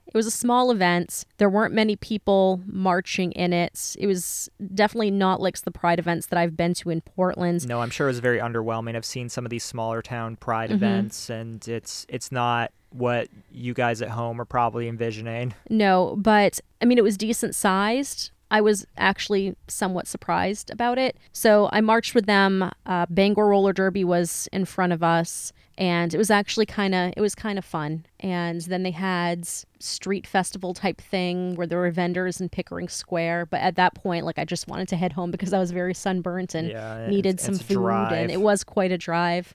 it 0.09 0.15
was 0.15 0.27
a 0.27 0.31
small 0.31 0.71
event. 0.71 1.25
There 1.37 1.51
weren't 1.51 1.75
many 1.75 1.95
people 1.97 2.61
marching 2.67 3.33
in 3.33 3.53
it. 3.53 3.95
It 3.99 4.07
was 4.07 4.49
definitely 4.75 5.11
not 5.11 5.41
like 5.41 5.61
the 5.61 5.71
pride 5.71 5.99
events 5.99 6.27
that 6.27 6.39
I've 6.39 6.57
been 6.57 6.75
to 6.75 6.91
in 6.91 7.01
Portland. 7.03 7.69
No, 7.69 7.81
I'm 7.81 7.91
sure 7.91 8.07
it 8.09 8.11
was 8.11 8.19
very 8.21 8.39
underwhelming. 8.39 8.97
I've 8.97 9.05
seen 9.05 9.29
some 9.29 9.45
of 9.45 9.51
these 9.51 9.65
smaller 9.65 10.01
town 10.03 10.37
pride 10.37 10.71
Mhm. 10.71 10.75
events, 10.75 11.29
and 11.31 11.67
it's 11.69 12.07
it's 12.09 12.33
not 12.33 12.73
what 12.91 13.29
you 13.53 13.75
guys 13.75 14.01
at 14.01 14.09
home 14.09 14.41
are 14.41 14.47
probably 14.47 14.89
envisioning. 14.89 15.55
No, 15.69 16.15
but 16.17 16.59
I 16.81 16.87
mean, 16.87 16.97
it 16.97 17.05
was 17.05 17.17
decent 17.19 17.55
sized. 17.55 18.31
I 18.51 18.61
was 18.61 18.87
actually 18.97 19.57
somewhat 19.67 20.07
surprised 20.07 20.71
about 20.71 20.99
it. 20.99 21.17
So 21.33 21.69
I 21.73 21.81
marched 21.81 22.15
with 22.15 22.27
them. 22.27 22.71
Uh, 22.87 23.07
Bangor 23.11 23.49
Roller 23.49 23.73
Derby 23.73 24.05
was 24.05 24.49
in 24.53 24.65
front 24.65 24.93
of 24.93 25.03
us, 25.03 25.53
and 25.77 26.13
it 26.15 26.19
was 26.19 26.31
actually 26.31 26.67
kind 26.67 26.95
of 26.95 27.13
it 27.17 27.21
was 27.21 27.35
kind 27.35 27.59
of 27.59 27.65
fun. 27.65 28.07
And 28.21 28.63
then 28.63 28.83
they 28.85 28.91
had 28.91 29.47
street 29.81 30.27
festival 30.27 30.73
type 30.75 31.01
thing 31.01 31.55
where 31.57 31.67
there 31.67 31.79
were 31.79 31.91
vendors 31.91 32.41
in 32.41 32.49
Pickering 32.49 32.89
Square. 32.89 33.47
But 33.47 33.61
at 33.61 33.77
that 33.77 33.95
point, 33.95 34.25
like 34.25 34.39
I 34.39 34.45
just 34.45 34.67
wanted 34.67 34.89
to 34.89 34.97
head 34.97 35.13
home 35.13 35.31
because 35.31 35.53
I 35.53 35.59
was 35.59 35.71
very 35.71 35.95
sunburnt 35.95 36.55
and 36.55 36.69
yeah, 36.69 37.07
needed 37.09 37.35
it's, 37.35 37.45
some 37.45 37.55
it's 37.55 37.63
food, 37.63 38.13
and 38.13 38.31
it 38.31 38.41
was 38.41 38.65
quite 38.65 38.93
a 38.93 38.99
drive. 38.99 39.55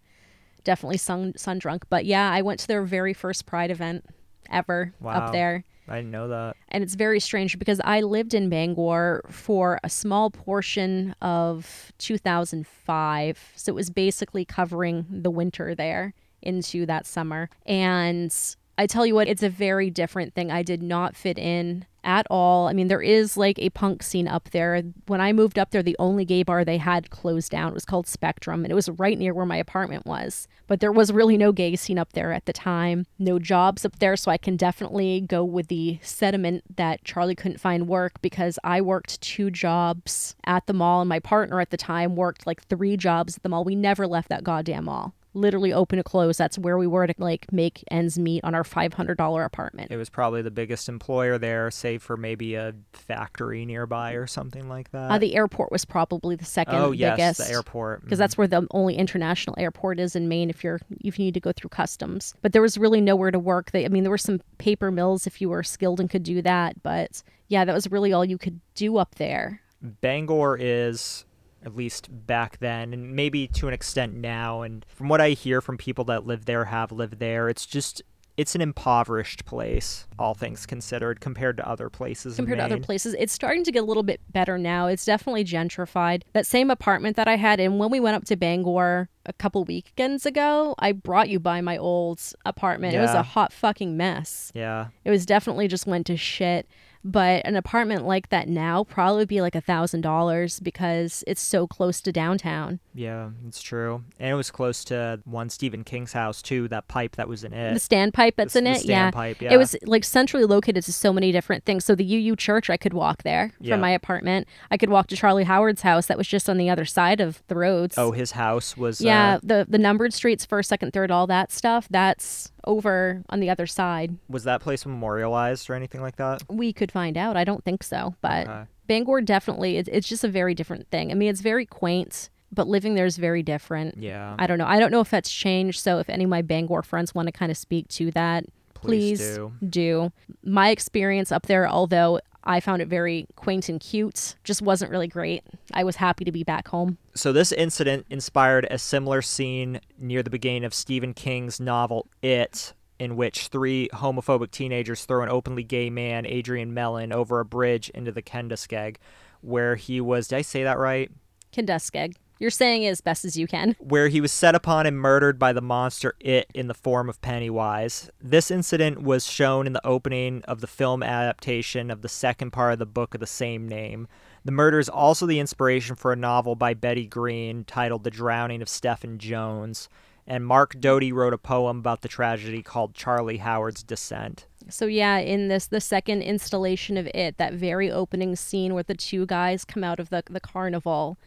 Definitely 0.64 0.98
sun 0.98 1.34
sun 1.36 1.58
drunk, 1.60 1.86
but 1.90 2.06
yeah, 2.06 2.32
I 2.32 2.42
went 2.42 2.60
to 2.62 2.68
their 2.68 2.84
very 2.84 3.14
first 3.14 3.46
Pride 3.46 3.72
event 3.72 4.06
ever 4.50 4.94
Wow. 5.02 5.14
up 5.14 5.32
there. 5.34 5.66
I 5.88 5.98
didn't 5.98 6.12
know 6.12 6.30
that. 6.30 6.56
And 6.70 6.84
it's 6.84 6.96
very 6.96 7.20
strange 7.20 7.60
because 7.60 7.82
I 7.84 8.02
lived 8.02 8.34
in 8.34 8.50
Bangor 8.50 9.24
for 9.30 9.80
a 9.84 9.90
small 9.90 10.30
portion 10.30 11.16
of 11.22 11.92
2005. 11.98 13.52
So 13.56 13.72
it 13.72 13.76
was 13.76 13.90
basically 13.90 14.46
covering 14.46 15.06
the 15.10 15.32
winter 15.32 15.76
there 15.76 16.14
into 16.42 16.86
that 16.86 17.06
summer. 17.06 17.50
And 17.66 18.34
I 18.78 18.88
tell 18.88 19.06
you 19.06 19.16
what, 19.16 19.28
it's 19.28 19.44
a 19.44 19.50
very 19.50 19.90
different 19.90 20.34
thing. 20.34 20.52
I 20.52 20.64
did 20.64 20.82
not 20.82 21.16
fit 21.16 21.38
in 21.38 21.86
at 22.04 22.28
all. 22.30 22.68
I 22.68 22.74
mean, 22.74 22.88
there 22.88 23.02
is 23.02 23.38
like 23.38 23.60
a 23.60 23.70
punk 23.70 24.04
scene 24.04 24.28
up 24.28 24.50
there. 24.52 24.82
When 25.08 25.22
I 25.22 25.34
moved 25.34 25.58
up 25.58 25.72
there, 25.72 25.84
the 25.84 25.96
only 26.00 26.26
gay 26.26 26.44
bar 26.44 26.64
they 26.64 26.78
had 26.78 27.10
closed 27.10 27.52
down. 27.52 27.70
It 27.70 27.74
was 27.74 27.86
called 27.86 28.08
Spectrum, 28.08 28.64
and 28.64 28.72
it 28.72 28.76
was 28.76 28.90
right 28.90 29.18
near 29.18 29.34
where 29.34 29.46
my 29.46 29.58
apartment 29.58 30.06
was. 30.06 30.48
But 30.68 30.80
there 30.80 30.92
was 30.92 31.12
really 31.12 31.38
no 31.38 31.52
gay 31.52 31.76
scene 31.76 32.00
up 32.00 32.14
there 32.14 32.32
at 32.32 32.46
the 32.46 32.54
time. 32.54 33.06
No 33.20 33.40
jobs 33.40 33.86
up 33.86 34.00
there, 34.00 34.16
so 34.16 34.32
I 34.32 34.38
can 34.38 34.56
definitely 34.56 35.22
go 35.22 35.44
with 35.44 35.68
the 35.68 36.00
sentiment 36.02 36.78
that 36.78 37.04
Charlie 37.04 37.36
couldn't 37.36 37.60
find 37.60 37.88
work 37.88 38.22
because 38.22 38.58
I 38.64 38.82
worked 38.82 39.22
two 39.22 39.52
jobs 39.52 40.36
at 40.46 40.68
the 40.68 40.74
mall, 40.74 41.02
and 41.02 41.10
my 41.10 41.20
partner 41.20 41.60
at 41.60 41.70
the 41.70 41.78
time 41.78 42.16
worked 42.16 42.48
like 42.48 42.64
three 42.64 42.98
jobs 42.98 43.38
at 43.38 43.44
the 43.44 43.50
mall. 43.50 43.64
We 43.64 43.76
never 43.76 44.08
left 44.08 44.30
that 44.30 44.44
goddamn 44.44 44.86
mall. 44.86 45.14
Literally 45.36 45.74
open 45.74 45.98
to 45.98 46.04
close. 46.04 46.38
That's 46.38 46.58
where 46.60 46.78
we 46.78 46.86
were 46.88 47.08
to 47.08 47.14
like 47.18 47.52
make 47.52 47.84
ends 47.90 48.20
meet 48.20 48.44
on 48.44 48.54
our 48.54 48.64
$500 48.64 49.46
apartment. 49.46 49.92
It 49.92 49.98
was 49.98 50.10
probably 50.10 50.42
the 50.42 50.52
biggest 50.52 50.88
employer 50.90 51.38
there, 51.38 51.72
save 51.72 52.04
for 52.04 52.16
maybe 52.18 52.56
a 52.56 52.74
factory 52.94 53.66
nearby 53.66 54.14
or 54.14 54.28
something 54.28 54.70
like 54.70 54.92
that. 54.92 55.12
Uh, 55.12 55.18
the 55.18 55.36
airport 55.36 55.72
was 55.72 55.86
probably 55.86 56.36
the 56.36 56.46
second 56.46 56.76
oh 56.76 56.92
yes, 56.92 57.18
biggest. 57.18 57.40
the 57.40 57.54
airport. 57.56 58.04
because 58.04 58.18
Mhm. 58.18 58.20
that's 58.20 58.38
where 58.38 58.48
the 58.48 58.68
only 58.72 58.96
international 58.96 59.56
airport 59.58 60.00
is 60.00 60.16
in 60.16 60.28
Maine 60.28 60.50
if 60.50 60.64
you're 60.64 60.80
if 61.02 61.18
you 61.18 61.26
need 61.26 61.34
to 61.34 61.40
go 61.40 61.52
through 61.52 61.70
customs. 61.70 62.34
But 62.42 62.54
there 62.54 62.62
was 62.62 62.78
really 62.78 63.02
nowhere 63.02 63.32
to 63.32 63.40
work. 63.40 63.72
They, 63.72 63.86
I 63.86 63.88
mean, 63.88 64.04
there 64.04 64.12
were 64.12 64.18
some 64.18 64.42
paper 64.60 64.92
mills 64.92 65.26
if 65.26 65.42
you 65.42 65.50
were 65.50 65.64
skilled 65.64 66.00
and 66.00 66.10
could 66.10 66.24
do 66.24 66.42
that, 66.44 66.84
but 66.84 67.24
yeah, 67.48 67.66
that 67.66 67.74
was 67.74 67.90
really 67.92 68.14
all 68.14 68.24
you 68.24 68.38
could 68.38 68.60
do 68.76 68.98
up 68.98 69.16
there. 69.16 69.62
Bangor 69.82 70.58
is 70.60 71.26
at 71.64 71.76
least 71.76 72.08
back 72.28 72.58
then 72.60 72.94
and 72.94 73.16
maybe 73.16 73.48
to 73.48 73.68
an 73.68 73.74
extent 73.74 74.14
now 74.14 74.62
and 74.62 74.86
from 74.90 75.08
what 75.10 75.22
I 75.22 75.30
hear 75.32 75.62
from 75.62 75.78
people 75.78 76.04
that 76.06 76.26
live 76.26 76.46
there 76.46 76.66
have 76.66 76.92
lived 76.92 77.20
there 77.20 77.50
it's 77.50 77.66
just 77.66 78.02
it's 78.36 78.56
an 78.56 78.62
impoverished 78.62 79.46
place 79.46 80.08
all 80.18 80.34
things 80.34 80.66
considered 80.66 81.20
compared 81.20 81.58
to 81.58 81.68
other 81.68 81.90
places 81.90 82.38
in 82.40 82.46
compared 82.46 82.60
to 82.60 82.66
other 82.66 82.80
places. 82.84 83.16
It's 83.20 83.34
starting 83.34 83.64
to 83.64 83.72
get 83.72 83.84
a 83.84 83.86
little 83.86 84.04
bit 84.04 84.22
better 84.32 84.58
now. 84.58 84.88
It's 84.88 85.06
definitely 85.06 85.44
gentrified. 85.44 86.24
That 86.34 86.48
same 86.48 86.72
apartment 86.72 87.16
that 87.16 87.28
I 87.28 87.36
had, 87.36 87.60
and 87.60 87.78
when 87.78 87.92
we 87.92 88.00
went 88.00 88.16
up 88.16 88.26
to 88.26 88.36
Bangor 88.36 89.10
a 89.26 89.34
couple 89.34 89.64
weekends 89.66 90.26
ago, 90.26 90.76
I 90.80 90.94
brought 90.94 91.30
you 91.30 91.40
by 91.40 91.62
my 91.62 91.78
old 91.78 92.22
apartment. 92.46 92.94
Yeah. 92.94 93.00
It 93.00 93.02
was 93.04 93.14
a 93.14 93.24
hot 93.24 93.54
fucking 93.54 93.96
mess. 93.96 94.52
yeah 94.56 94.88
It 95.06 95.12
was 95.12 95.26
definitely 95.26 95.68
just 95.68 95.86
went 95.86 96.08
to 96.08 96.18
shit. 96.18 96.68
But 97.06 97.46
an 97.46 97.56
apartment 97.58 98.06
like 98.06 98.30
that 98.30 98.48
now 98.48 98.86
probably 98.86 99.18
would 99.20 99.28
be 99.28 99.42
like 99.42 99.56
a 99.56 99.62
thousand 99.62 100.02
dollars 100.02 100.60
because 100.62 101.24
it's 101.28 101.42
so 101.42 101.68
close 101.68 102.00
to 102.02 102.12
downtown. 102.14 102.80
Yeah, 102.94 103.32
it's 103.46 103.62
true. 103.62 104.04
And 104.20 104.30
it 104.32 104.36
was 104.36 104.50
close 104.52 104.86
to 104.86 105.20
one 105.26 105.50
Stephen 105.50 105.84
King's 105.84 106.14
house 106.14 106.42
too. 106.42 106.70
That 106.70 106.88
pipe 106.88 107.18
that 107.18 107.28
was 107.28 107.44
in 107.44 107.52
it. 107.52 107.74
The 107.74 107.80
standpipe 107.80 108.36
that's 108.38 108.54
The- 108.54 108.60
in 108.60 108.64
the 108.66 108.72
it, 108.72 108.86
yeah. 108.86 109.12
yeah. 109.42 109.54
It 109.54 109.58
was 109.58 109.76
like 109.84 110.06
centrally 110.06 110.46
located 110.46 110.84
to 110.86 110.94
so 110.94 111.12
many 111.12 111.34
different 111.34 111.66
things. 111.66 111.84
So 111.84 111.94
the 111.94 112.06
UU 112.06 112.38
Church, 112.38 112.70
I 112.70 112.78
could 112.78 112.94
walk 112.94 113.24
there 113.24 113.52
Yeah. 113.60 113.74
from 113.74 113.82
my 113.82 113.90
apartment. 113.90 114.48
I 114.72 114.78
could 114.78 114.90
walk 114.90 115.08
to 115.08 115.18
Charlie 115.18 115.44
Howard's 115.44 115.82
house 115.82 116.06
that 116.06 116.18
was 116.18 116.28
just 116.28 116.50
on 116.50 116.58
the 116.58 116.70
other 116.70 116.86
side 116.86 117.20
of 117.20 117.44
the 117.48 117.56
roads. 117.56 117.96
Oh, 117.98 118.12
his 118.12 118.32
house 118.32 118.78
was. 118.78 119.02
yeah, 119.02 119.36
Uh, 119.36 119.40
the 119.44 119.66
the 119.68 119.78
numbered 119.78 120.14
streets, 120.14 120.46
first, 120.46 120.70
second, 120.70 120.94
third, 120.94 121.12
all 121.12 121.28
that 121.28 121.52
stuff. 121.52 121.88
That's 121.90 122.53
over 122.66 123.24
on 123.30 123.40
the 123.40 123.50
other 123.50 123.68
side. 123.68 124.18
was 124.30 124.44
that 124.46 124.62
place 124.62 124.86
memorialized 124.86 125.70
or 125.70 125.74
anything 125.76 126.02
like 126.02 126.16
that? 126.18 126.44
We 126.50 126.74
could 126.74 126.92
find 126.92 127.18
out. 127.18 127.38
I 127.38 127.44
don't 127.44 127.64
think 127.64 127.84
so, 127.84 128.16
but 128.22 128.48
Okay. 128.48 128.64
Bangor 128.88 129.22
definitely. 129.22 129.78
It's, 129.78 129.90
it's 129.92 130.08
just 130.08 130.24
a 130.24 130.28
very 130.28 130.54
different 130.54 130.90
thing. 130.90 131.12
I 131.12 131.14
mean, 131.16 131.30
it's 131.30 131.42
very 131.42 131.66
quaint, 131.66 132.30
but 132.52 132.68
living 132.68 132.96
there 132.96 133.06
is 133.06 133.18
very 133.18 133.42
different. 133.44 133.98
Yeah. 133.98 134.36
I 134.38 134.46
don't 134.48 134.58
know. 134.58 134.66
I 134.68 134.80
don't 134.80 134.92
know 134.92 135.00
if 135.00 135.10
that's 135.10 135.32
changed. 135.32 135.80
So 135.80 136.00
if 136.00 136.10
any 136.10 136.26
of 136.26 136.30
my 136.30 136.42
Bangor 136.42 136.82
friends 136.84 137.16
want 137.16 137.28
to 137.28 137.32
kind 137.32 137.52
of 137.52 137.58
speak 137.58 137.88
to 137.90 138.12
that, 138.12 138.46
Please 138.74 139.20
please, 139.20 139.36
do. 139.36 139.54
do. 139.70 140.12
My 140.44 140.70
experience 140.70 141.32
up 141.32 141.46
there, 141.46 141.68
although 141.68 142.20
I 142.44 142.60
found 142.60 142.82
it 142.82 142.88
very 142.88 143.26
quaint 143.36 143.70
and 143.70 143.80
cute, 143.80 144.36
just 144.44 144.62
wasn't 144.62 144.92
really 144.92 145.08
great. 145.08 145.44
I 145.74 145.84
was 145.84 145.96
happy 145.96 146.26
to 146.26 146.32
be 146.32 146.44
back 146.44 146.68
home. 146.68 146.98
So 147.16 147.32
this 147.32 147.52
incident 147.52 148.06
inspired 148.10 148.68
a 148.70 148.78
similar 148.78 149.22
scene 149.22 149.80
near 149.98 150.24
the 150.24 150.30
beginning 150.30 150.66
of 150.66 150.74
Stephen 150.74 151.14
King's 151.14 151.60
novel 151.60 152.08
It, 152.22 152.74
in 153.00 153.16
which 153.16 153.48
three 153.48 153.90
homophobic 153.94 154.52
teenagers 154.52 155.06
throw 155.06 155.24
an 155.24 155.30
openly 155.30 155.64
gay 155.64 155.90
man, 155.90 156.26
Adrian 156.26 156.74
Mellon, 156.74 157.14
over 157.14 157.40
a 157.40 157.46
bridge 157.46 157.90
into 157.90 158.12
the 158.12 158.22
Kendiskeg, 158.22 158.98
where 159.42 159.76
he 159.76 160.02
was. 160.02 160.28
Did 160.28 160.38
I 160.38 160.42
say 160.42 160.64
that 160.64 160.78
right? 160.78 161.12
Kenduskeag. 161.54 162.16
You're 162.44 162.52
saying 162.52 162.84
it 162.84 162.90
as 162.90 163.00
best 163.00 163.24
as 163.24 163.38
you 163.38 163.48
can. 163.48 163.78
where 163.80 164.10
he 164.10 164.20
was 164.20 164.34
set 164.34 164.54
upon 164.54 164.86
and 164.86 164.98
murdered 164.98 165.40
by 165.40 165.54
the 165.54 165.62
monster 165.62 166.14
It 166.20 166.52
in 166.54 166.68
the 166.68 166.74
form 166.74 167.08
of 167.08 167.22
Pennywise. 167.22 168.12
This 168.22 168.52
incident 168.52 169.02
was 169.02 169.26
shown 169.26 169.66
in 169.66 169.72
the 169.72 169.88
opening 169.88 170.44
of 170.44 170.60
the 170.60 170.68
film 170.68 171.04
adaptation 171.04 171.90
of 171.90 172.02
the 172.02 172.10
second 172.10 172.52
part 172.52 172.74
of 172.74 172.80
the 172.80 172.86
book 172.86 173.14
of 173.14 173.22
the 173.22 173.28
same 173.28 173.66
name. 173.66 174.10
The 174.44 174.52
murder 174.52 174.78
is 174.78 174.90
also 174.90 175.26
the 175.26 175.40
inspiration 175.40 175.96
for 175.96 176.12
a 176.12 176.18
novel 176.18 176.56
by 176.56 176.74
Bette 176.74 177.06
Greene 177.06 177.64
titled 177.64 178.04
The 178.04 178.12
Drowning 178.12 178.62
of 178.62 178.68
Stephen 178.68 179.20
Jones. 179.20 179.88
And 180.28 180.46
Mark 180.46 180.78
Doty 180.82 181.14
wrote 181.14 181.34
a 181.34 181.38
poem 181.38 181.78
about 181.78 182.02
the 182.02 182.10
tragedy 182.10 182.62
called 182.62 182.94
Charlie 182.94 183.38
Howard's 183.38 183.84
Descent. 183.84 184.48
So 184.68 184.86
yeah, 184.86 185.18
in 185.18 185.48
this 185.48 185.68
the 185.68 185.80
second 185.80 186.24
installation 186.24 186.98
of 186.98 187.08
it, 187.14 187.38
that 187.38 187.54
very 187.54 187.90
opening 187.90 188.36
scene 188.36 188.74
where 188.74 188.84
the 188.84 188.96
two 188.96 189.26
guys 189.26 189.64
come 189.64 189.86
out 189.86 190.02
of 190.02 190.10
the 190.10 190.24
the 190.30 190.42
carnival, 190.42 191.18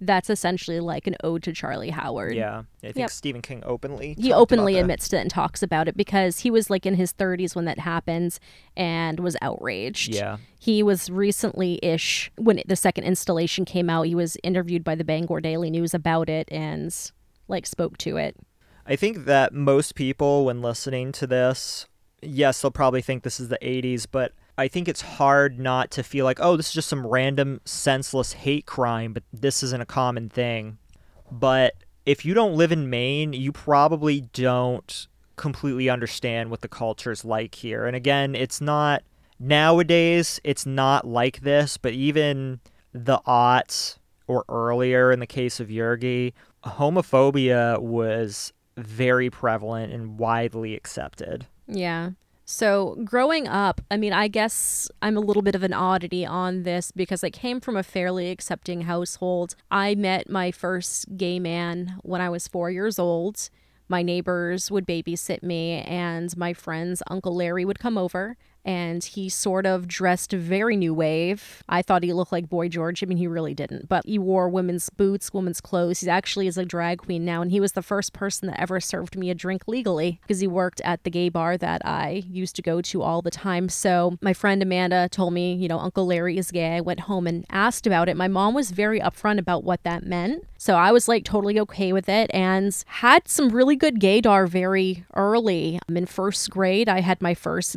that's 0.00 0.30
essentially 0.30 0.80
like 0.80 1.06
an 1.06 1.16
ode 1.22 1.42
to 1.42 1.52
Charlie 1.52 1.90
Howard. 1.90 2.34
Yeah, 2.34 2.62
I 2.82 2.86
think 2.86 2.96
Yep. 2.96 3.10
Stephen 3.10 3.42
King 3.42 3.62
openly. 3.66 4.16
He 4.18 4.32
openly 4.32 4.78
admits 4.78 5.08
to 5.10 5.18
it 5.18 5.20
and 5.20 5.30
talks 5.30 5.62
about 5.62 5.88
it 5.88 5.96
because 5.96 6.40
he 6.40 6.50
was 6.50 6.70
like 6.70 6.86
in 6.86 6.94
his 6.94 7.12
30s 7.12 7.54
when 7.54 7.66
that 7.66 7.78
happens 7.78 8.40
and 8.76 9.20
was 9.20 9.36
outraged. 9.42 10.14
Yeah. 10.14 10.38
He 10.58 10.82
was 10.82 11.10
recently 11.10 11.78
ish 11.82 12.30
when 12.36 12.62
the 12.66 12.76
second 12.76 13.04
installation 13.04 13.64
came 13.64 13.90
out. 13.90 14.06
He 14.06 14.14
was 14.14 14.36
interviewed 14.42 14.84
by 14.84 14.94
the 14.94 15.04
Bangor 15.04 15.40
Daily 15.40 15.70
News 15.70 15.94
about 15.94 16.28
it 16.28 16.48
and 16.50 16.94
like 17.48 17.66
spoke 17.66 17.98
to 17.98 18.16
it. 18.16 18.36
I 18.86 18.96
think 18.96 19.26
that 19.26 19.52
most 19.52 19.94
people, 19.94 20.46
when 20.46 20.62
listening 20.62 21.12
to 21.12 21.26
this, 21.26 21.86
yes, 22.22 22.60
they'll 22.60 22.70
probably 22.70 23.02
think 23.02 23.22
this 23.22 23.38
is 23.38 23.48
the 23.48 23.58
80s, 23.62 24.06
but 24.10 24.32
I 24.60 24.68
think 24.68 24.88
it's 24.88 25.00
hard 25.00 25.58
not 25.58 25.90
to 25.92 26.02
feel 26.02 26.26
like, 26.26 26.38
oh, 26.38 26.54
this 26.54 26.68
is 26.68 26.74
just 26.74 26.90
some 26.90 27.06
random, 27.06 27.62
senseless 27.64 28.34
hate 28.34 28.66
crime, 28.66 29.14
but 29.14 29.22
this 29.32 29.62
isn't 29.62 29.80
a 29.80 29.86
common 29.86 30.28
thing. 30.28 30.76
But 31.32 31.76
if 32.04 32.26
you 32.26 32.34
don't 32.34 32.56
live 32.56 32.70
in 32.70 32.90
Maine, 32.90 33.32
you 33.32 33.52
probably 33.52 34.20
don't 34.20 35.08
completely 35.36 35.88
understand 35.88 36.50
what 36.50 36.60
the 36.60 36.68
culture 36.68 37.10
is 37.10 37.24
like 37.24 37.54
here. 37.54 37.86
And 37.86 37.96
again, 37.96 38.34
it's 38.34 38.60
not 38.60 39.02
nowadays, 39.38 40.42
it's 40.44 40.66
not 40.66 41.06
like 41.06 41.40
this, 41.40 41.78
but 41.78 41.94
even 41.94 42.60
the 42.92 43.20
aughts 43.26 43.96
or 44.26 44.44
earlier 44.50 45.10
in 45.10 45.20
the 45.20 45.26
case 45.26 45.58
of 45.58 45.68
Yergy, 45.68 46.34
homophobia 46.66 47.80
was 47.80 48.52
very 48.76 49.30
prevalent 49.30 49.90
and 49.90 50.18
widely 50.18 50.74
accepted. 50.74 51.46
Yeah. 51.66 52.10
So 52.52 52.96
growing 53.04 53.46
up, 53.46 53.80
I 53.92 53.96
mean, 53.96 54.12
I 54.12 54.26
guess 54.26 54.90
I'm 55.00 55.16
a 55.16 55.20
little 55.20 55.40
bit 55.40 55.54
of 55.54 55.62
an 55.62 55.72
oddity 55.72 56.26
on 56.26 56.64
this 56.64 56.90
because 56.90 57.22
I 57.22 57.30
came 57.30 57.60
from 57.60 57.76
a 57.76 57.84
fairly 57.84 58.32
accepting 58.32 58.82
household. 58.82 59.54
I 59.70 59.94
met 59.94 60.28
my 60.28 60.50
first 60.50 61.16
gay 61.16 61.38
man 61.38 62.00
when 62.02 62.20
I 62.20 62.28
was 62.28 62.48
four 62.48 62.68
years 62.68 62.98
old. 62.98 63.50
My 63.88 64.02
neighbors 64.02 64.68
would 64.68 64.84
babysit 64.84 65.44
me, 65.44 65.74
and 65.82 66.36
my 66.36 66.52
friend's 66.52 67.04
Uncle 67.08 67.36
Larry 67.36 67.64
would 67.64 67.78
come 67.78 67.96
over. 67.96 68.36
And 68.64 69.02
he 69.02 69.28
sort 69.28 69.66
of 69.66 69.88
dressed 69.88 70.32
very 70.32 70.76
new 70.76 70.92
wave. 70.92 71.62
I 71.68 71.82
thought 71.82 72.02
he 72.02 72.12
looked 72.12 72.32
like 72.32 72.48
Boy 72.48 72.68
George. 72.68 73.02
I 73.02 73.06
mean, 73.06 73.18
he 73.18 73.26
really 73.26 73.54
didn't. 73.54 73.88
But 73.88 74.04
he 74.06 74.18
wore 74.18 74.48
women's 74.48 74.90
boots, 74.90 75.32
women's 75.32 75.60
clothes. 75.60 76.00
He 76.00 76.10
actually 76.10 76.46
is 76.46 76.58
a 76.58 76.64
drag 76.64 76.98
queen 76.98 77.24
now. 77.24 77.42
And 77.42 77.50
he 77.50 77.60
was 77.60 77.72
the 77.72 77.82
first 77.82 78.12
person 78.12 78.48
that 78.48 78.60
ever 78.60 78.80
served 78.80 79.16
me 79.16 79.30
a 79.30 79.34
drink 79.34 79.66
legally 79.66 80.20
because 80.22 80.40
he 80.40 80.46
worked 80.46 80.80
at 80.82 81.04
the 81.04 81.10
gay 81.10 81.28
bar 81.28 81.56
that 81.56 81.82
I 81.84 82.24
used 82.28 82.56
to 82.56 82.62
go 82.62 82.80
to 82.82 83.02
all 83.02 83.22
the 83.22 83.30
time. 83.30 83.68
So 83.68 84.18
my 84.20 84.32
friend 84.32 84.62
Amanda 84.62 85.08
told 85.10 85.32
me, 85.32 85.54
you 85.54 85.68
know, 85.68 85.78
Uncle 85.78 86.06
Larry 86.06 86.36
is 86.38 86.50
gay. 86.50 86.76
I 86.76 86.80
went 86.80 87.00
home 87.00 87.26
and 87.26 87.46
asked 87.50 87.86
about 87.86 88.08
it. 88.08 88.16
My 88.16 88.28
mom 88.28 88.54
was 88.54 88.70
very 88.70 89.00
upfront 89.00 89.38
about 89.38 89.64
what 89.64 89.82
that 89.84 90.04
meant. 90.04 90.44
So 90.58 90.74
I 90.74 90.92
was 90.92 91.08
like 91.08 91.24
totally 91.24 91.58
okay 91.60 91.92
with 91.92 92.08
it 92.08 92.30
and 92.34 92.76
had 92.86 93.28
some 93.28 93.48
really 93.48 93.76
good 93.76 93.98
gaydar 93.98 94.48
very 94.48 95.04
early. 95.14 95.78
Um, 95.88 95.96
in 95.96 96.06
first 96.06 96.50
grade, 96.50 96.88
I 96.88 97.00
had 97.00 97.22
my 97.22 97.34
first 97.34 97.76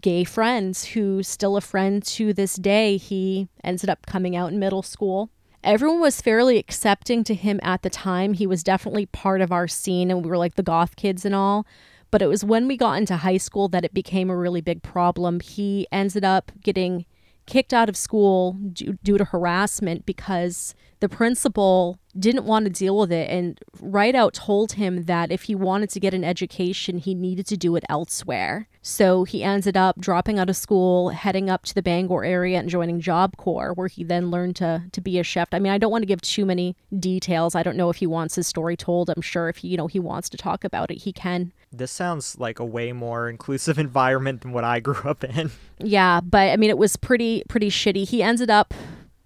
gay 0.00 0.24
friends 0.24 0.84
who's 0.86 1.28
still 1.28 1.56
a 1.56 1.60
friend 1.60 2.02
to 2.04 2.32
this 2.32 2.56
day. 2.56 2.96
He 2.96 3.48
ended 3.62 3.88
up 3.90 4.06
coming 4.06 4.36
out 4.36 4.52
in 4.52 4.58
middle 4.58 4.82
school. 4.82 5.30
Everyone 5.62 6.00
was 6.00 6.20
fairly 6.20 6.58
accepting 6.58 7.24
to 7.24 7.34
him 7.34 7.58
at 7.62 7.82
the 7.82 7.90
time. 7.90 8.34
He 8.34 8.46
was 8.46 8.62
definitely 8.62 9.06
part 9.06 9.40
of 9.40 9.50
our 9.50 9.66
scene 9.66 10.10
and 10.10 10.22
we 10.22 10.28
were 10.28 10.38
like 10.38 10.56
the 10.56 10.62
goth 10.62 10.96
kids 10.96 11.24
and 11.24 11.34
all. 11.34 11.66
But 12.10 12.22
it 12.22 12.26
was 12.26 12.44
when 12.44 12.68
we 12.68 12.76
got 12.76 12.98
into 12.98 13.16
high 13.16 13.38
school 13.38 13.68
that 13.68 13.84
it 13.84 13.94
became 13.94 14.30
a 14.30 14.36
really 14.36 14.60
big 14.60 14.82
problem. 14.82 15.40
He 15.40 15.86
ended 15.90 16.24
up 16.24 16.52
getting 16.62 17.06
kicked 17.46 17.74
out 17.74 17.88
of 17.88 17.96
school 17.96 18.52
due, 18.52 18.98
due 19.02 19.18
to 19.18 19.24
harassment 19.24 20.06
because 20.06 20.74
the 21.04 21.08
principal 21.10 21.98
didn't 22.18 22.46
want 22.46 22.64
to 22.64 22.70
deal 22.70 22.96
with 22.96 23.12
it 23.12 23.28
and 23.28 23.60
right 23.78 24.14
out 24.14 24.32
told 24.32 24.72
him 24.72 25.02
that 25.04 25.30
if 25.30 25.42
he 25.42 25.54
wanted 25.54 25.90
to 25.90 26.00
get 26.00 26.14
an 26.14 26.24
education, 26.24 26.96
he 26.96 27.14
needed 27.14 27.46
to 27.46 27.58
do 27.58 27.76
it 27.76 27.84
elsewhere. 27.90 28.66
So 28.80 29.24
he 29.24 29.42
ended 29.42 29.76
up 29.76 30.00
dropping 30.00 30.38
out 30.38 30.48
of 30.48 30.56
school, 30.56 31.10
heading 31.10 31.50
up 31.50 31.64
to 31.64 31.74
the 31.74 31.82
Bangor 31.82 32.24
area 32.24 32.58
and 32.58 32.70
joining 32.70 33.00
Job 33.00 33.36
Corps, 33.36 33.74
where 33.74 33.88
he 33.88 34.02
then 34.02 34.30
learned 34.30 34.56
to 34.56 34.84
to 34.92 35.00
be 35.02 35.18
a 35.18 35.22
chef. 35.22 35.48
I 35.52 35.58
mean, 35.58 35.72
I 35.72 35.76
don't 35.76 35.92
want 35.92 36.00
to 36.00 36.06
give 36.06 36.22
too 36.22 36.46
many 36.46 36.74
details. 36.98 37.54
I 37.54 37.62
don't 37.62 37.76
know 37.76 37.90
if 37.90 37.96
he 37.96 38.06
wants 38.06 38.36
his 38.36 38.46
story 38.46 38.78
told. 38.78 39.10
I'm 39.10 39.20
sure 39.20 39.50
if 39.50 39.58
he, 39.58 39.68
you 39.68 39.76
know 39.76 39.88
he 39.88 40.00
wants 40.00 40.30
to 40.30 40.38
talk 40.38 40.64
about 40.64 40.90
it, 40.90 41.02
he 41.02 41.12
can. 41.12 41.52
This 41.70 41.90
sounds 41.90 42.38
like 42.38 42.58
a 42.58 42.64
way 42.64 42.92
more 42.92 43.28
inclusive 43.28 43.78
environment 43.88 44.40
than 44.40 44.52
what 44.52 44.64
I 44.64 44.80
grew 44.80 45.02
up 45.04 45.22
in. 45.22 45.50
Yeah, 45.78 46.22
but 46.22 46.48
I 46.50 46.56
mean, 46.56 46.70
it 46.70 46.78
was 46.78 46.96
pretty 46.96 47.42
pretty 47.46 47.68
shitty. 47.68 48.08
He 48.08 48.22
ended 48.22 48.48
up 48.48 48.72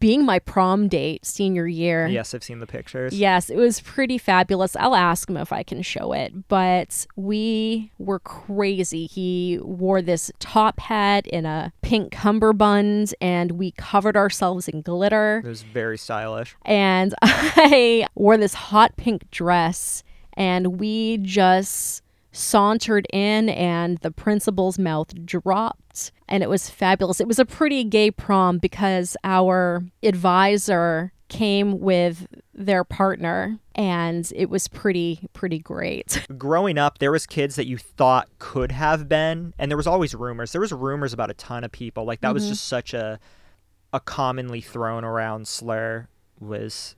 being 0.01 0.25
my 0.25 0.39
prom 0.39 0.89
date 0.89 1.25
senior 1.25 1.67
year. 1.67 2.07
yes, 2.07 2.35
I've 2.35 2.45
seen 2.45 2.61
the 2.61 2.67
pictures. 2.67 3.13
Yes, 3.19 3.51
it 3.51 3.57
was 3.57 3.81
pretty 3.81 4.19
fabulous. 4.19 4.77
I'll 4.77 4.95
ask 4.95 5.29
him 5.29 5.37
if 5.37 5.53
I 5.53 5.63
can 5.63 5.83
show 5.83 6.13
it. 6.13 6.49
But 6.49 7.07
we 7.17 7.91
were 7.99 8.21
crazy. 8.21 9.07
He 9.07 9.59
wore 9.63 10.01
this 10.03 10.31
top 10.39 10.81
hat 10.81 11.27
and 11.33 11.47
a 11.47 11.73
pink 11.83 12.13
cummerbund, 12.13 13.15
and 13.21 13.53
we 13.53 13.73
covered 13.73 14.17
ourselves 14.17 14.69
in 14.69 14.83
glitter. 14.83 15.43
It 15.45 15.49
was 15.49 15.63
very 15.63 15.99
stylish. 15.99 16.57
And 16.65 17.15
I 17.23 18.07
wore 18.15 18.37
this 18.37 18.55
hot 18.55 18.97
pink 18.97 19.31
dress, 19.31 20.03
and 20.35 20.79
we 20.79 21.19
just 21.19 22.03
sauntered 22.38 23.07
in, 23.12 23.48
and 23.51 23.98
the 23.98 24.11
principal's 24.11 24.79
mouth 24.79 25.12
dropped. 25.24 26.12
And 26.29 26.42
it 26.42 26.48
was 26.48 26.70
fabulous. 26.70 27.20
It 27.20 27.27
was 27.27 27.38
a 27.38 27.44
pretty 27.44 27.85
gay 27.85 28.11
prom 28.11 28.59
because 28.59 29.16
our 29.24 29.83
advisor 30.03 31.12
came 31.29 31.81
with 31.81 32.27
their 32.55 32.85
partner 32.85 33.59
and 33.74 34.33
it 34.35 34.48
was 34.48 34.66
pretty 34.66 35.29
pretty 35.35 35.59
great. 35.59 36.27
growing 36.38 36.79
up 36.79 36.98
there 36.98 37.12
was 37.12 37.27
kids 37.27 37.57
that 37.57 37.66
you 37.66 37.77
thought 37.77 38.29
could 38.38 38.72
have 38.72 39.09
been 39.09 39.53
and 39.59 39.70
there 39.70 39.77
was 39.77 39.87
always 39.87 40.14
rumors 40.14 40.53
there 40.53 40.61
was 40.61 40.72
rumors 40.72 41.12
about 41.12 41.31
a 41.31 41.35
ton 41.35 41.64
of 41.64 41.70
people 41.70 42.05
like 42.05 42.22
that 42.22 42.33
was 42.33 42.44
mm-hmm. 42.44 42.53
just 42.53 42.64
such 42.64 42.94
a 42.94 43.20
a 43.92 44.01
commonly 44.01 44.62
thrown 44.62 45.05
around 45.05 45.46
slur 45.46 46.09
was 46.40 46.96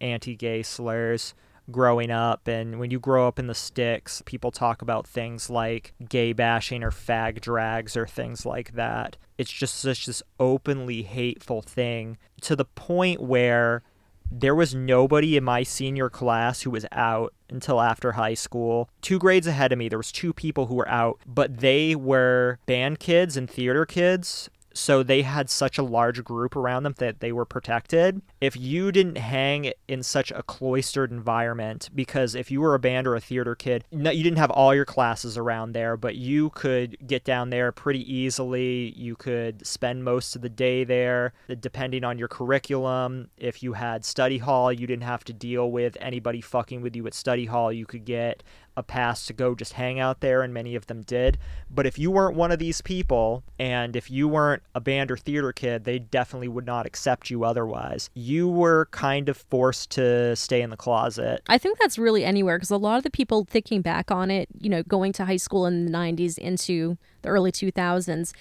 anti-gay 0.00 0.62
slurs 0.62 1.34
growing 1.70 2.10
up. 2.10 2.48
And 2.48 2.78
when 2.78 2.90
you 2.90 2.98
grow 2.98 3.28
up 3.28 3.38
in 3.38 3.46
the 3.46 3.54
sticks, 3.54 4.22
people 4.26 4.50
talk 4.50 4.82
about 4.82 5.06
things 5.06 5.50
like 5.50 5.94
gay 6.08 6.32
bashing 6.32 6.82
or 6.82 6.90
fag 6.90 7.40
drags 7.40 7.96
or 7.96 8.06
things 8.06 8.46
like 8.46 8.72
that. 8.74 9.16
It's 9.36 9.52
just 9.52 9.76
such 9.76 10.06
this 10.06 10.22
openly 10.40 11.02
hateful 11.02 11.62
thing 11.62 12.18
to 12.42 12.56
the 12.56 12.64
point 12.64 13.22
where 13.22 13.82
there 14.30 14.54
was 14.54 14.74
nobody 14.74 15.36
in 15.36 15.44
my 15.44 15.62
senior 15.62 16.10
class 16.10 16.62
who 16.62 16.70
was 16.70 16.84
out 16.92 17.32
until 17.48 17.80
after 17.80 18.12
high 18.12 18.34
school. 18.34 18.90
Two 19.00 19.18
grades 19.18 19.46
ahead 19.46 19.72
of 19.72 19.78
me, 19.78 19.88
there 19.88 19.98
was 19.98 20.12
two 20.12 20.32
people 20.32 20.66
who 20.66 20.74
were 20.74 20.88
out, 20.88 21.18
but 21.26 21.58
they 21.58 21.94
were 21.94 22.58
band 22.66 22.98
kids 23.00 23.36
and 23.36 23.48
theater 23.48 23.86
kids 23.86 24.50
so 24.78 25.02
they 25.02 25.22
had 25.22 25.50
such 25.50 25.76
a 25.76 25.82
large 25.82 26.22
group 26.22 26.54
around 26.54 26.84
them 26.84 26.94
that 26.98 27.18
they 27.18 27.32
were 27.32 27.44
protected. 27.44 28.22
If 28.40 28.56
you 28.56 28.92
didn't 28.92 29.18
hang 29.18 29.72
in 29.88 30.04
such 30.04 30.30
a 30.30 30.42
cloistered 30.44 31.10
environment, 31.10 31.90
because 31.94 32.36
if 32.36 32.50
you 32.50 32.60
were 32.60 32.74
a 32.74 32.78
band 32.78 33.06
or 33.06 33.16
a 33.16 33.20
theater 33.20 33.56
kid, 33.56 33.84
no, 33.90 34.10
you 34.10 34.22
didn't 34.22 34.38
have 34.38 34.52
all 34.52 34.72
your 34.72 34.84
classes 34.84 35.36
around 35.36 35.72
there, 35.72 35.96
but 35.96 36.14
you 36.14 36.50
could 36.50 36.96
get 37.06 37.24
down 37.24 37.50
there 37.50 37.72
pretty 37.72 38.12
easily. 38.12 38.94
You 38.96 39.16
could 39.16 39.66
spend 39.66 40.04
most 40.04 40.36
of 40.36 40.42
the 40.42 40.48
day 40.48 40.84
there, 40.84 41.32
uh, 41.50 41.56
depending 41.58 42.04
on 42.04 42.16
your 42.16 42.28
curriculum. 42.28 43.30
If 43.36 43.64
you 43.64 43.72
had 43.72 44.04
study 44.04 44.38
hall, 44.38 44.72
you 44.72 44.86
didn't 44.86 45.02
have 45.02 45.24
to 45.24 45.32
deal 45.32 45.72
with 45.72 45.96
anybody 46.00 46.40
fucking 46.40 46.82
with 46.82 46.94
you 46.94 47.06
at 47.08 47.14
study 47.14 47.46
hall. 47.46 47.72
You 47.72 47.84
could 47.84 48.04
get 48.04 48.44
a 48.78 48.82
pass 48.82 49.26
to 49.26 49.32
go 49.32 49.56
just 49.56 49.72
hang 49.74 49.98
out 49.98 50.20
there, 50.20 50.42
and 50.42 50.54
many 50.54 50.76
of 50.76 50.86
them 50.86 51.02
did. 51.02 51.36
But 51.68 51.84
if 51.84 51.98
you 51.98 52.10
weren't 52.12 52.36
one 52.36 52.52
of 52.52 52.60
these 52.60 52.80
people, 52.80 53.42
and 53.58 53.96
if 53.96 54.08
you 54.08 54.28
weren't 54.28 54.62
a 54.74 54.80
band 54.80 55.10
or 55.10 55.16
theater 55.16 55.52
kid, 55.52 55.84
they 55.84 55.98
definitely 55.98 56.46
would 56.46 56.64
not 56.64 56.86
accept 56.86 57.28
you 57.28 57.44
otherwise. 57.44 58.08
You 58.14 58.48
were 58.48 58.86
kind 58.92 59.28
of 59.28 59.36
forced 59.36 59.90
to 59.90 60.36
stay 60.36 60.62
in 60.62 60.70
the 60.70 60.76
closet. 60.76 61.42
I 61.48 61.58
think 61.58 61.78
that's 61.78 61.98
really 61.98 62.24
anywhere 62.24 62.56
because 62.56 62.70
a 62.70 62.76
lot 62.76 62.98
of 62.98 63.02
the 63.02 63.10
people 63.10 63.44
thinking 63.50 63.82
back 63.82 64.12
on 64.12 64.30
it, 64.30 64.48
you 64.60 64.70
know, 64.70 64.84
going 64.84 65.12
to 65.14 65.24
high 65.24 65.36
school 65.36 65.66
in 65.66 65.86
the 65.86 65.92
90s 65.92 66.38
into 66.38 66.96
the 67.22 67.28
early 67.28 67.50
2000s, 67.50 68.32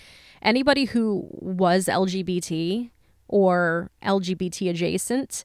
anybody 0.44 0.86
who 0.86 1.28
was 1.32 1.88
LGBT 1.88 2.92
or 3.28 3.90
LGBT 4.04 4.70
adjacent, 4.70 5.44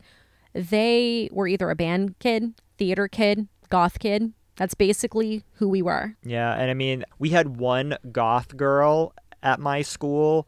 they 0.52 1.30
were 1.32 1.48
either 1.48 1.70
a 1.70 1.74
band 1.74 2.18
kid, 2.18 2.52
theater 2.76 3.08
kid, 3.08 3.48
goth 3.70 3.98
kid, 3.98 4.34
that's 4.56 4.74
basically 4.74 5.44
who 5.54 5.68
we 5.68 5.82
were. 5.82 6.14
Yeah, 6.22 6.54
and 6.54 6.70
I 6.70 6.74
mean, 6.74 7.04
we 7.18 7.30
had 7.30 7.56
one 7.56 7.96
goth 8.10 8.56
girl 8.56 9.14
at 9.42 9.60
my 9.60 9.82
school 9.82 10.46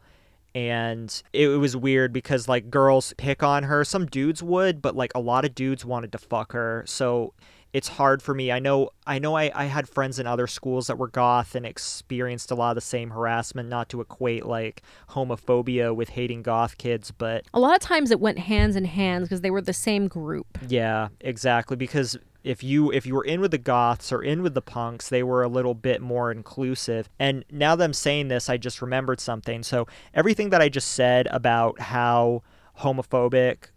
and 0.55 1.21
it, 1.33 1.47
was 1.59 1.75
weird 1.75 2.13
because 2.13 2.47
like 2.47 2.69
girls 2.71 3.13
pick 3.17 3.43
on 3.43 3.63
her. 3.63 3.83
Some 3.83 4.05
dudes 4.05 4.41
would 4.41 4.81
but 4.81 4.95
like 4.95 5.11
a 5.13 5.19
lot 5.19 5.45
of 5.45 5.53
dudes 5.53 5.83
wanted 5.83 6.11
to 6.13 6.17
fuck 6.17 6.53
her. 6.53 6.83
So 6.87 7.33
it's 7.73 7.89
hard 7.89 8.23
for 8.23 8.33
me. 8.33 8.53
I 8.53 8.59
know 8.59 8.89
i 9.05 9.19
know 9.19 9.35
I, 9.35 9.51
I 9.53 9.65
had 9.65 9.89
friends 9.89 10.17
in 10.17 10.25
other 10.25 10.47
schools 10.47 10.87
that 10.87 10.97
were 10.97 11.09
goth 11.09 11.55
and 11.55 11.65
experienced 11.65 12.51
a 12.51 12.55
lot 12.55 12.69
of 12.69 12.75
the 12.75 12.81
same 12.81 13.09
harassment 13.09 13.67
not 13.67 13.89
to 13.89 13.99
equate 13.99 14.45
like 14.45 14.81
homophobia 15.09 15.93
with 15.93 16.09
hating 16.09 16.41
goth 16.41 16.77
kids 16.77 17.11
but 17.11 17.45
a 17.53 17.59
lot 17.59 17.75
of 17.75 17.81
times 17.81 18.09
it 18.09 18.21
went 18.21 18.39
hands 18.39 18.77
in 18.77 18.85
hands 18.85 19.27
because 19.27 19.41
they 19.41 19.51
were 19.51 19.61
the 19.61 19.73
same 19.73 20.07
group. 20.07 20.57
Yeah 20.69 21.09
exactly 21.19 21.75
because 21.75 22.17
if 22.45 22.63
you 22.63 22.91
if 22.91 23.05
you 23.05 23.15
were 23.15 23.25
in 23.25 23.41
with 23.41 23.51
the 23.51 23.57
goths 23.57 24.11
or 24.11 24.21
in 24.21 24.43
with 24.43 24.53
the 24.53 24.61
punks 24.61 25.09
they 25.09 25.23
were 25.23 25.41
a 25.41 25.47
little 25.47 25.73
bit 25.73 26.01
more 26.01 26.31
inclusive. 26.31 27.09
And 27.19 27.43
now 27.51 27.75
that 27.75 27.83
i'm 27.83 27.93
saying 27.93 28.27
this 28.27 28.49
i 28.49 28.55
just 28.55 28.81
remembered 28.81 29.19
something. 29.19 29.63
So 29.63 29.87
everything 30.13 30.51
that 30.51 30.61
i 30.61 30.69
just 30.69 30.89
said 30.91 31.27
about 31.31 31.79
how 31.79 32.43
homophobic 32.79 33.69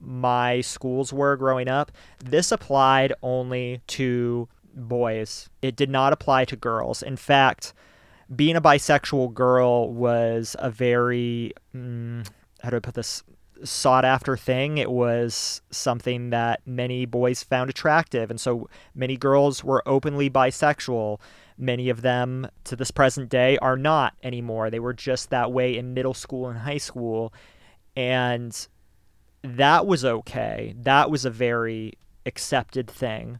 my 0.00 0.60
schools 0.60 1.12
were 1.12 1.36
growing 1.36 1.68
up 1.68 1.92
this 2.22 2.50
applied 2.50 3.12
only 3.22 3.80
to 3.86 4.48
boys. 4.74 5.48
It 5.62 5.76
did 5.76 5.88
not 5.88 6.12
apply 6.12 6.44
to 6.46 6.56
girls. 6.56 7.02
In 7.02 7.16
fact 7.16 7.72
being 8.34 8.56
a 8.56 8.60
bisexual 8.60 9.32
girl 9.34 9.92
was 9.92 10.56
a 10.58 10.68
very 10.68 11.52
mm, 11.74 12.26
how 12.60 12.70
do 12.70 12.76
i 12.76 12.80
put 12.80 12.94
this 12.94 13.22
sought 13.64 14.04
after 14.04 14.36
thing. 14.36 14.78
It 14.78 14.90
was 14.90 15.62
something 15.70 16.30
that 16.30 16.60
many 16.66 17.06
boys 17.06 17.42
found 17.42 17.70
attractive. 17.70 18.30
And 18.30 18.40
so 18.40 18.68
many 18.94 19.16
girls 19.16 19.64
were 19.64 19.82
openly 19.86 20.30
bisexual. 20.30 21.20
Many 21.58 21.88
of 21.88 22.02
them 22.02 22.48
to 22.64 22.76
this 22.76 22.90
present 22.90 23.28
day 23.28 23.58
are 23.58 23.76
not 23.76 24.14
anymore. 24.22 24.70
They 24.70 24.80
were 24.80 24.92
just 24.92 25.30
that 25.30 25.52
way 25.52 25.76
in 25.76 25.94
middle 25.94 26.14
school 26.14 26.48
and 26.48 26.58
high 26.58 26.78
school. 26.78 27.32
And 27.96 28.66
that 29.42 29.86
was 29.86 30.04
okay. 30.04 30.74
That 30.76 31.10
was 31.10 31.24
a 31.24 31.30
very 31.30 31.94
accepted 32.26 32.90
thing. 32.90 33.38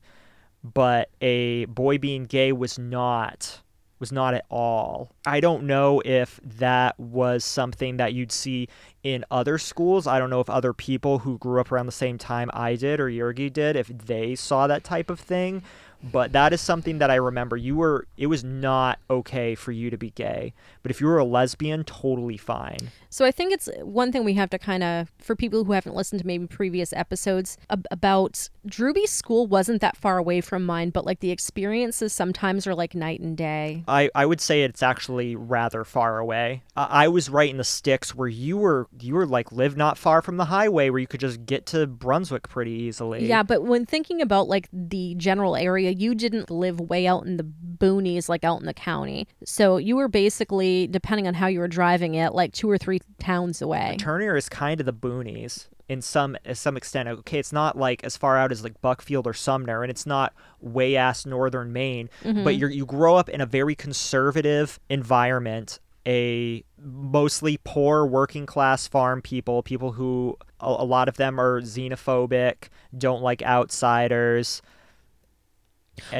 But 0.65 1.11
a 1.21 1.67
boy 1.67 1.99
being 1.99 2.25
gay 2.25 2.53
was 2.53 2.79
not 2.79 3.61
was 3.99 4.13
not 4.13 4.35
at 4.35 4.45
all. 4.51 5.11
I 5.27 5.41
don't 5.41 5.65
know 5.65 6.03
if 6.05 6.41
that 6.43 6.99
was 6.99 7.45
something 7.45 7.97
that 7.97 8.13
you'd 8.13 8.33
see 8.33 8.69
in 9.03 9.25
other 9.31 9.59
schools. 9.59 10.07
I 10.07 10.19
don't 10.19 10.31
know 10.31 10.41
if 10.41 10.51
other 10.51 10.73
people 10.73 11.21
who 11.21 11.39
grew 11.39 11.61
up 11.61 11.73
around 11.73 11.87
the 11.87 11.93
same 11.93 12.19
time 12.19 12.51
I 12.53 12.77
did 12.77 13.01
or 13.01 13.09
Yergy 13.09 13.53
did, 13.53 13.77
if 13.77 13.89
they 13.89 14.35
saw 14.35 14.67
that 14.67 14.85
type 14.85 15.11
of 15.11 15.21
thing 15.21 15.63
but 16.03 16.33
that 16.33 16.53
is 16.53 16.61
something 16.61 16.99
that 16.99 17.11
I 17.11 17.17
remember. 17.17 17.57
You 17.57 17.77
were 17.77 18.07
it 18.17 18.27
was 18.27 18.45
not 18.45 18.99
okay 19.11 19.55
for 19.55 19.73
you 19.73 19.91
to 19.91 19.97
be 19.97 20.11
gay, 20.11 20.53
but 20.83 20.91
if 20.91 21.01
you 21.01 21.07
were 21.07 21.19
a 21.19 21.25
lesbian, 21.25 21.85
totally 21.85 22.37
fine. 22.37 22.91
So 23.11 23.25
I 23.25 23.31
think 23.31 23.53
it's 23.53 23.69
one 23.81 24.13
thing 24.13 24.25
we 24.25 24.35
have 24.35 24.51
to 24.51 24.59
kind 24.59 24.83
of 24.83 25.11
for 25.19 25.35
people 25.35 25.65
who 25.65 25.73
haven't 25.73 25.95
listened 25.95 26.21
to 26.21 26.27
maybe 26.27 26.47
previous 26.47 26.93
episodes 26.93 27.57
ab- 27.71 27.87
about 27.91 28.49
Drewby's 28.67 29.11
school 29.11 29.47
wasn't 29.47 29.81
that 29.81 29.97
far 29.97 30.19
away 30.19 30.41
from 30.41 30.65
mine, 30.65 30.91
but 30.91 31.07
like 31.07 31.21
the 31.21 31.31
experiences 31.31 32.13
sometimes 32.13 32.67
are 32.67 32.75
like 32.75 32.95
night 32.95 33.21
and 33.21 33.37
day. 33.37 33.85
I 33.89 34.11
I 34.15 34.27
would 34.27 34.41
say 34.41 34.63
it's 34.63 34.83
actually 34.83 35.35
rather 35.35 35.85
far 35.85 36.19
away. 36.19 36.63
I, 36.77 37.05
I 37.05 37.09
was 37.09 37.31
right 37.31 37.51
in 37.51 37.57
the 37.57 37.65
sticks 37.65 38.15
where 38.15 38.29
you 38.29 38.57
were 38.57 38.89
you 39.01 39.15
were 39.15 39.27
like 39.27 39.53
live 39.53 39.77
not 39.77 39.99
far 39.99 40.23
from 40.23 40.37
the 40.37 40.47
highway 40.47 40.91
where 40.91 41.01
you 41.01 41.07
could 41.07 41.21
just 41.21 41.47
get 41.47 41.67
to 41.67 41.87
Brunswick 41.87 42.49
pretty 42.49 42.73
easily. 42.73 43.27
Yeah, 43.27 43.43
but 43.43 43.63
when 43.63 43.87
thinking 43.87 44.21
about 44.21 44.49
like 44.49 44.69
the 44.73 45.15
general 45.17 45.57
area 45.57 45.86
you 45.92 46.14
didn't 46.14 46.51
live 46.51 46.81
way 46.81 47.07
out 47.07 47.27
in 47.27 47.37
the 47.37 47.44
boonies, 47.44 48.29
like 48.29 48.44
out 48.44 48.61
in 48.61 48.66
the 48.66 48.75
county. 48.75 49.27
So 49.44 49.77
you 49.77 49.96
were 49.96 50.09
basically, 50.09 50.87
depending 50.87 51.27
on 51.27 51.35
how 51.35 51.46
you 51.46 51.61
were 51.61 51.68
driving 51.68 52.14
it, 52.14 52.35
like 52.35 52.53
two 52.53 52.70
or 52.70 52.79
three 52.79 53.01
towns 53.18 53.61
away. 53.62 53.96
Turner 53.99 54.37
is 54.37 54.49
kind 54.49 54.81
of 54.81 54.87
the 54.87 54.92
boonies 54.92 55.68
in 55.88 56.03
some 56.03 56.37
some 56.53 56.77
extent. 56.77 57.09
Okay, 57.09 57.38
it's 57.38 57.53
not 57.53 57.77
like 57.77 58.03
as 58.05 58.16
far 58.16 58.37
out 58.37 58.53
as 58.53 58.64
like 58.64 58.81
Buckfield 58.81 59.27
or 59.27 59.35
Sumner, 59.35 59.83
and 59.83 59.90
it's 59.90 60.07
not 60.07 60.35
way 60.61 60.96
ass 60.96 61.27
northern 61.27 61.72
Maine, 61.72 62.09
mm-hmm. 62.25 62.44
but 62.44 62.57
you 62.57 62.68
you 62.68 62.87
grow 62.87 63.16
up 63.16 63.29
in 63.29 63.40
a 63.40 63.46
very 63.46 63.75
conservative 63.75 64.81
environment 64.88 65.79
a 66.07 66.64
mostly 66.81 67.59
poor 67.64 68.07
working 68.07 68.46
class 68.46 68.87
farm 68.87 69.20
people, 69.20 69.62
people 69.62 69.92
who 69.92 70.37
a, 70.61 70.66
a, 70.66 70.85
lot 70.85 71.09
of 71.09 71.16
them 71.16 71.40
are 71.40 71.61
xenophobic, 71.61 72.68
don't 72.96 73.22
like 73.22 73.42
outsiders, 73.42 74.62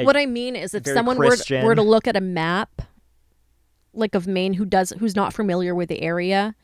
what 0.01 0.17
I 0.17 0.25
mean 0.25 0.55
is, 0.55 0.73
if 0.73 0.85
someone 0.85 1.17
were, 1.17 1.35
were 1.63 1.75
to 1.75 1.81
look 1.81 2.07
at 2.07 2.15
a 2.15 2.21
map, 2.21 2.81
like 3.93 4.15
of 4.15 4.27
Maine, 4.27 4.53
who 4.53 4.65
does 4.65 4.93
who's 4.99 5.15
not 5.15 5.33
familiar 5.33 5.73
with 5.73 5.89
the 5.89 6.01
area, 6.01 6.55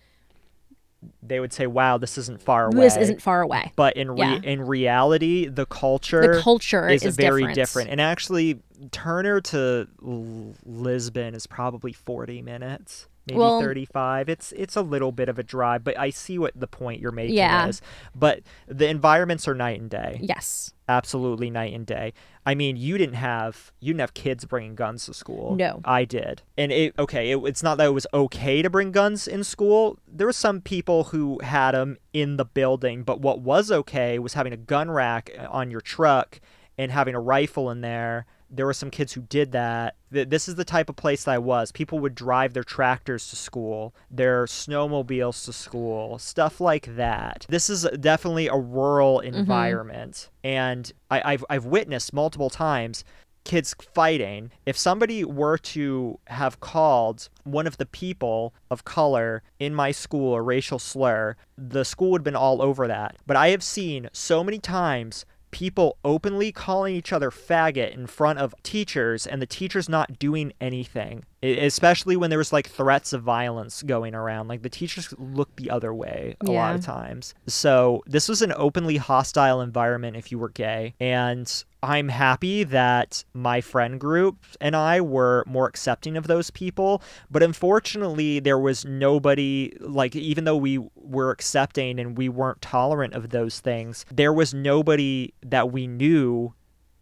they 1.21 1.39
would 1.39 1.53
say, 1.53 1.67
"Wow, 1.67 1.97
this 1.97 2.17
isn't 2.17 2.41
far 2.41 2.67
away." 2.67 2.81
This 2.81 2.97
isn't 2.97 3.21
far 3.21 3.41
away. 3.41 3.71
But 3.75 3.97
in 3.97 4.11
re- 4.11 4.19
yeah. 4.19 4.39
in 4.43 4.61
reality, 4.61 5.47
the 5.47 5.65
culture 5.65 6.35
the 6.35 6.41
culture 6.41 6.87
is, 6.89 7.03
is 7.03 7.15
very 7.15 7.41
different. 7.41 7.55
different. 7.55 7.89
And 7.89 8.01
actually, 8.01 8.59
Turner 8.91 9.41
to 9.41 9.87
L- 10.03 10.53
Lisbon 10.65 11.35
is 11.35 11.47
probably 11.47 11.93
forty 11.93 12.41
minutes 12.41 13.07
maybe 13.27 13.39
well, 13.39 13.61
35 13.61 14.29
it's 14.29 14.51
it's 14.53 14.75
a 14.75 14.81
little 14.81 15.11
bit 15.11 15.29
of 15.29 15.39
a 15.39 15.43
drive 15.43 15.83
but 15.83 15.97
i 15.97 16.09
see 16.09 16.37
what 16.37 16.51
the 16.59 16.67
point 16.67 16.99
you're 16.99 17.11
making 17.11 17.35
yeah. 17.35 17.67
is 17.67 17.81
but 18.13 18.41
the 18.67 18.87
environments 18.87 19.47
are 19.47 19.55
night 19.55 19.79
and 19.79 19.89
day 19.89 20.19
yes 20.21 20.73
absolutely 20.89 21.49
night 21.49 21.73
and 21.73 21.85
day 21.85 22.13
i 22.45 22.55
mean 22.55 22.75
you 22.75 22.97
didn't 22.97 23.15
have 23.15 23.71
you 23.79 23.93
didn't 23.93 24.01
have 24.01 24.13
kids 24.13 24.45
bringing 24.45 24.75
guns 24.75 25.05
to 25.05 25.13
school. 25.13 25.55
No. 25.55 25.81
I 25.85 26.05
did. 26.05 26.41
And 26.57 26.71
it 26.71 26.93
okay 26.97 27.31
it, 27.31 27.39
it's 27.45 27.63
not 27.63 27.77
that 27.77 27.87
it 27.87 27.93
was 27.93 28.07
okay 28.13 28.61
to 28.61 28.69
bring 28.69 28.91
guns 28.91 29.27
in 29.27 29.43
school. 29.43 29.99
There 30.07 30.27
were 30.27 30.33
some 30.33 30.61
people 30.61 31.05
who 31.05 31.39
had 31.41 31.71
them 31.71 31.97
in 32.13 32.37
the 32.37 32.45
building 32.45 33.03
but 33.03 33.21
what 33.21 33.41
was 33.41 33.71
okay 33.71 34.19
was 34.19 34.33
having 34.33 34.53
a 34.53 34.57
gun 34.57 34.91
rack 34.91 35.31
on 35.49 35.71
your 35.71 35.81
truck 35.81 36.39
and 36.77 36.91
having 36.91 37.15
a 37.15 37.19
rifle 37.19 37.69
in 37.69 37.81
there 37.81 38.25
there 38.53 38.65
were 38.65 38.73
some 38.73 38.91
kids 38.91 39.13
who 39.13 39.21
did 39.21 39.51
that. 39.51 39.95
This 40.11 40.47
is 40.47 40.55
the 40.55 40.63
type 40.63 40.89
of 40.89 40.95
place 40.95 41.23
that 41.23 41.31
I 41.31 41.37
was. 41.39 41.71
People 41.71 41.99
would 41.99 42.13
drive 42.13 42.53
their 42.53 42.63
tractors 42.63 43.29
to 43.29 43.35
school, 43.35 43.95
their 44.11 44.45
snowmobiles 44.45 45.43
to 45.45 45.53
school, 45.53 46.19
stuff 46.19 46.61
like 46.61 46.95
that. 46.95 47.45
This 47.49 47.69
is 47.69 47.83
definitely 47.99 48.47
a 48.47 48.55
rural 48.55 49.21
mm-hmm. 49.25 49.35
environment. 49.35 50.29
Mm-hmm. 50.43 50.47
And 50.47 50.91
I, 51.09 51.31
have 51.31 51.45
I've 51.49 51.65
witnessed 51.65 52.13
multiple 52.13 52.49
times 52.49 53.03
kids 53.43 53.75
fighting. 53.93 54.51
If 54.65 54.77
somebody 54.77 55.23
were 55.23 55.57
to 55.57 56.19
have 56.27 56.59
called 56.59 57.29
one 57.43 57.67
of 57.67 57.77
the 57.77 57.85
people 57.85 58.53
of 58.71 58.85
color 58.85 59.43
in 59.59 59.75
my 59.75 59.91
school 59.91 60.35
a 60.35 60.41
racial 60.41 60.79
slur, 60.79 61.35
the 61.57 61.83
school 61.83 62.11
would 62.11 62.19
have 62.19 62.25
been 62.25 62.35
all 62.35 62.61
over 62.61 62.87
that. 62.87 63.17
But 63.25 63.37
I 63.37 63.49
have 63.49 63.63
seen 63.63 64.09
so 64.13 64.43
many 64.43 64.59
times 64.59 65.25
people 65.53 65.97
openly 66.03 66.51
calling 66.51 66.95
each 66.95 67.13
other 67.13 67.29
faggot 67.29 67.93
in 67.93 68.07
front 68.07 68.39
of 68.39 68.53
teachers 68.63 69.25
and 69.25 69.41
the 69.41 69.45
teachers 69.45 69.87
not 69.87 70.19
doing 70.19 70.51
anything 70.59 71.23
especially 71.43 72.15
when 72.15 72.29
there 72.29 72.39
was 72.39 72.53
like 72.53 72.69
threats 72.69 73.13
of 73.13 73.21
violence 73.21 73.83
going 73.83 74.15
around 74.15 74.47
like 74.47 74.61
the 74.61 74.69
teachers 74.69 75.13
looked 75.17 75.57
the 75.57 75.69
other 75.69 75.93
way 75.93 76.35
a 76.41 76.45
lot 76.45 76.75
of 76.75 76.85
times. 76.85 77.33
So 77.47 78.03
this 78.07 78.29
was 78.29 78.41
an 78.41 78.53
openly 78.55 78.97
hostile 78.97 79.61
environment 79.61 80.15
if 80.15 80.31
you 80.31 80.39
were 80.39 80.49
gay 80.49 80.93
and 80.99 81.63
i'm 81.81 82.07
happy 82.07 82.63
that 82.63 83.25
my 83.33 83.59
friend 83.59 83.99
group 83.99 84.37
and 84.61 84.75
i 84.75 85.01
were 85.01 85.43
more 85.45 85.67
accepting 85.67 86.15
of 86.15 86.27
those 86.27 86.49
people 86.49 87.01
but 87.29 87.43
unfortunately 87.43 88.39
there 88.39 88.57
was 88.57 88.85
nobody 88.85 89.73
like 89.81 90.15
even 90.15 90.45
though 90.45 90.55
we 90.55 90.79
were 90.95 91.29
accepting 91.29 91.99
and 91.99 92.17
we 92.17 92.29
weren't 92.29 92.61
tolerant 92.61 93.13
of 93.13 93.29
those 93.31 93.59
things 93.59 94.05
there 94.11 94.31
was 94.31 94.53
nobody 94.53 95.33
that 95.41 95.71
we 95.71 95.85
knew 95.85 96.53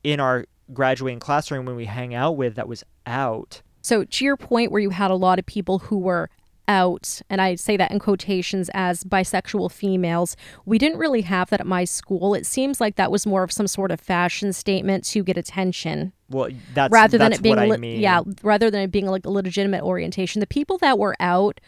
in 0.03 0.19
our 0.19 0.45
graduating 0.73 1.19
classroom 1.19 1.65
when 1.65 1.75
we 1.75 1.85
hang 1.85 2.15
out 2.15 2.35
with 2.35 2.55
that 2.55 2.67
was 2.67 2.83
out 3.05 3.61
So, 3.81 4.03
to 4.03 4.25
your 4.25 4.37
point, 4.37 4.71
where 4.71 4.81
you 4.81 4.91
had 4.91 5.11
a 5.11 5.15
lot 5.15 5.39
of 5.39 5.45
people 5.45 5.79
who 5.79 5.97
were 5.97 6.29
out, 6.67 7.21
and 7.29 7.41
I 7.41 7.55
say 7.55 7.75
that 7.77 7.91
in 7.91 7.99
quotations 7.99 8.69
as 8.73 9.03
bisexual 9.03 9.71
females, 9.71 10.37
we 10.65 10.77
didn't 10.77 10.99
really 10.99 11.21
have 11.21 11.49
that 11.49 11.59
at 11.59 11.67
my 11.67 11.83
school. 11.83 12.33
It 12.33 12.45
seems 12.45 12.79
like 12.79 12.95
that 12.95 13.11
was 13.11 13.25
more 13.25 13.43
of 13.43 13.51
some 13.51 13.67
sort 13.67 13.91
of 13.91 13.99
fashion 13.99 14.53
statement 14.53 15.03
to 15.05 15.23
get 15.23 15.37
attention 15.37 16.13
well 16.29 16.49
that's 16.73 16.91
rather 16.91 17.17
than 17.17 17.33
it 17.33 17.41
being 17.41 17.59
I 17.59 17.77
mean. 17.77 17.99
yeah, 17.99 18.21
rather 18.41 18.71
than 18.71 18.81
it 18.81 18.91
being 18.91 19.07
like 19.07 19.25
a 19.25 19.29
legitimate 19.29 19.83
orientation. 19.83 20.39
The 20.39 20.47
people 20.47 20.77
that 20.79 20.97
were 20.97 21.15
out 21.19 21.59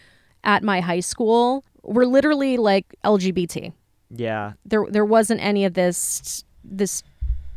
at 0.43 0.63
my 0.63 0.79
high 0.79 1.01
school 1.01 1.63
were 1.83 2.05
literally 2.05 2.57
like 2.57 2.95
LGBT. 3.03 3.73
yeah 4.09 4.53
There 4.65 4.85
there 4.89 5.05
wasn't 5.05 5.41
any 5.41 5.65
of 5.65 5.73
this 5.73 6.45
this 6.63 7.03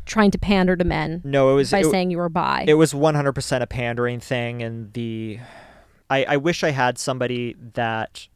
trying 0.07 0.31
to 0.31 0.39
pander 0.39 0.77
to 0.77 0.85
men 0.85 1.21
no 1.25 1.53
it 1.53 1.55
was 1.55 1.71
by 1.71 1.81
it, 1.81 1.87
saying 1.87 2.11
you 2.11 2.19
were 2.19 2.29
bi. 2.29 2.65
it 2.67 2.75
was 2.75 2.93
100% 2.93 3.63
a 3.63 3.67
pandering 3.67 4.21
thing 4.21 4.63
and 4.63 4.93
the 4.93 5.39
I, 6.09 6.25
I 6.25 6.37
wish 6.37 6.65
i 6.65 6.71
had 6.71 6.99
somebody 6.99 7.57
that 7.75 8.29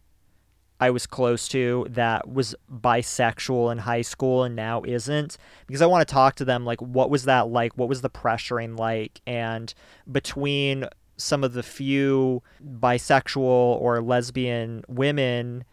i 0.81 0.91
was 0.91 1.07
close 1.07 1.49
to 1.49 1.87
that 1.91 2.29
was 2.29 2.55
bisexual 2.71 3.71
in 3.73 3.79
high 3.79 4.03
school 4.03 4.43
and 4.43 4.57
now 4.57 4.83
isn't 4.83 5.39
because 5.67 5.81
i 5.81 5.87
want 5.87 6.07
to 6.07 6.13
talk 6.13 6.35
to 6.37 6.45
them 6.45 6.65
like 6.65 6.81
what 6.83 7.09
was 7.09 7.25
that 7.25 7.49
like 7.49 7.73
what 7.77 7.89
was 7.89 8.01
the 8.01 8.11
pressuring 8.11 8.79
like 8.79 9.21
and 9.27 9.73
between 10.11 10.87
some 11.17 11.45
of 11.45 11.53
the 11.53 11.63
few 11.63 12.43
bisexual 12.81 13.41
or 13.41 14.01
lesbian 14.03 14.83
women 14.89 15.65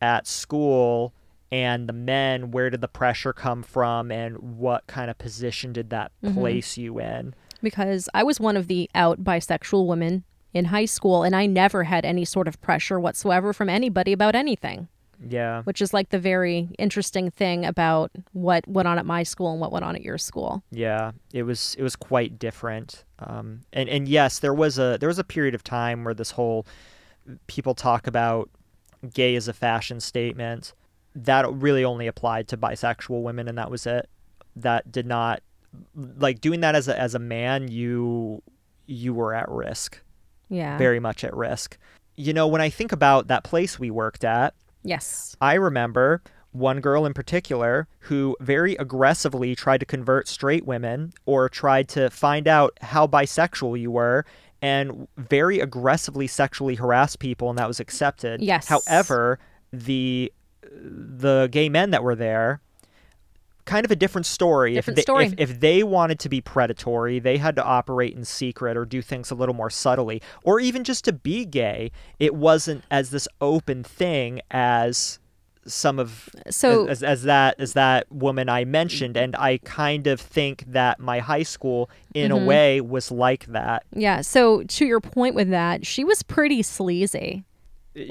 at 0.00 0.26
school 0.26 1.12
and 1.52 1.88
the 1.88 1.92
men 1.92 2.50
where 2.50 2.70
did 2.70 2.80
the 2.80 2.88
pressure 2.88 3.32
come 3.32 3.62
from 3.62 4.10
and 4.10 4.38
what 4.38 4.86
kind 4.86 5.10
of 5.10 5.18
position 5.18 5.72
did 5.72 5.90
that 5.90 6.12
Mhm. 6.22 6.34
place 6.34 6.76
you 6.76 6.98
in 7.00 7.34
because 7.62 8.08
I 8.14 8.22
was 8.22 8.40
one 8.40 8.56
of 8.56 8.68
the 8.68 8.88
out 8.94 9.22
bisexual 9.24 9.86
women 9.86 10.24
in 10.54 10.66
high 10.66 10.84
school 10.86 11.22
and 11.22 11.34
I 11.36 11.46
never 11.46 11.84
had 11.84 12.04
any 12.04 12.24
sort 12.24 12.48
of 12.48 12.60
pressure 12.60 12.98
whatsoever 12.98 13.52
from 13.52 13.68
anybody 13.68 14.12
about 14.12 14.34
anything, 14.34 14.88
yeah 15.28 15.62
which 15.64 15.82
is 15.82 15.92
like 15.92 16.08
the 16.08 16.18
very 16.18 16.68
interesting 16.78 17.30
thing 17.30 17.64
about 17.66 18.10
what 18.32 18.66
went 18.66 18.88
on 18.88 18.98
at 18.98 19.04
my 19.06 19.22
school 19.22 19.52
and 19.52 19.60
what 19.60 19.70
went 19.72 19.84
on 19.84 19.94
at 19.94 20.02
your 20.02 20.18
school. 20.18 20.62
Yeah, 20.70 21.12
it 21.32 21.42
was 21.42 21.74
it 21.78 21.82
was 21.82 21.94
quite 21.96 22.38
different. 22.38 23.04
Um, 23.18 23.60
and 23.72 23.88
and 23.88 24.08
yes, 24.08 24.38
there 24.38 24.54
was 24.54 24.78
a 24.78 24.96
there 24.98 25.08
was 25.08 25.18
a 25.18 25.24
period 25.24 25.54
of 25.54 25.62
time 25.62 26.04
where 26.04 26.14
this 26.14 26.30
whole 26.32 26.64
people 27.46 27.74
talk 27.74 28.06
about 28.06 28.48
gay 29.14 29.36
as 29.36 29.46
a 29.48 29.52
fashion 29.52 30.00
statement 30.00 30.72
that 31.14 31.50
really 31.52 31.84
only 31.84 32.06
applied 32.06 32.48
to 32.48 32.56
bisexual 32.56 33.22
women, 33.22 33.48
and 33.48 33.58
that 33.58 33.70
was 33.70 33.86
it. 33.86 34.08
That 34.56 34.90
did 34.90 35.06
not 35.06 35.42
like 35.94 36.40
doing 36.40 36.60
that 36.60 36.74
as 36.74 36.88
a 36.88 36.98
as 36.98 37.14
a 37.14 37.18
man. 37.18 37.68
You 37.68 38.42
you 38.86 39.14
were 39.14 39.34
at 39.34 39.48
risk, 39.48 40.00
Yeah. 40.48 40.76
very 40.78 40.98
much 41.00 41.22
at 41.24 41.34
risk. 41.34 41.78
You 42.16 42.32
know, 42.32 42.48
when 42.48 42.60
I 42.60 42.68
think 42.70 42.90
about 42.92 43.28
that 43.28 43.44
place 43.44 43.78
we 43.78 43.90
worked 43.90 44.24
at, 44.24 44.54
yes. 44.82 45.36
I 45.40 45.54
remember 45.54 46.22
one 46.52 46.80
girl 46.80 47.06
in 47.06 47.14
particular 47.14 47.86
who 48.00 48.36
very 48.40 48.74
aggressively 48.74 49.54
tried 49.54 49.78
to 49.78 49.86
convert 49.86 50.26
straight 50.26 50.66
women 50.66 51.12
or 51.24 51.48
tried 51.48 51.88
to 51.90 52.10
find 52.10 52.48
out 52.48 52.76
how 52.80 53.06
bisexual 53.06 53.78
you 53.80 53.92
were 53.92 54.24
and 54.60 55.06
very 55.16 55.60
aggressively 55.60 56.26
sexually 56.26 56.74
harassed 56.74 57.20
people 57.20 57.48
and 57.50 57.58
that 57.58 57.68
was 57.68 57.78
accepted. 57.78 58.42
Yes. 58.42 58.66
However, 58.66 59.38
the 59.72 60.32
the 60.62 61.48
gay 61.50 61.68
men 61.68 61.90
that 61.90 62.02
were 62.02 62.14
there 62.14 62.60
kind 63.66 63.84
of 63.84 63.90
a 63.92 63.96
different 63.96 64.26
story. 64.26 64.74
Different 64.74 64.98
if 64.98 65.04
they, 65.04 65.06
story. 65.06 65.26
If, 65.26 65.34
if 65.38 65.60
they 65.60 65.82
wanted 65.84 66.18
to 66.20 66.28
be 66.28 66.40
predatory, 66.40 67.20
they 67.20 67.36
had 67.36 67.54
to 67.56 67.64
operate 67.64 68.16
in 68.16 68.24
secret 68.24 68.76
or 68.76 68.84
do 68.84 69.00
things 69.00 69.30
a 69.30 69.34
little 69.36 69.54
more 69.54 69.70
subtly, 69.70 70.20
or 70.42 70.58
even 70.58 70.82
just 70.82 71.04
to 71.04 71.12
be 71.12 71.44
gay. 71.44 71.92
It 72.18 72.34
wasn't 72.34 72.82
as 72.90 73.10
this 73.10 73.28
open 73.40 73.84
thing 73.84 74.40
as 74.50 75.20
some 75.66 75.98
of 76.00 76.30
So 76.48 76.86
as, 76.86 77.02
as 77.04 77.22
that 77.24 77.60
as 77.60 77.74
that 77.74 78.10
woman 78.10 78.48
I 78.48 78.64
mentioned, 78.64 79.16
and 79.16 79.36
I 79.36 79.58
kind 79.58 80.06
of 80.08 80.20
think 80.20 80.64
that 80.66 80.98
my 80.98 81.20
high 81.20 81.44
school, 81.44 81.90
in 82.14 82.32
Mhm. 82.32 82.42
a 82.42 82.44
way, 82.46 82.80
was 82.80 83.12
like 83.12 83.46
that. 83.46 83.84
yeah, 83.94 84.22
so 84.22 84.62
to 84.64 84.84
your 84.86 85.00
point 85.00 85.34
with 85.36 85.50
that, 85.50 85.86
she 85.86 86.02
was 86.02 86.22
pretty 86.24 86.62
sleazy. 86.62 87.44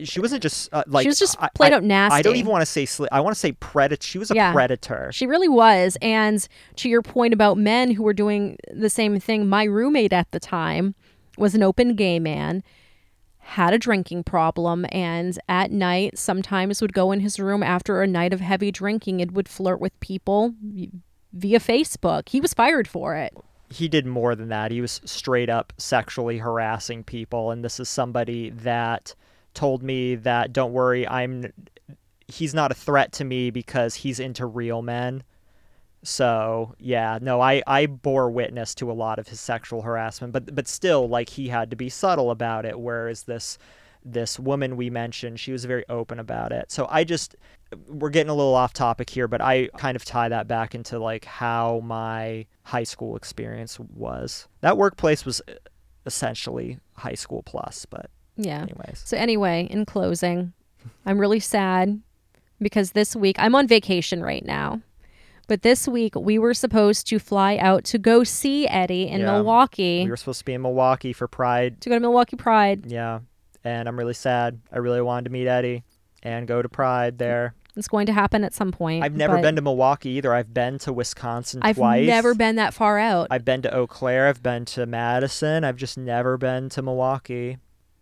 She 0.04 0.20
wasn't 0.20 0.44
just 0.44 0.68
uh, 0.74 0.84
like 0.88 1.04
she 1.04 1.08
was 1.08 1.20
just 1.20 1.38
played 1.56 1.72
I, 1.72 1.78
out 1.78 1.84
nasty. 1.84 2.16
I 2.18 2.22
don't 2.22 2.36
even 2.36 2.52
want 2.52 2.62
to 2.62 2.66
say 2.66 2.84
sli- 2.86 3.08
I 3.12 3.22
want 3.22 3.34
to 3.34 3.40
say 3.40 3.54
predator. 3.54 4.06
She 4.06 4.18
was 4.20 4.30
a 4.30 4.36
Yeah. 4.36 4.52
predator. 4.52 5.10
She 5.14 5.26
really 5.26 5.48
was. 5.48 5.98
And 6.02 6.46
to 6.78 6.90
your 6.90 7.02
point 7.02 7.34
about 7.34 7.58
men 7.58 7.92
who 7.92 8.04
were 8.04 8.14
doing 8.14 8.58
the 8.74 8.90
same 8.90 9.20
thing, 9.22 9.48
my 9.48 9.64
roommate 9.64 10.12
at 10.12 10.30
the 10.32 10.40
time 10.40 10.96
was 11.38 11.56
an 11.56 11.64
open 11.64 11.96
gay 11.96 12.20
man, 12.20 12.62
had 13.40 13.74
a 13.74 13.78
drinking 13.80 14.24
problem, 14.26 14.86
and 14.92 15.40
at 15.48 15.72
night 15.72 16.18
sometimes 16.18 16.82
would 16.82 16.92
go 16.94 17.14
in 17.14 17.22
his 17.22 17.40
room 17.40 17.64
after 17.64 18.02
a 18.02 18.08
night 18.08 18.34
of 18.34 18.42
heavy 18.42 18.72
drinking 18.72 19.22
and 19.22 19.32
would 19.32 19.48
flirt 19.48 19.80
with 19.80 19.98
people 20.02 20.54
via 21.32 21.60
Facebook. 21.60 22.28
He 22.30 22.42
was 22.42 22.54
fired 22.54 22.88
for 22.88 23.16
it. 23.16 23.34
he 23.72 23.88
did 23.88 24.06
more 24.06 24.36
than 24.36 24.50
that. 24.50 24.72
He 24.72 24.82
was 24.82 25.00
straight 25.06 25.50
up 25.50 25.72
sexually 25.78 26.40
harassing 26.40 27.04
people, 27.04 27.52
and 27.52 27.64
this 27.64 27.80
is 27.80 27.88
somebody 27.88 28.50
that 28.50 29.16
told 29.54 29.84
me 29.84 30.16
that 30.16 30.54
don't 30.54 30.74
worry, 30.74 31.08
I'm 31.08 31.52
he's 32.28 32.54
not 32.54 32.72
a 32.72 32.76
threat 32.76 33.12
to 33.14 33.24
me 33.24 33.50
because 33.50 33.96
he's 33.96 34.20
into 34.20 34.46
real 34.46 34.82
men. 34.82 35.24
So 36.04 36.76
yeah, 36.80 37.20
no, 37.22 37.42
I, 37.42 37.62
I 37.68 37.86
bore 37.88 38.30
witness 38.30 38.74
to 38.76 38.92
a 38.92 38.94
lot 38.94 39.20
of 39.20 39.28
his 39.28 39.40
sexual 39.40 39.82
harassment, 39.82 40.32
but 40.32 40.54
but 40.56 40.68
still, 40.68 41.10
like 41.10 41.30
he 41.30 41.50
had 41.50 41.70
to 41.72 41.76
be 41.76 41.90
subtle 41.90 42.32
about 42.32 42.66
it. 42.66 42.80
Whereas 42.80 43.24
this 43.24 43.58
this 44.06 44.40
woman 44.40 44.78
we 44.78 44.90
mentioned, 44.90 45.40
she 45.40 45.52
was 45.52 45.66
very 45.66 45.84
open 45.90 46.20
about 46.20 46.52
it. 46.52 46.72
So 46.72 46.88
I 46.90 47.04
just 47.04 47.36
we're 47.88 48.10
getting 48.10 48.30
a 48.30 48.36
little 48.36 48.56
off 48.56 48.74
topic 48.74 49.10
here, 49.10 49.28
but 49.28 49.42
I 49.42 49.68
kind 49.78 49.96
of 49.96 50.06
tie 50.06 50.30
that 50.30 50.48
back 50.48 50.74
into 50.74 51.00
like 51.00 51.26
how 51.26 51.82
my 51.84 52.46
high 52.64 52.84
school 52.84 53.16
experience 53.16 53.80
was. 53.80 54.48
That 54.62 54.78
workplace 54.78 55.26
was 55.26 55.42
uh, 55.48 55.54
essentially 56.06 56.80
high 56.94 57.16
school 57.16 57.44
plus, 57.44 57.86
but 57.86 58.10
Yeah. 58.40 58.62
anyways. 58.64 59.02
So, 59.06 59.18
anyway, 59.18 59.68
in 59.70 59.86
closing, 59.86 60.54
I'm 61.06 61.20
really 61.20 61.40
sad 61.40 62.02
because 62.62 62.92
this 62.94 63.16
week 63.16 63.36
I'm 63.40 63.54
on 63.56 63.68
vacation 63.68 64.22
right 64.24 64.46
now. 64.46 64.82
But 65.48 65.64
this 65.64 65.88
week 65.88 66.14
we 66.16 66.38
were 66.38 66.54
supposed 66.54 67.08
to 67.08 67.18
fly 67.20 67.58
out 67.58 67.84
to 67.86 67.98
go 67.98 68.24
see 68.24 68.68
Eddie 68.68 69.08
in 69.08 69.22
Yeah. 69.22 69.32
Milwaukee 69.34 70.04
We 70.04 70.10
were 70.10 70.18
supposed 70.18 70.40
to 70.40 70.46
be 70.46 70.54
in 70.54 70.62
Milwaukee 70.62 71.12
for 71.12 71.28
Pride. 71.28 71.82
to 71.82 71.90
go 71.90 71.96
to 71.96 72.00
Milwaukee 72.00 72.36
Pride. 72.36 72.86
Yeah. 72.86 73.20
And 73.64 73.88
I'm 73.90 73.98
really 73.98 74.14
sad. 74.14 74.60
I 74.72 74.78
really 74.78 75.02
wanted 75.02 75.26
to 75.26 75.32
meet 75.32 75.48
Eddie 75.48 75.84
and 76.24 76.48
go 76.48 76.62
to 76.62 76.70
Pride 76.70 77.18
there. 77.18 77.56
It's 77.76 77.88
going 77.88 78.06
to 78.08 78.14
happen 78.14 78.44
at 78.44 78.54
some 78.54 78.72
point. 78.72 79.04
I've 79.04 79.16
never 79.16 79.42
been 79.42 79.56
to 79.56 79.62
Milwaukee 79.62 80.10
either. 80.12 80.34
I've 80.34 80.54
been 80.54 80.80
to 80.80 80.92
Wisconsin 80.94 81.62
I've 81.64 81.78
twice. 81.78 82.08
never 82.08 82.36
been 82.36 82.58
that 82.58 82.74
far 82.74 83.00
out. 83.00 83.28
I've 83.32 83.46
been 83.46 83.62
to 83.64 83.74
Eau 83.74 83.88
Claire. 83.88 84.28
I've 84.28 84.44
been 84.44 84.66
to 84.66 84.86
Madison. 84.86 85.64
I've 85.64 85.78
just 85.78 85.98
never 85.98 86.38
been 86.38 86.70
to 86.70 86.82
Milwaukee. 86.82 87.58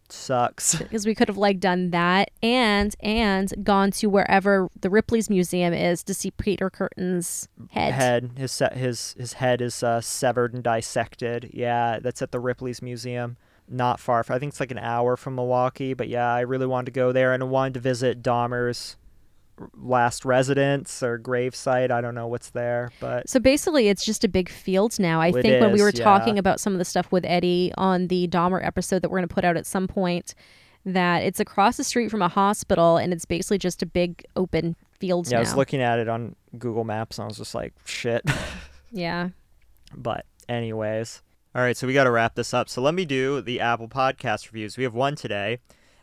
Sucks. 0.09 0.75
because 0.77 1.05
we 1.05 1.15
could 1.15 1.27
have 1.27 1.37
like 1.37 1.59
done 1.59 1.91
that 1.91 2.31
and 2.41 2.95
and 2.99 3.53
gone 3.63 3.91
to 3.91 4.07
wherever 4.07 4.69
the 4.79 4.89
Ripley's 4.89 5.29
museum 5.29 5.73
is 5.73 6.03
to 6.03 6.13
see 6.13 6.31
Peter 6.31 6.69
Kürten's 6.69 7.47
head. 7.71 7.93
Head. 7.93 8.31
His 8.37 8.61
his 8.73 9.15
his 9.17 9.33
head 9.33 9.61
is 9.61 9.83
uh, 9.83 10.01
severed 10.01 10.53
and 10.53 10.63
dissected. 10.63 11.51
Yeah, 11.53 11.99
that's 11.99 12.21
at 12.21 12.31
the 12.31 12.39
Ripley's 12.39 12.81
Museum. 12.81 13.37
Not 13.69 13.99
far. 13.99 14.23
From, 14.23 14.35
I 14.35 14.39
think 14.39 14.51
it's 14.51 14.59
like 14.59 14.71
an 14.71 14.77
hour 14.77 15.17
from 15.17 15.35
Milwaukee. 15.35 15.93
But 15.93 16.07
yeah, 16.07 16.31
I 16.33 16.41
really 16.41 16.65
wanted 16.65 16.85
to 16.85 16.91
go 16.91 17.11
there 17.11 17.33
and 17.33 17.43
I 17.43 17.45
wanted 17.45 17.73
to 17.75 17.79
visit 17.81 18.23
Dahmer's 18.23 18.95
last 19.75 20.25
residence 20.25 21.01
or 21.03 21.19
gravesite. 21.19 21.91
I 21.91 22.01
don't 22.01 22.15
know 22.15 22.27
what's 22.27 22.51
there, 22.51 22.91
but 22.99 23.29
So 23.29 23.39
basically, 23.39 23.89
it's 23.89 24.05
just 24.05 24.23
a 24.23 24.27
big 24.27 24.49
field 24.49 24.99
now. 24.99 25.21
I 25.21 25.31
think 25.31 25.61
when 25.61 25.71
we 25.71 25.79
is, 25.79 25.81
were 25.81 25.91
yeah. 25.93 26.03
talking 26.03 26.37
about 26.37 26.59
some 26.59 26.73
of 26.73 26.79
the 26.79 26.85
stuff 26.85 27.11
with 27.11 27.25
Eddie 27.25 27.71
on 27.77 28.07
the 28.07 28.27
Dahmer 28.27 28.63
episode 28.65 29.01
that 29.01 29.09
we're 29.09 29.19
going 29.19 29.27
to 29.27 29.33
put 29.33 29.45
out 29.45 29.57
at 29.57 29.65
some 29.65 29.87
point, 29.87 30.35
that 30.85 31.23
it's 31.23 31.39
across 31.39 31.77
the 31.77 31.83
street 31.83 32.09
from 32.09 32.21
a 32.21 32.29
hospital 32.29 32.97
and 32.97 33.11
it's 33.11 33.25
basically 33.25 33.57
just 33.57 33.81
a 33.81 33.85
big 33.85 34.23
open 34.35 34.75
field. 34.99 35.29
Yeah, 35.29 35.37
I 35.37 35.39
was 35.41 35.55
looking 35.55 35.81
at 35.81 35.99
it 35.99 36.07
on 36.07 36.35
Google 36.57 36.83
Maps 36.83 37.17
and 37.17 37.25
I 37.25 37.27
was 37.27 37.37
just 37.37 37.53
like, 37.53 37.73
shit. 37.85 38.23
yeah. 38.91 39.29
But, 39.95 40.25
anyways. 40.47 41.21
All 41.55 41.61
right, 41.61 41.75
so 41.75 41.87
we 41.87 41.93
got 41.93 42.03
to 42.03 42.11
wrap 42.11 42.35
this 42.35 42.53
up. 42.53 42.69
So 42.69 42.81
let 42.81 42.93
me 42.93 43.03
do 43.03 43.41
the 43.41 43.59
Apple 43.59 43.87
Podcast 43.87 44.51
reviews. 44.51 44.77
We 44.77 44.83
have 44.83 44.93
one 44.93 45.15
today, 45.15 45.59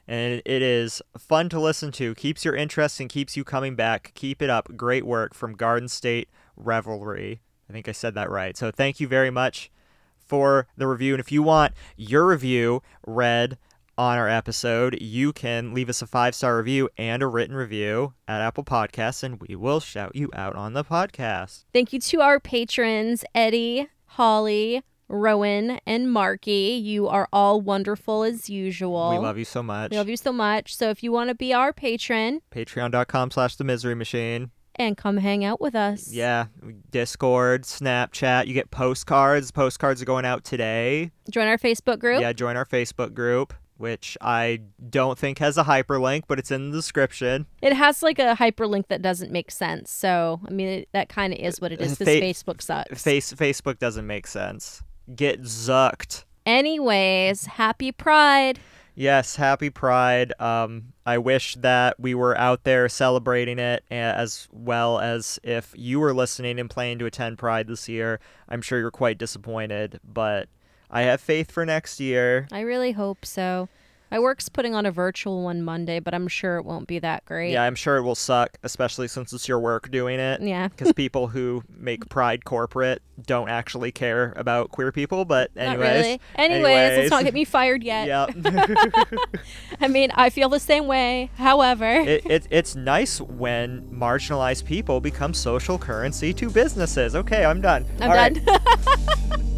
and 0.07 0.43
it 0.45 0.63
is 0.63 1.01
fun 1.17 1.49
to 1.51 1.61
listen 1.61 1.93
to, 1.93 2.15
keeps 2.15 2.45
your 2.45 2.55
interest, 2.55 3.01
and 3.01 3.09
keeps 3.09 3.37
you 3.37 3.45
coming 3.45 3.75
back. 3.75 4.13
Keep 4.15 4.43
it 4.43 4.51
up. 4.51 4.77
Great 4.77 5.07
work 5.07 5.35
from 5.35 5.55
Garden 5.55 5.89
State 5.89 6.29
Revelry. 6.57 7.41
I 7.69 7.73
think 7.73 7.89
I 7.89 7.93
said 7.93 8.15
that 8.15 8.31
right. 8.31 8.57
So 8.57 8.71
thank 8.71 9.01
you 9.01 9.09
very 9.09 9.31
much 9.31 9.71
for 10.19 10.67
the 10.77 10.87
review. 10.87 11.15
And 11.15 11.21
if 11.21 11.33
you 11.33 11.43
want 11.43 11.73
your 11.97 12.27
review 12.27 12.83
read 13.07 13.59
on 13.97 14.19
our 14.19 14.29
episode, 14.29 14.99
you 15.01 15.33
can 15.33 15.73
leave 15.73 15.89
us 15.89 16.03
a 16.03 16.07
five 16.07 16.35
star 16.35 16.59
review 16.59 16.89
and 16.99 17.23
a 17.23 17.27
written 17.27 17.55
review 17.55 18.15
at 18.27 18.41
Apple 18.41 18.65
Podcasts, 18.65 19.23
and 19.23 19.41
we 19.41 19.55
will 19.55 19.81
shout 19.81 20.15
you 20.17 20.31
out 20.35 20.57
on 20.57 20.73
the 20.73 20.85
podcast. 20.85 21.65
Thank 21.73 21.93
you 21.93 22.01
to 22.01 22.21
our 22.21 22.41
patrons, 22.41 23.25
Eddie, 23.35 23.89
Holly, 24.07 24.83
Rowan, 25.09 25.81
and 25.87 26.11
Marky. 26.13 26.81
You 26.83 27.09
are 27.09 27.29
all 27.33 27.61
wonderful 27.61 28.23
as 28.25 28.49
usual. 28.51 29.11
We 29.11 29.19
love 29.19 29.39
you 29.39 29.45
so 29.45 29.63
much. 29.63 29.91
We 29.91 29.97
love 29.99 30.09
you 30.09 30.17
so 30.17 30.33
much. 30.33 30.75
So 30.77 30.91
if 30.91 31.03
you 31.03 31.13
want 31.13 31.29
to 31.29 31.35
be 31.35 31.53
our 31.53 31.73
patron 31.73 32.41
Patreon.com 32.51 33.31
slash 33.31 33.57
the 33.57 33.65
misery 33.65 33.95
machine. 33.95 34.51
and 34.77 34.97
come 34.97 35.19
hang 35.19 35.45
out 35.45 35.61
with 35.61 35.75
us. 35.75 36.11
Yeah, 36.13 36.47
Discord, 36.91 37.63
Snapchat. 37.63 38.47
You 38.47 38.55
get 38.55 38.71
postcards. 38.71 39.51
Postcards 39.51 40.03
are 40.03 40.05
going 40.07 40.25
out 40.25 40.43
today. 40.45 41.11
Join 41.31 41.47
our 41.47 41.59
Facebook 41.59 41.99
group. 41.99 42.21
Yeah, 42.21 42.33
join 42.33 42.57
our 42.57 42.65
Facebook 42.67 43.15
group, 43.15 43.55
which 43.77 44.17
I 44.21 44.61
don't 44.91 45.19
think 45.19 45.39
has 45.39 45.57
a 45.59 45.65
hyperlink, 45.65 46.23
but 46.27 46.39
it's 46.39 46.51
in 46.51 46.71
the 46.71 46.79
description. 46.79 47.47
It 47.63 47.73
has 47.73 48.03
like 48.03 48.19
a 48.19 48.35
hyperlink 48.35 48.89
that 48.89 49.03
doesn't 49.03 49.31
make 49.31 49.51
sense. 49.51 49.91
So, 49.93 50.41
I 50.47 50.51
mean, 50.51 50.69
it, 50.69 50.89
that 50.93 51.09
kind 51.09 51.33
of 51.33 51.39
is 51.39 51.61
what 51.61 51.71
it 51.73 51.81
is 51.81 51.93
uh, 51.93 51.97
because 51.99 52.15
Fa- 52.19 52.21
Facebook 52.21 52.63
sucks. 52.63 53.03
Face 53.03 53.33
Facebook 53.35 53.79
doesn't 53.79 54.07
make 54.07 54.27
sense. 54.27 54.83
Get 55.15 55.43
zucked. 55.43 56.25
Anyways, 56.47 57.47
happy 57.47 57.93
Pride. 57.93 58.59
Yes, 58.95 59.37
happy 59.37 59.71
Pride. 59.71 60.33
Um, 60.41 60.93
I 61.05 61.19
wish 61.19 61.57
that 61.57 61.99
we 61.99 62.15
were 62.15 62.37
out 62.39 62.65
there 62.65 62.89
celebrating 62.89 63.59
it 63.59 63.83
as 63.91 64.47
well 64.53 65.01
as 65.01 65.39
if 65.43 65.75
you 65.77 65.99
were 66.01 66.15
listening 66.15 66.61
and 66.61 66.71
planning 66.71 66.99
to 67.01 67.07
attend 67.07 67.39
Pride 67.39 67.67
this 67.67 67.89
year. 67.89 68.21
I'm 68.49 68.63
sure 68.63 68.79
you're 68.79 68.91
quite 68.91 69.19
disappointed, 69.19 70.01
but 70.05 70.49
I 70.91 71.03
have 71.03 71.21
faith 71.21 71.51
for 71.51 71.67
next 71.67 71.99
year. 71.99 72.47
I 72.53 72.61
really 72.61 72.93
hope 72.93 73.27
so. 73.27 73.69
My 74.15 74.21
work's 74.21 74.49
putting 74.49 74.77
on 74.77 74.87
a 74.87 74.93
virtual 74.93 75.43
one 75.43 75.61
Monday, 75.65 75.99
but 75.99 76.15
I'm 76.15 76.29
sure 76.29 76.59
it 76.59 76.65
won't 76.65 76.87
be 76.87 77.01
that 77.01 77.25
great. 77.25 77.51
Yeah, 77.51 77.65
I'm 77.65 77.75
sure 77.75 77.97
it 77.97 78.03
will 78.03 78.15
suck, 78.15 78.57
especially 78.63 79.09
since 79.09 79.33
it's 79.33 79.49
your 79.49 79.59
work 79.59 79.91
doing 79.91 80.21
it. 80.21 80.41
Yeah. 80.41 80.69
Because 80.69 80.93
people 80.97 81.27
who 81.27 81.65
make 81.77 82.09
Pride 82.09 82.45
corporate 82.45 83.03
don't 83.27 83.49
actually 83.49 83.91
care 83.91 84.33
about 84.37 84.71
queer 84.71 84.93
people. 84.93 85.25
But 85.25 85.51
anyways, 85.57 86.05
really. 86.05 86.21
Anyways, 86.37 86.99
let's 86.99 87.11
not 87.11 87.25
get 87.25 87.35
me 87.35 87.45
fired 87.45 87.83
yet. 87.83 88.07
Yep. 88.07 89.19
I 89.81 89.89
mean, 89.89 90.13
I 90.15 90.31
feel 90.31 90.49
the 90.49 90.61
same 90.61 90.87
way. 90.87 91.31
However, 91.37 91.91
it, 91.91 92.25
it, 92.25 92.47
it's 92.51 92.77
nice 92.77 93.21
when 93.21 93.83
marginalized 93.91 94.65
people 94.65 95.01
become 95.01 95.35
social 95.35 95.77
currency 95.77 96.33
to 96.35 96.49
businesses. 96.51 97.17
Okay, 97.17 97.45
I'm 97.45 97.61
done. 97.61 97.85
I'm 97.99 98.11
All 98.11 98.17
right. 98.17 98.33
done. 98.33 98.61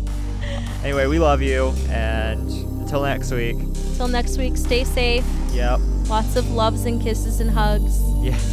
Anyway, 0.84 1.06
we 1.06 1.18
love 1.18 1.42
you, 1.42 1.74
and 1.88 2.75
until 2.86 3.02
next 3.02 3.32
week. 3.32 3.56
Till 3.96 4.06
next 4.06 4.38
week, 4.38 4.56
stay 4.56 4.84
safe. 4.84 5.24
Yep. 5.50 5.80
Lots 6.08 6.36
of 6.36 6.48
loves 6.52 6.84
and 6.84 7.02
kisses 7.02 7.40
and 7.40 7.50
hugs. 7.50 8.00
Yeah. 8.22 8.38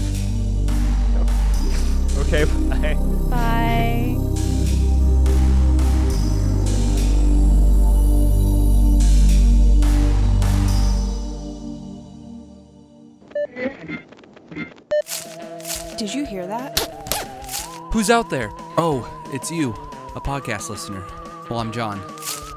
Okay. 2.15 2.45
Bye. 2.45 2.95
Bye. 3.29 4.15
Did 15.97 16.13
you 16.13 16.25
hear 16.25 16.45
that? 16.45 16.79
Who's 17.91 18.11
out 18.11 18.29
there? 18.29 18.51
Oh, 18.77 19.07
it's 19.33 19.49
you, 19.49 19.71
a 20.15 20.21
podcast 20.21 20.69
listener. 20.69 21.03
Well, 21.49 21.59
I'm 21.59 21.71
John. 21.71 21.99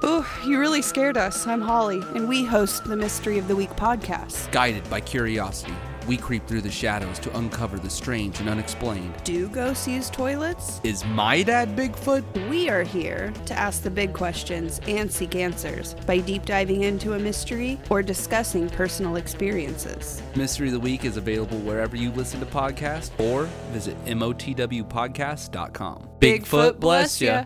Ooh, 0.04 0.24
you 0.44 0.60
really 0.60 0.82
scared 0.82 1.16
us. 1.16 1.46
I'm 1.46 1.60
Holly, 1.60 2.00
and 2.14 2.28
we 2.28 2.44
host 2.44 2.84
the 2.84 2.96
Mystery 2.96 3.38
of 3.38 3.48
the 3.48 3.56
Week 3.56 3.70
podcast. 3.70 4.50
Guided 4.52 4.88
by 4.90 5.00
curiosity, 5.00 5.74
we 6.06 6.16
creep 6.16 6.46
through 6.46 6.60
the 6.60 6.70
shadows 6.70 7.18
to 7.20 7.36
uncover 7.36 7.78
the 7.78 7.90
strange 7.90 8.38
and 8.38 8.48
unexplained. 8.48 9.12
Do 9.24 9.48
ghosts 9.48 9.88
use 9.88 10.10
toilets? 10.10 10.80
Is 10.84 11.04
my 11.06 11.42
dad 11.42 11.74
Bigfoot? 11.76 12.22
We 12.48 12.68
are 12.68 12.84
here 12.84 13.32
to 13.46 13.54
ask 13.54 13.82
the 13.82 13.90
big 13.90 14.12
questions 14.12 14.80
and 14.86 15.10
seek 15.10 15.34
answers 15.34 15.94
by 16.06 16.18
deep 16.18 16.44
diving 16.44 16.82
into 16.82 17.14
a 17.14 17.18
mystery 17.18 17.80
or 17.90 18.02
discussing 18.02 18.68
personal 18.68 19.16
experiences. 19.16 20.22
Mystery 20.36 20.68
of 20.68 20.74
the 20.74 20.80
Week 20.80 21.04
is 21.04 21.16
available 21.16 21.58
wherever 21.58 21.96
you 21.96 22.10
listen 22.12 22.38
to 22.40 22.46
podcasts 22.46 23.10
or 23.18 23.44
visit 23.72 23.96
motwpodcast.com. 24.04 26.08
Bigfoot 26.20 26.80
bless 26.80 27.20
ya. 27.20 27.44